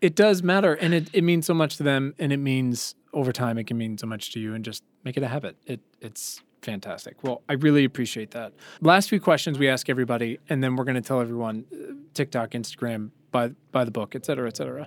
it 0.00 0.14
does 0.14 0.42
matter, 0.42 0.72
and 0.72 0.94
it, 0.94 1.10
it 1.12 1.22
means 1.22 1.44
so 1.44 1.52
much 1.52 1.76
to 1.76 1.82
them, 1.82 2.14
and 2.18 2.32
it 2.32 2.38
means 2.38 2.94
over 3.16 3.32
time 3.32 3.56
it 3.56 3.66
can 3.66 3.78
mean 3.78 3.96
so 3.96 4.06
much 4.06 4.30
to 4.32 4.38
you 4.38 4.54
and 4.54 4.64
just 4.64 4.84
make 5.02 5.16
it 5.16 5.22
a 5.22 5.28
habit. 5.28 5.56
It 5.66 5.80
it's 6.00 6.42
fantastic. 6.60 7.24
Well, 7.24 7.42
I 7.48 7.54
really 7.54 7.84
appreciate 7.84 8.32
that. 8.32 8.52
Last 8.80 9.08
few 9.08 9.20
questions 9.20 9.58
we 9.58 9.68
ask 9.68 9.88
everybody, 9.88 10.38
and 10.48 10.62
then 10.62 10.76
we're 10.76 10.84
going 10.84 11.02
to 11.02 11.08
tell 11.08 11.20
everyone 11.20 11.64
uh, 11.72 11.94
TikTok, 12.12 12.50
Instagram, 12.50 13.10
buy 13.32 13.48
buy 13.72 13.84
the 13.84 13.90
book, 13.90 14.14
et 14.14 14.26
cetera, 14.26 14.46
et 14.46 14.56
cetera. 14.56 14.86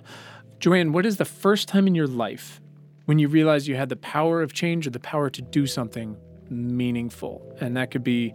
Joanne, 0.60 0.92
what 0.92 1.04
is 1.04 1.16
the 1.16 1.24
first 1.24 1.68
time 1.68 1.86
in 1.86 1.94
your 1.94 2.06
life 2.06 2.60
when 3.06 3.18
you 3.18 3.26
realized 3.28 3.66
you 3.66 3.76
had 3.76 3.88
the 3.88 3.96
power 3.96 4.42
of 4.42 4.52
change 4.52 4.86
or 4.86 4.90
the 4.90 5.00
power 5.00 5.28
to 5.30 5.42
do 5.42 5.66
something 5.66 6.16
meaningful? 6.48 7.56
And 7.60 7.76
that 7.76 7.90
could 7.90 8.04
be 8.04 8.34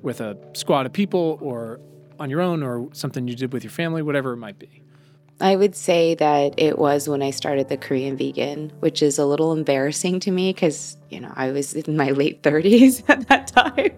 with 0.00 0.20
a 0.20 0.38
squad 0.54 0.86
of 0.86 0.92
people 0.92 1.38
or 1.42 1.80
on 2.18 2.30
your 2.30 2.40
own 2.40 2.62
or 2.62 2.88
something 2.92 3.28
you 3.28 3.34
did 3.34 3.52
with 3.52 3.64
your 3.64 3.72
family, 3.72 4.00
whatever 4.02 4.32
it 4.32 4.38
might 4.38 4.58
be. 4.58 4.83
I 5.40 5.56
would 5.56 5.74
say 5.74 6.14
that 6.14 6.54
it 6.58 6.78
was 6.78 7.08
when 7.08 7.22
I 7.22 7.30
started 7.30 7.68
the 7.68 7.76
Korean 7.76 8.16
vegan, 8.16 8.72
which 8.80 9.02
is 9.02 9.18
a 9.18 9.26
little 9.26 9.52
embarrassing 9.52 10.20
to 10.20 10.30
me 10.30 10.52
because, 10.52 10.96
you 11.10 11.20
know, 11.20 11.32
I 11.34 11.50
was 11.50 11.74
in 11.74 11.96
my 11.96 12.10
late 12.10 12.42
30s 12.42 13.02
at 13.08 13.28
that 13.28 13.48
time. 13.48 13.90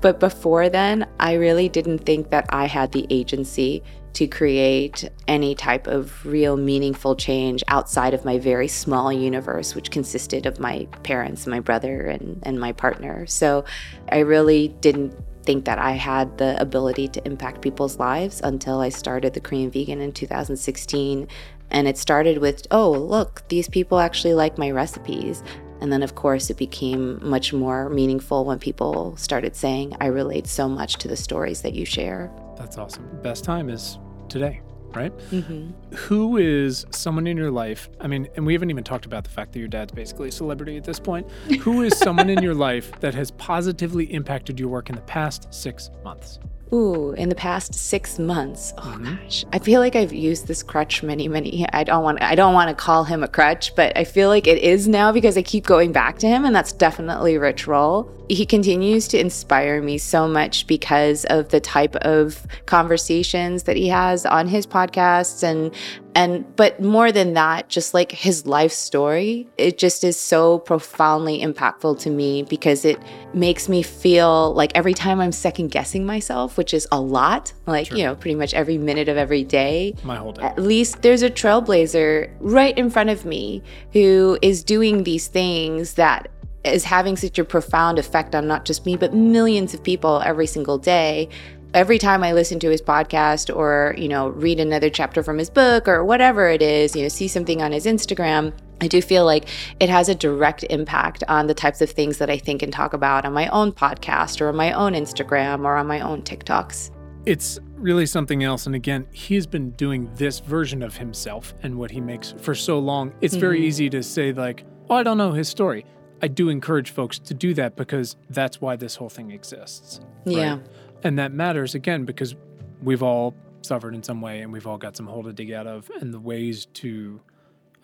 But 0.00 0.20
before 0.20 0.68
then, 0.68 1.08
I 1.18 1.34
really 1.34 1.68
didn't 1.68 2.00
think 2.00 2.30
that 2.30 2.46
I 2.50 2.66
had 2.66 2.92
the 2.92 3.06
agency 3.08 3.82
to 4.12 4.26
create 4.26 5.08
any 5.28 5.54
type 5.54 5.86
of 5.86 6.24
real 6.24 6.56
meaningful 6.56 7.16
change 7.16 7.62
outside 7.68 8.14
of 8.14 8.24
my 8.24 8.38
very 8.38 8.68
small 8.68 9.12
universe, 9.12 9.74
which 9.74 9.90
consisted 9.90 10.46
of 10.46 10.58
my 10.58 10.86
parents, 11.02 11.46
my 11.46 11.60
brother, 11.60 12.02
and, 12.02 12.38
and 12.42 12.58
my 12.58 12.72
partner. 12.72 13.26
So 13.26 13.64
I 14.10 14.20
really 14.20 14.68
didn't 14.68 15.14
think 15.46 15.64
that 15.64 15.78
I 15.78 15.92
had 15.92 16.36
the 16.38 16.60
ability 16.60 17.08
to 17.08 17.26
impact 17.26 17.62
people's 17.62 17.98
lives 17.98 18.40
until 18.42 18.80
I 18.80 18.90
started 18.90 19.32
the 19.32 19.40
Korean 19.40 19.70
Vegan 19.70 20.00
in 20.00 20.12
2016. 20.12 21.28
And 21.70 21.88
it 21.88 21.96
started 21.96 22.38
with, 22.38 22.66
oh, 22.70 22.90
look, 22.90 23.42
these 23.48 23.68
people 23.68 23.98
actually 23.98 24.34
like 24.34 24.58
my 24.58 24.70
recipes. 24.70 25.42
And 25.80 25.92
then, 25.92 26.02
of 26.02 26.14
course, 26.14 26.50
it 26.50 26.56
became 26.56 27.18
much 27.22 27.52
more 27.52 27.88
meaningful 27.88 28.44
when 28.44 28.58
people 28.58 29.16
started 29.16 29.54
saying, 29.54 29.96
I 30.00 30.06
relate 30.06 30.46
so 30.46 30.68
much 30.68 30.96
to 30.96 31.08
the 31.08 31.16
stories 31.16 31.62
that 31.62 31.74
you 31.74 31.84
share. 31.84 32.30
That's 32.56 32.78
awesome. 32.78 33.08
Best 33.22 33.44
time 33.44 33.68
is 33.68 33.98
today 34.28 34.60
right? 34.96 35.16
Mm-hmm. 35.30 35.94
Who 35.94 36.38
is 36.38 36.86
someone 36.90 37.26
in 37.26 37.36
your 37.36 37.50
life? 37.50 37.88
I 38.00 38.06
mean, 38.06 38.28
and 38.36 38.46
we 38.46 38.52
haven't 38.52 38.70
even 38.70 38.82
talked 38.82 39.06
about 39.06 39.24
the 39.24 39.30
fact 39.30 39.52
that 39.52 39.58
your 39.58 39.68
dad's 39.68 39.92
basically 39.92 40.28
a 40.28 40.32
celebrity 40.32 40.76
at 40.76 40.84
this 40.84 40.98
point. 40.98 41.30
Who 41.60 41.82
is 41.82 41.96
someone 41.98 42.30
in 42.30 42.42
your 42.42 42.54
life 42.68 42.90
that 43.00 43.14
has 43.14 43.30
positively 43.32 44.12
impacted 44.12 44.58
your 44.58 44.68
work 44.68 44.88
in 44.88 44.96
the 44.96 45.02
past 45.02 45.52
six 45.52 45.90
months? 46.02 46.40
Ooh, 46.72 47.12
in 47.12 47.28
the 47.28 47.34
past 47.36 47.74
six 47.74 48.18
months. 48.18 48.72
Oh 48.78 48.80
mm-hmm. 48.80 49.16
gosh, 49.16 49.44
I 49.52 49.60
feel 49.60 49.80
like 49.80 49.94
I've 49.94 50.12
used 50.12 50.48
this 50.48 50.64
crutch 50.64 51.02
many, 51.02 51.28
many. 51.28 51.64
I 51.72 51.84
don't 51.84 52.02
want. 52.02 52.20
I 52.22 52.34
don't 52.34 52.54
want 52.54 52.70
to 52.70 52.74
call 52.74 53.04
him 53.04 53.22
a 53.22 53.28
crutch, 53.28 53.74
but 53.76 53.96
I 53.96 54.02
feel 54.02 54.28
like 54.28 54.48
it 54.48 54.58
is 54.58 54.88
now 54.88 55.12
because 55.12 55.38
I 55.38 55.42
keep 55.42 55.64
going 55.64 55.92
back 55.92 56.18
to 56.18 56.26
him, 56.26 56.44
and 56.44 56.54
that's 56.54 56.72
definitely 56.72 57.38
Rich 57.38 57.68
Roll. 57.68 58.10
He 58.28 58.44
continues 58.44 59.06
to 59.08 59.20
inspire 59.20 59.80
me 59.80 59.98
so 59.98 60.26
much 60.26 60.66
because 60.66 61.24
of 61.26 61.50
the 61.50 61.60
type 61.60 61.94
of 61.96 62.44
conversations 62.66 63.62
that 63.64 63.76
he 63.76 63.86
has 63.88 64.26
on 64.26 64.48
his 64.48 64.66
podcasts 64.66 65.44
and 65.44 65.72
and 66.16 66.56
but 66.56 66.82
more 66.82 67.12
than 67.12 67.34
that 67.34 67.68
just 67.68 67.94
like 67.94 68.10
his 68.10 68.46
life 68.46 68.72
story 68.72 69.46
it 69.56 69.78
just 69.78 70.02
is 70.02 70.18
so 70.18 70.58
profoundly 70.58 71.40
impactful 71.40 72.00
to 72.00 72.10
me 72.10 72.42
because 72.42 72.84
it 72.84 72.98
makes 73.34 73.68
me 73.68 73.82
feel 73.82 74.52
like 74.54 74.72
every 74.74 74.94
time 74.94 75.20
i'm 75.20 75.30
second 75.30 75.68
guessing 75.68 76.04
myself 76.04 76.56
which 76.56 76.74
is 76.74 76.88
a 76.90 77.00
lot 77.00 77.52
like 77.66 77.86
sure. 77.86 77.98
you 77.98 78.04
know 78.04 78.14
pretty 78.14 78.34
much 78.34 78.54
every 78.54 78.78
minute 78.78 79.08
of 79.08 79.16
every 79.16 79.44
day. 79.44 79.94
My 80.02 80.16
whole 80.16 80.32
day. 80.32 80.42
At 80.42 80.58
least 80.58 81.02
there's 81.02 81.22
a 81.22 81.30
trailblazer 81.30 82.32
right 82.40 82.76
in 82.76 82.90
front 82.90 83.10
of 83.10 83.24
me 83.24 83.62
who 83.92 84.38
is 84.42 84.64
doing 84.64 85.04
these 85.04 85.28
things 85.28 85.94
that 85.94 86.30
is 86.64 86.82
having 86.82 87.16
such 87.16 87.38
a 87.38 87.44
profound 87.44 87.98
effect 87.98 88.34
on 88.34 88.48
not 88.48 88.64
just 88.64 88.86
me 88.86 88.96
but 88.96 89.14
millions 89.14 89.72
of 89.72 89.82
people 89.82 90.20
every 90.24 90.46
single 90.46 90.78
day 90.78 91.28
every 91.74 91.98
time 91.98 92.22
I 92.22 92.32
listen 92.32 92.58
to 92.60 92.70
his 92.70 92.80
podcast 92.80 93.54
or, 93.54 93.94
you 93.98 94.08
know, 94.08 94.28
read 94.28 94.60
another 94.60 94.90
chapter 94.90 95.22
from 95.22 95.38
his 95.38 95.50
book 95.50 95.88
or 95.88 96.04
whatever 96.04 96.48
it 96.48 96.62
is, 96.62 96.96
you 96.96 97.02
know, 97.02 97.08
see 97.08 97.28
something 97.28 97.62
on 97.62 97.72
his 97.72 97.86
Instagram, 97.86 98.52
I 98.80 98.88
do 98.88 99.00
feel 99.00 99.24
like 99.24 99.48
it 99.80 99.88
has 99.88 100.08
a 100.08 100.14
direct 100.14 100.64
impact 100.64 101.24
on 101.28 101.46
the 101.46 101.54
types 101.54 101.80
of 101.80 101.90
things 101.90 102.18
that 102.18 102.28
I 102.28 102.38
think 102.38 102.62
and 102.62 102.72
talk 102.72 102.92
about 102.92 103.24
on 103.24 103.32
my 103.32 103.48
own 103.48 103.72
podcast 103.72 104.40
or 104.40 104.48
on 104.48 104.56
my 104.56 104.72
own 104.72 104.92
Instagram 104.92 105.64
or 105.64 105.76
on 105.76 105.86
my 105.86 106.00
own 106.00 106.22
TikToks. 106.22 106.90
It's 107.24 107.58
really 107.76 108.06
something 108.06 108.44
else. 108.44 108.66
And 108.66 108.74
again, 108.74 109.06
he's 109.12 109.46
been 109.46 109.70
doing 109.72 110.10
this 110.14 110.40
version 110.40 110.82
of 110.82 110.96
himself 110.96 111.54
and 111.62 111.76
what 111.76 111.90
he 111.90 112.00
makes 112.00 112.34
for 112.38 112.54
so 112.54 112.78
long. 112.78 113.12
It's 113.20 113.34
mm-hmm. 113.34 113.40
very 113.40 113.66
easy 113.66 113.90
to 113.90 114.02
say, 114.02 114.32
like, 114.32 114.64
oh, 114.88 114.96
I 114.96 115.02
don't 115.02 115.18
know 115.18 115.32
his 115.32 115.48
story. 115.48 115.84
I 116.22 116.28
do 116.28 116.48
encourage 116.48 116.90
folks 116.90 117.18
to 117.18 117.34
do 117.34 117.52
that 117.54 117.76
because 117.76 118.16
that's 118.30 118.60
why 118.60 118.76
this 118.76 118.96
whole 118.96 119.10
thing 119.10 119.30
exists. 119.30 120.00
Right? 120.24 120.36
Yeah. 120.36 120.58
And 121.06 121.20
that 121.20 121.32
matters 121.32 121.76
again 121.76 122.04
because 122.04 122.34
we've 122.82 123.02
all 123.02 123.32
suffered 123.62 123.94
in 123.94 124.02
some 124.02 124.20
way 124.20 124.40
and 124.40 124.52
we've 124.52 124.66
all 124.66 124.76
got 124.76 124.96
some 124.96 125.06
hole 125.06 125.22
to 125.22 125.32
dig 125.32 125.52
out 125.52 125.68
of. 125.68 125.88
And 126.00 126.12
the 126.12 126.18
ways 126.18 126.66
to 126.74 127.20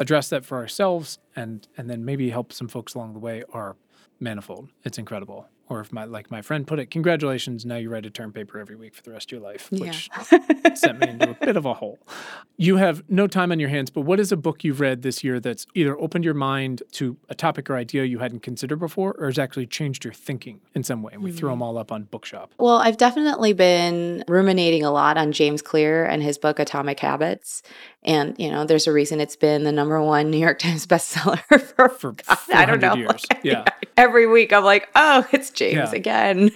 address 0.01 0.29
that 0.31 0.45
for 0.45 0.59
ourselves 0.59 1.21
and 1.37 1.69
and 1.77 1.89
then 1.89 2.05
maybe 2.05 2.31
help 2.31 2.53
some 2.53 2.67
folks 2.67 2.95
along 2.95 3.13
the 3.13 3.21
way 3.21 3.45
are 3.53 3.77
manifold. 4.19 4.71
It's 4.83 4.99
incredible 4.99 5.47
or 5.73 5.81
if 5.81 5.93
my 5.93 6.05
like 6.05 6.31
my 6.31 6.43
friend 6.43 6.67
put 6.67 6.79
it, 6.79 6.91
congratulations, 6.91 7.65
now 7.65 7.77
you 7.77 7.91
write 7.91 8.07
a 8.07 8.11
term 8.11 8.33
paper 8.33 8.59
every 8.59 8.77
week 8.77 8.95
for 8.95 9.03
the 9.03 9.11
rest 9.11 9.29
of 9.29 9.33
your 9.33 9.41
life, 9.41 9.71
which 9.71 10.11
yeah. 10.31 10.75
sent 10.75 11.01
me 11.01 11.09
into 11.09 11.31
a 11.31 11.35
bit 11.35 11.57
of 11.57 11.65
a 11.65 11.75
hole. 11.75 11.99
You 12.57 12.77
have 12.77 13.03
no 13.09 13.27
time 13.27 13.51
on 13.51 13.59
your 13.59 13.71
hands, 13.71 13.91
but 13.91 14.03
what 14.03 14.21
is 14.21 14.31
a 14.31 14.37
book 14.37 14.65
you've 14.65 14.81
read 14.81 15.03
this 15.03 15.25
year 15.25 15.41
that's 15.41 15.67
either 15.75 15.99
opened 15.99 16.25
your 16.25 16.35
mind 16.35 16.83
to 16.93 17.17
a 17.29 17.35
topic 17.35 17.71
or 17.71 17.77
idea 17.77 18.05
you 18.05 18.19
hadn't 18.19 18.41
considered 18.41 18.79
before, 18.79 19.15
or 19.19 19.27
has 19.27 19.39
actually 19.39 19.67
changed 19.67 20.05
your 20.05 20.13
thinking 20.13 20.61
in 20.75 20.83
some 20.83 21.03
way? 21.03 21.13
And 21.15 21.23
we 21.23 21.31
mm-hmm. 21.31 21.39
throw 21.39 21.51
them 21.51 21.63
all 21.63 21.79
up 21.79 21.91
on 21.91 22.05
Bookshop. 22.05 22.53
Well, 22.59 22.77
I've 22.77 22.99
definitely 22.99 23.53
been 23.53 24.25
ruminating 24.29 24.85
a 24.85 24.91
lot 24.91 25.17
on 25.17 25.33
James 25.33 25.63
Clear 25.63 26.05
and 26.05 26.23
his 26.23 26.39
book 26.39 26.59
Atomic 26.59 27.01
Habits. 27.01 27.63
And, 28.05 28.35
you 28.39 28.51
know, 28.51 28.65
there's 28.65 28.87
a 28.87 28.93
reason 28.93 29.21
it's 29.21 29.37
been 29.37 29.63
the 29.65 29.73
number 29.73 30.01
one 30.03 30.31
New 30.31 30.39
York 30.39 30.59
Times 30.61 30.87
bestseller 30.87 31.41
for, 31.77 31.89
for 31.89 32.13
God, 32.13 32.39
I 32.53 32.65
don't 32.65 32.81
know. 32.81 32.95
Years. 33.03 33.25
Yeah. 33.43 33.65
Every 33.97 34.27
week 34.27 34.53
I'm 34.53 34.65
like, 34.65 34.89
oh, 34.97 35.27
it's 35.33 35.51
James 35.51 35.93
yeah. 35.93 35.93
again. 35.93 36.51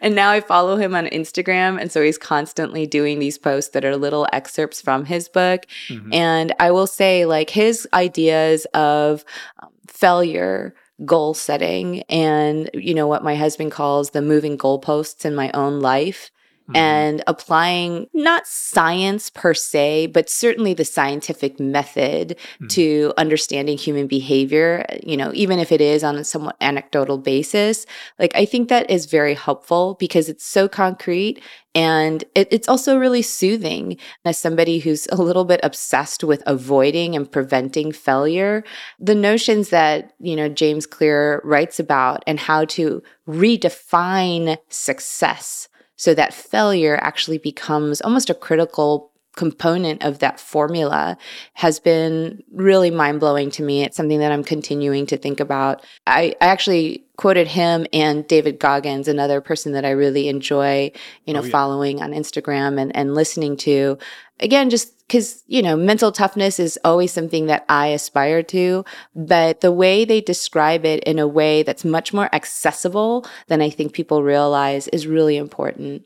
and 0.00 0.14
now 0.14 0.30
I 0.30 0.40
follow 0.40 0.76
him 0.76 0.94
on 0.94 1.06
Instagram. 1.06 1.80
And 1.80 1.90
so 1.90 2.02
he's 2.02 2.18
constantly 2.18 2.86
doing 2.86 3.18
these 3.18 3.38
posts 3.38 3.70
that 3.72 3.84
are 3.84 3.96
little 3.96 4.26
excerpts 4.32 4.80
from 4.80 5.04
his 5.04 5.28
book. 5.28 5.66
Mm-hmm. 5.88 6.12
And 6.12 6.54
I 6.58 6.70
will 6.70 6.86
say, 6.86 7.24
like, 7.24 7.50
his 7.50 7.88
ideas 7.92 8.66
of 8.74 9.24
um, 9.62 9.70
failure 9.86 10.74
goal 11.04 11.32
setting 11.32 12.02
and 12.08 12.68
you 12.74 12.92
know 12.92 13.06
what 13.06 13.22
my 13.22 13.36
husband 13.36 13.70
calls 13.70 14.10
the 14.10 14.20
moving 14.20 14.58
goalposts 14.58 15.24
in 15.24 15.32
my 15.32 15.48
own 15.54 15.78
life 15.78 16.32
mm-hmm. 16.68 16.76
and 16.76 17.22
applying 17.26 18.08
not 18.12 18.46
science 18.46 19.30
per 19.30 19.54
se, 19.54 20.08
but 20.08 20.28
certainly 20.28 20.74
the 20.74 20.84
scientific 20.84 21.58
method 21.58 22.36
mm-hmm. 22.38 22.66
to 22.68 23.12
understanding 23.16 23.78
human 23.78 24.06
behavior, 24.06 24.84
you 25.02 25.16
know, 25.16 25.30
even 25.34 25.58
if 25.58 25.72
it 25.72 25.80
is 25.80 26.04
on 26.04 26.16
a 26.16 26.24
somewhat 26.24 26.56
anecdotal 26.60 27.18
basis. 27.18 27.86
Like, 28.18 28.32
I 28.34 28.44
think 28.44 28.68
that 28.68 28.90
is 28.90 29.06
very 29.06 29.34
helpful 29.34 29.96
because 29.98 30.28
it's 30.28 30.44
so 30.44 30.68
concrete 30.68 31.40
and 31.74 32.24
it, 32.34 32.48
it's 32.50 32.68
also 32.68 32.98
really 32.98 33.22
soothing 33.22 33.98
as 34.24 34.38
somebody 34.38 34.78
who's 34.78 35.06
a 35.12 35.16
little 35.16 35.44
bit 35.44 35.60
obsessed 35.62 36.24
with 36.24 36.42
avoiding 36.46 37.14
and 37.14 37.30
preventing 37.30 37.92
failure. 37.92 38.64
The 38.98 39.14
notions 39.14 39.68
that, 39.68 40.12
you 40.18 40.34
know, 40.34 40.48
James 40.48 40.86
Clear 40.86 41.40
writes 41.44 41.78
about 41.78 42.24
and 42.26 42.40
how 42.40 42.64
to 42.66 43.02
redefine 43.28 44.58
success 44.68 45.68
so 45.98 46.14
that 46.14 46.32
failure 46.32 46.98
actually 47.02 47.38
becomes 47.38 48.00
almost 48.00 48.30
a 48.30 48.34
critical 48.34 49.12
component 49.36 50.02
of 50.02 50.18
that 50.18 50.40
formula 50.40 51.16
has 51.54 51.78
been 51.78 52.42
really 52.52 52.90
mind 52.90 53.20
blowing 53.20 53.50
to 53.52 53.62
me. 53.62 53.84
It's 53.84 53.96
something 53.96 54.18
that 54.18 54.32
I'm 54.32 54.42
continuing 54.42 55.06
to 55.06 55.16
think 55.16 55.38
about. 55.38 55.84
I, 56.08 56.34
I, 56.40 56.46
actually 56.46 57.04
quoted 57.16 57.46
him 57.46 57.86
and 57.92 58.26
David 58.26 58.58
Goggins, 58.58 59.06
another 59.06 59.40
person 59.40 59.72
that 59.72 59.84
I 59.84 59.90
really 59.90 60.28
enjoy, 60.28 60.90
you 61.24 61.34
know, 61.34 61.40
oh, 61.40 61.44
yeah. 61.44 61.50
following 61.50 62.02
on 62.02 62.12
Instagram 62.12 62.80
and, 62.80 62.94
and 62.96 63.14
listening 63.14 63.56
to. 63.58 63.96
Again, 64.40 64.70
just 64.70 64.97
because, 65.08 65.42
you 65.46 65.62
know, 65.62 65.74
mental 65.74 66.12
toughness 66.12 66.60
is 66.60 66.78
always 66.84 67.12
something 67.12 67.46
that 67.46 67.64
I 67.68 67.88
aspire 67.88 68.42
to, 68.44 68.84
but 69.16 69.62
the 69.62 69.72
way 69.72 70.04
they 70.04 70.20
describe 70.20 70.84
it 70.84 71.02
in 71.04 71.18
a 71.18 71.26
way 71.26 71.62
that's 71.62 71.84
much 71.84 72.12
more 72.12 72.28
accessible 72.34 73.26
than 73.46 73.62
I 73.62 73.70
think 73.70 73.94
people 73.94 74.22
realize 74.22 74.86
is 74.88 75.06
really 75.06 75.38
important. 75.38 76.04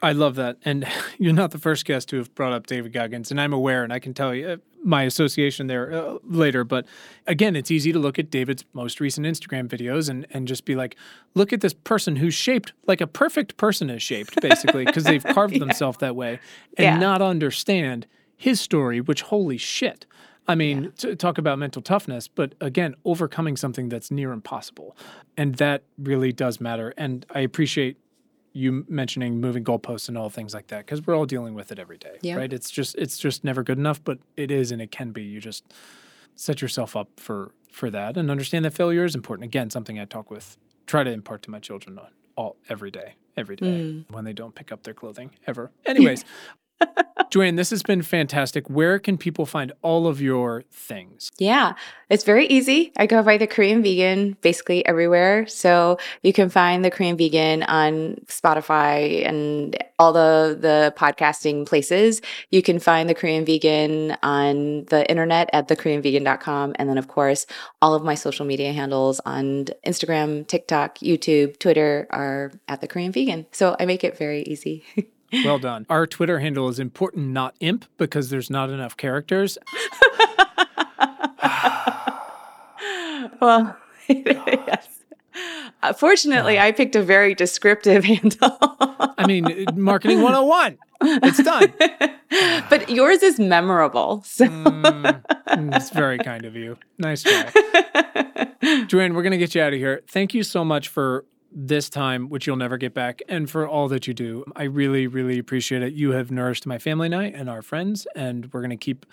I 0.00 0.12
love 0.12 0.36
that. 0.36 0.58
And 0.64 0.86
you're 1.18 1.32
not 1.32 1.50
the 1.50 1.58
first 1.58 1.84
guest 1.84 2.08
to 2.10 2.18
have 2.18 2.32
brought 2.36 2.52
up 2.52 2.66
David 2.66 2.92
Goggins, 2.92 3.32
and 3.32 3.40
I'm 3.40 3.52
aware, 3.52 3.82
and 3.82 3.92
I 3.92 3.98
can 3.98 4.14
tell 4.14 4.32
you 4.32 4.48
uh, 4.48 4.56
my 4.84 5.02
association 5.02 5.66
there 5.66 5.92
uh, 5.92 6.18
later. 6.22 6.62
But 6.62 6.86
again, 7.26 7.56
it's 7.56 7.72
easy 7.72 7.90
to 7.92 7.98
look 7.98 8.20
at 8.20 8.30
David's 8.30 8.64
most 8.72 9.00
recent 9.00 9.26
Instagram 9.26 9.66
videos 9.66 10.08
and, 10.08 10.28
and 10.30 10.46
just 10.46 10.64
be 10.64 10.76
like, 10.76 10.94
look 11.34 11.52
at 11.52 11.60
this 11.60 11.74
person 11.74 12.14
who's 12.14 12.34
shaped 12.34 12.72
like 12.86 13.00
a 13.00 13.08
perfect 13.08 13.56
person 13.56 13.90
is 13.90 14.00
shaped, 14.00 14.40
basically, 14.40 14.84
because 14.84 15.02
they've 15.02 15.24
carved 15.34 15.54
yeah. 15.54 15.58
themselves 15.58 15.98
that 15.98 16.14
way, 16.14 16.38
and 16.76 16.84
yeah. 16.84 16.98
not 16.98 17.20
understand 17.20 18.06
his 18.38 18.60
story, 18.60 19.00
which 19.02 19.22
holy 19.22 19.58
shit. 19.58 20.06
I 20.46 20.54
mean, 20.54 20.84
yeah. 20.84 20.90
to 20.98 21.16
talk 21.16 21.36
about 21.36 21.58
mental 21.58 21.82
toughness, 21.82 22.26
but 22.26 22.54
again, 22.60 22.94
overcoming 23.04 23.56
something 23.56 23.90
that's 23.90 24.10
near 24.10 24.32
impossible. 24.32 24.96
And 25.36 25.56
that 25.56 25.82
really 25.98 26.32
does 26.32 26.58
matter. 26.58 26.94
And 26.96 27.26
I 27.34 27.40
appreciate 27.40 27.98
you 28.54 28.86
mentioning 28.88 29.40
moving 29.40 29.62
goalposts 29.62 30.08
and 30.08 30.16
all 30.16 30.30
things 30.30 30.54
like 30.54 30.68
that 30.68 30.86
because 30.86 31.06
we're 31.06 31.14
all 31.14 31.26
dealing 31.26 31.52
with 31.52 31.70
it 31.70 31.78
every 31.78 31.98
day, 31.98 32.16
yeah. 32.22 32.36
right? 32.36 32.50
It's 32.50 32.70
just 32.70 32.94
it's 32.96 33.18
just 33.18 33.44
never 33.44 33.62
good 33.62 33.76
enough, 33.76 34.02
but 34.02 34.18
it 34.36 34.50
is 34.50 34.72
and 34.72 34.80
it 34.80 34.90
can 34.90 35.10
be. 35.10 35.22
You 35.22 35.40
just 35.40 35.64
set 36.34 36.62
yourself 36.62 36.96
up 36.96 37.08
for 37.16 37.52
for 37.70 37.90
that 37.90 38.16
and 38.16 38.30
understand 38.30 38.64
that 38.64 38.72
failure 38.72 39.04
is 39.04 39.14
important. 39.14 39.44
Again, 39.44 39.68
something 39.68 40.00
I 40.00 40.06
talk 40.06 40.30
with, 40.30 40.56
try 40.86 41.04
to 41.04 41.10
impart 41.10 41.42
to 41.42 41.50
my 41.50 41.58
children 41.58 41.98
on 41.98 42.08
all 42.36 42.56
every 42.68 42.90
day, 42.90 43.16
every 43.36 43.56
day 43.56 43.66
mm. 43.66 44.10
when 44.10 44.24
they 44.24 44.32
don't 44.32 44.54
pick 44.54 44.72
up 44.72 44.84
their 44.84 44.94
clothing 44.94 45.30
ever. 45.46 45.70
Anyways. 45.84 46.24
Joanne, 47.30 47.56
this 47.56 47.70
has 47.70 47.82
been 47.82 48.02
fantastic. 48.02 48.68
Where 48.70 48.98
can 48.98 49.18
people 49.18 49.44
find 49.44 49.72
all 49.82 50.06
of 50.06 50.20
your 50.20 50.62
things? 50.70 51.30
Yeah, 51.38 51.74
it's 52.08 52.24
very 52.24 52.46
easy. 52.46 52.92
I 52.96 53.06
go 53.06 53.22
by 53.22 53.36
the 53.36 53.46
Korean 53.46 53.82
Vegan 53.82 54.36
basically 54.40 54.84
everywhere. 54.86 55.46
So 55.46 55.98
you 56.22 56.32
can 56.32 56.48
find 56.48 56.84
the 56.84 56.90
Korean 56.90 57.18
Vegan 57.18 57.64
on 57.64 58.16
Spotify 58.26 59.26
and 59.26 59.76
all 59.98 60.12
the 60.12 60.56
the 60.58 60.94
podcasting 60.96 61.66
places. 61.66 62.22
You 62.50 62.62
can 62.62 62.78
find 62.78 63.08
the 63.08 63.14
Korean 63.14 63.44
Vegan 63.44 64.16
on 64.22 64.86
the 64.86 65.04
internet 65.08 65.50
at 65.52 65.68
thekoreanvegan.com 65.68 66.76
and 66.78 66.88
then 66.88 66.98
of 66.98 67.08
course 67.08 67.46
all 67.82 67.94
of 67.94 68.04
my 68.04 68.14
social 68.14 68.46
media 68.46 68.72
handles 68.72 69.20
on 69.26 69.66
Instagram, 69.86 70.46
TikTok, 70.46 70.98
YouTube, 70.98 71.58
Twitter 71.58 72.06
are 72.10 72.52
at 72.68 72.80
the 72.80 72.88
Korean 72.88 73.12
Vegan. 73.12 73.46
So 73.52 73.76
I 73.78 73.84
make 73.84 74.02
it 74.02 74.16
very 74.16 74.42
easy. 74.44 74.84
Well 75.32 75.58
done. 75.58 75.86
Our 75.88 76.06
Twitter 76.06 76.38
handle 76.38 76.68
is 76.68 76.78
important, 76.78 77.28
not 77.28 77.54
imp, 77.60 77.84
because 77.96 78.30
there's 78.30 78.50
not 78.50 78.70
enough 78.70 78.96
characters. 78.96 79.58
well, 83.40 83.76
yes. 84.08 84.88
Uh, 85.82 85.92
fortunately, 85.92 86.58
I 86.58 86.72
picked 86.72 86.96
a 86.96 87.02
very 87.02 87.34
descriptive 87.34 88.04
handle. 88.12 88.56
I 88.60 89.24
mean, 89.26 89.66
marketing 89.74 90.22
101. 90.22 90.78
It's 91.00 91.42
done. 91.42 91.72
but 92.68 92.88
yours 92.90 93.22
is 93.22 93.38
memorable. 93.38 94.22
So. 94.24 94.46
mm, 94.46 95.22
it's 95.76 95.90
very 95.90 96.18
kind 96.18 96.44
of 96.44 96.56
you. 96.56 96.76
Nice 96.98 97.22
try. 97.22 97.52
Joanne, 98.86 99.14
we're 99.14 99.22
going 99.22 99.30
to 99.32 99.38
get 99.38 99.54
you 99.54 99.62
out 99.62 99.72
of 99.72 99.78
here. 99.78 100.02
Thank 100.08 100.34
you 100.34 100.42
so 100.42 100.64
much 100.64 100.88
for 100.88 101.24
this 101.60 101.90
time, 101.90 102.28
which 102.28 102.46
you'll 102.46 102.56
never 102.56 102.76
get 102.76 102.94
back, 102.94 103.20
and 103.28 103.50
for 103.50 103.66
all 103.66 103.88
that 103.88 104.06
you 104.06 104.14
do. 104.14 104.44
I 104.54 104.62
really, 104.62 105.08
really 105.08 105.40
appreciate 105.40 105.82
it. 105.82 105.92
You 105.92 106.12
have 106.12 106.30
nourished 106.30 106.66
my 106.66 106.78
family 106.78 107.08
night 107.08 107.34
and 107.34 107.50
our 107.50 107.62
friends, 107.62 108.06
and 108.14 108.48
we're 108.52 108.60
going 108.60 108.70
to 108.70 108.76
keep 108.76 109.04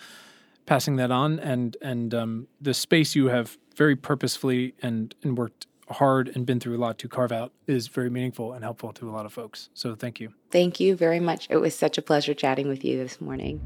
passing 0.64 0.94
that 0.96 1.10
on. 1.10 1.40
And 1.40 1.76
and 1.82 2.14
um, 2.14 2.46
the 2.60 2.72
space 2.72 3.16
you 3.16 3.26
have 3.26 3.58
very 3.74 3.96
purposefully 3.96 4.74
and 4.80 5.12
and 5.24 5.36
worked 5.36 5.66
hard 5.90 6.28
and 6.34 6.46
been 6.46 6.60
through 6.60 6.76
a 6.76 6.78
lot 6.78 6.98
to 6.98 7.08
carve 7.08 7.32
out 7.32 7.52
is 7.66 7.88
very 7.88 8.10
meaningful 8.10 8.52
and 8.52 8.62
helpful 8.62 8.92
to 8.92 9.08
a 9.08 9.12
lot 9.12 9.26
of 9.26 9.32
folks. 9.32 9.68
So 9.74 9.96
thank 9.96 10.20
you. 10.20 10.32
Thank 10.50 10.78
you 10.78 10.94
very 10.94 11.20
much. 11.20 11.48
It 11.50 11.58
was 11.58 11.74
such 11.74 11.98
a 11.98 12.02
pleasure 12.02 12.34
chatting 12.34 12.68
with 12.68 12.84
you 12.84 12.96
this 12.96 13.20
morning. 13.20 13.60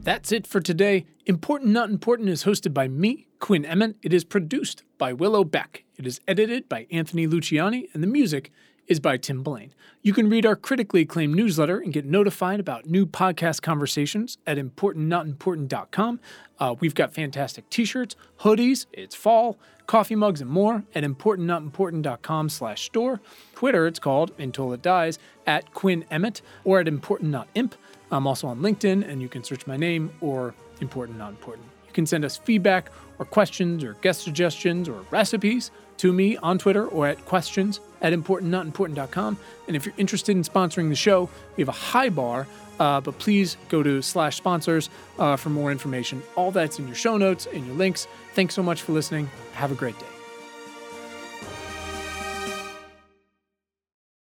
That's 0.00 0.32
it 0.32 0.46
for 0.46 0.60
today. 0.60 1.04
Important 1.26 1.72
Not 1.72 1.90
Important 1.90 2.30
is 2.30 2.44
hosted 2.44 2.72
by 2.72 2.88
me, 2.88 3.26
Quinn 3.40 3.66
Emmett. 3.66 3.96
It 4.02 4.14
is 4.14 4.24
produced 4.24 4.82
by 4.96 5.12
Willow 5.12 5.44
Beck. 5.44 5.84
It 5.98 6.06
is 6.06 6.20
edited 6.28 6.68
by 6.68 6.86
Anthony 6.92 7.26
Luciani, 7.26 7.88
and 7.92 8.04
the 8.04 8.06
music 8.06 8.52
is 8.86 9.00
by 9.00 9.16
Tim 9.16 9.42
Blaine. 9.42 9.74
You 10.00 10.12
can 10.12 10.30
read 10.30 10.46
our 10.46 10.54
critically 10.54 11.00
acclaimed 11.00 11.34
newsletter 11.34 11.80
and 11.80 11.92
get 11.92 12.04
notified 12.04 12.60
about 12.60 12.86
new 12.86 13.04
podcast 13.04 13.62
conversations 13.62 14.38
at 14.46 14.58
importantnotimportant.com. 14.58 16.20
Uh, 16.60 16.76
we've 16.78 16.94
got 16.94 17.12
fantastic 17.12 17.68
t-shirts, 17.68 18.14
hoodies, 18.42 18.86
it's 18.92 19.16
fall, 19.16 19.58
coffee 19.88 20.14
mugs, 20.14 20.40
and 20.40 20.48
more 20.48 20.84
at 20.94 21.02
importantnotimportant.com 21.02 22.48
slash 22.48 22.84
store. 22.84 23.20
Twitter, 23.56 23.88
it's 23.88 23.98
called, 23.98 24.30
until 24.38 24.72
it 24.72 24.82
dies, 24.82 25.18
at 25.48 25.74
Quinn 25.74 26.04
Emmett 26.12 26.42
or 26.62 26.78
at 26.78 26.86
importantnotimp. 26.86 27.72
I'm 28.12 28.28
also 28.28 28.46
on 28.46 28.60
LinkedIn, 28.60 29.04
and 29.06 29.20
you 29.20 29.28
can 29.28 29.42
search 29.42 29.66
my 29.66 29.76
name 29.76 30.12
or 30.20 30.54
important 30.80 31.18
not 31.18 31.30
important. 31.30 31.66
You 31.88 31.92
can 31.92 32.06
send 32.06 32.24
us 32.24 32.36
feedback 32.36 32.92
or 33.18 33.24
questions 33.26 33.82
or 33.82 33.94
guest 33.94 34.22
suggestions 34.22 34.88
or 34.88 35.04
recipes 35.10 35.72
to 35.98 36.12
me 36.12 36.36
on 36.38 36.58
Twitter 36.58 36.86
or 36.86 37.06
at 37.06 37.24
questions 37.26 37.80
at 38.00 38.12
importantnotimportant.com. 38.12 39.38
And 39.66 39.76
if 39.76 39.84
you're 39.84 39.94
interested 39.96 40.36
in 40.36 40.42
sponsoring 40.42 40.88
the 40.88 40.96
show, 40.96 41.28
we 41.56 41.62
have 41.62 41.68
a 41.68 41.72
high 41.72 42.08
bar, 42.08 42.46
uh, 42.78 43.00
but 43.00 43.18
please 43.18 43.56
go 43.68 43.82
to 43.82 44.02
slash 44.02 44.36
sponsors 44.36 44.88
uh, 45.18 45.36
for 45.36 45.50
more 45.50 45.72
information. 45.72 46.22
All 46.36 46.50
that's 46.50 46.78
in 46.78 46.86
your 46.86 46.96
show 46.96 47.16
notes 47.16 47.46
and 47.52 47.66
your 47.66 47.76
links. 47.76 48.06
Thanks 48.34 48.54
so 48.54 48.62
much 48.62 48.82
for 48.82 48.92
listening. 48.92 49.30
Have 49.54 49.72
a 49.72 49.74
great 49.74 49.98
day. 49.98 50.17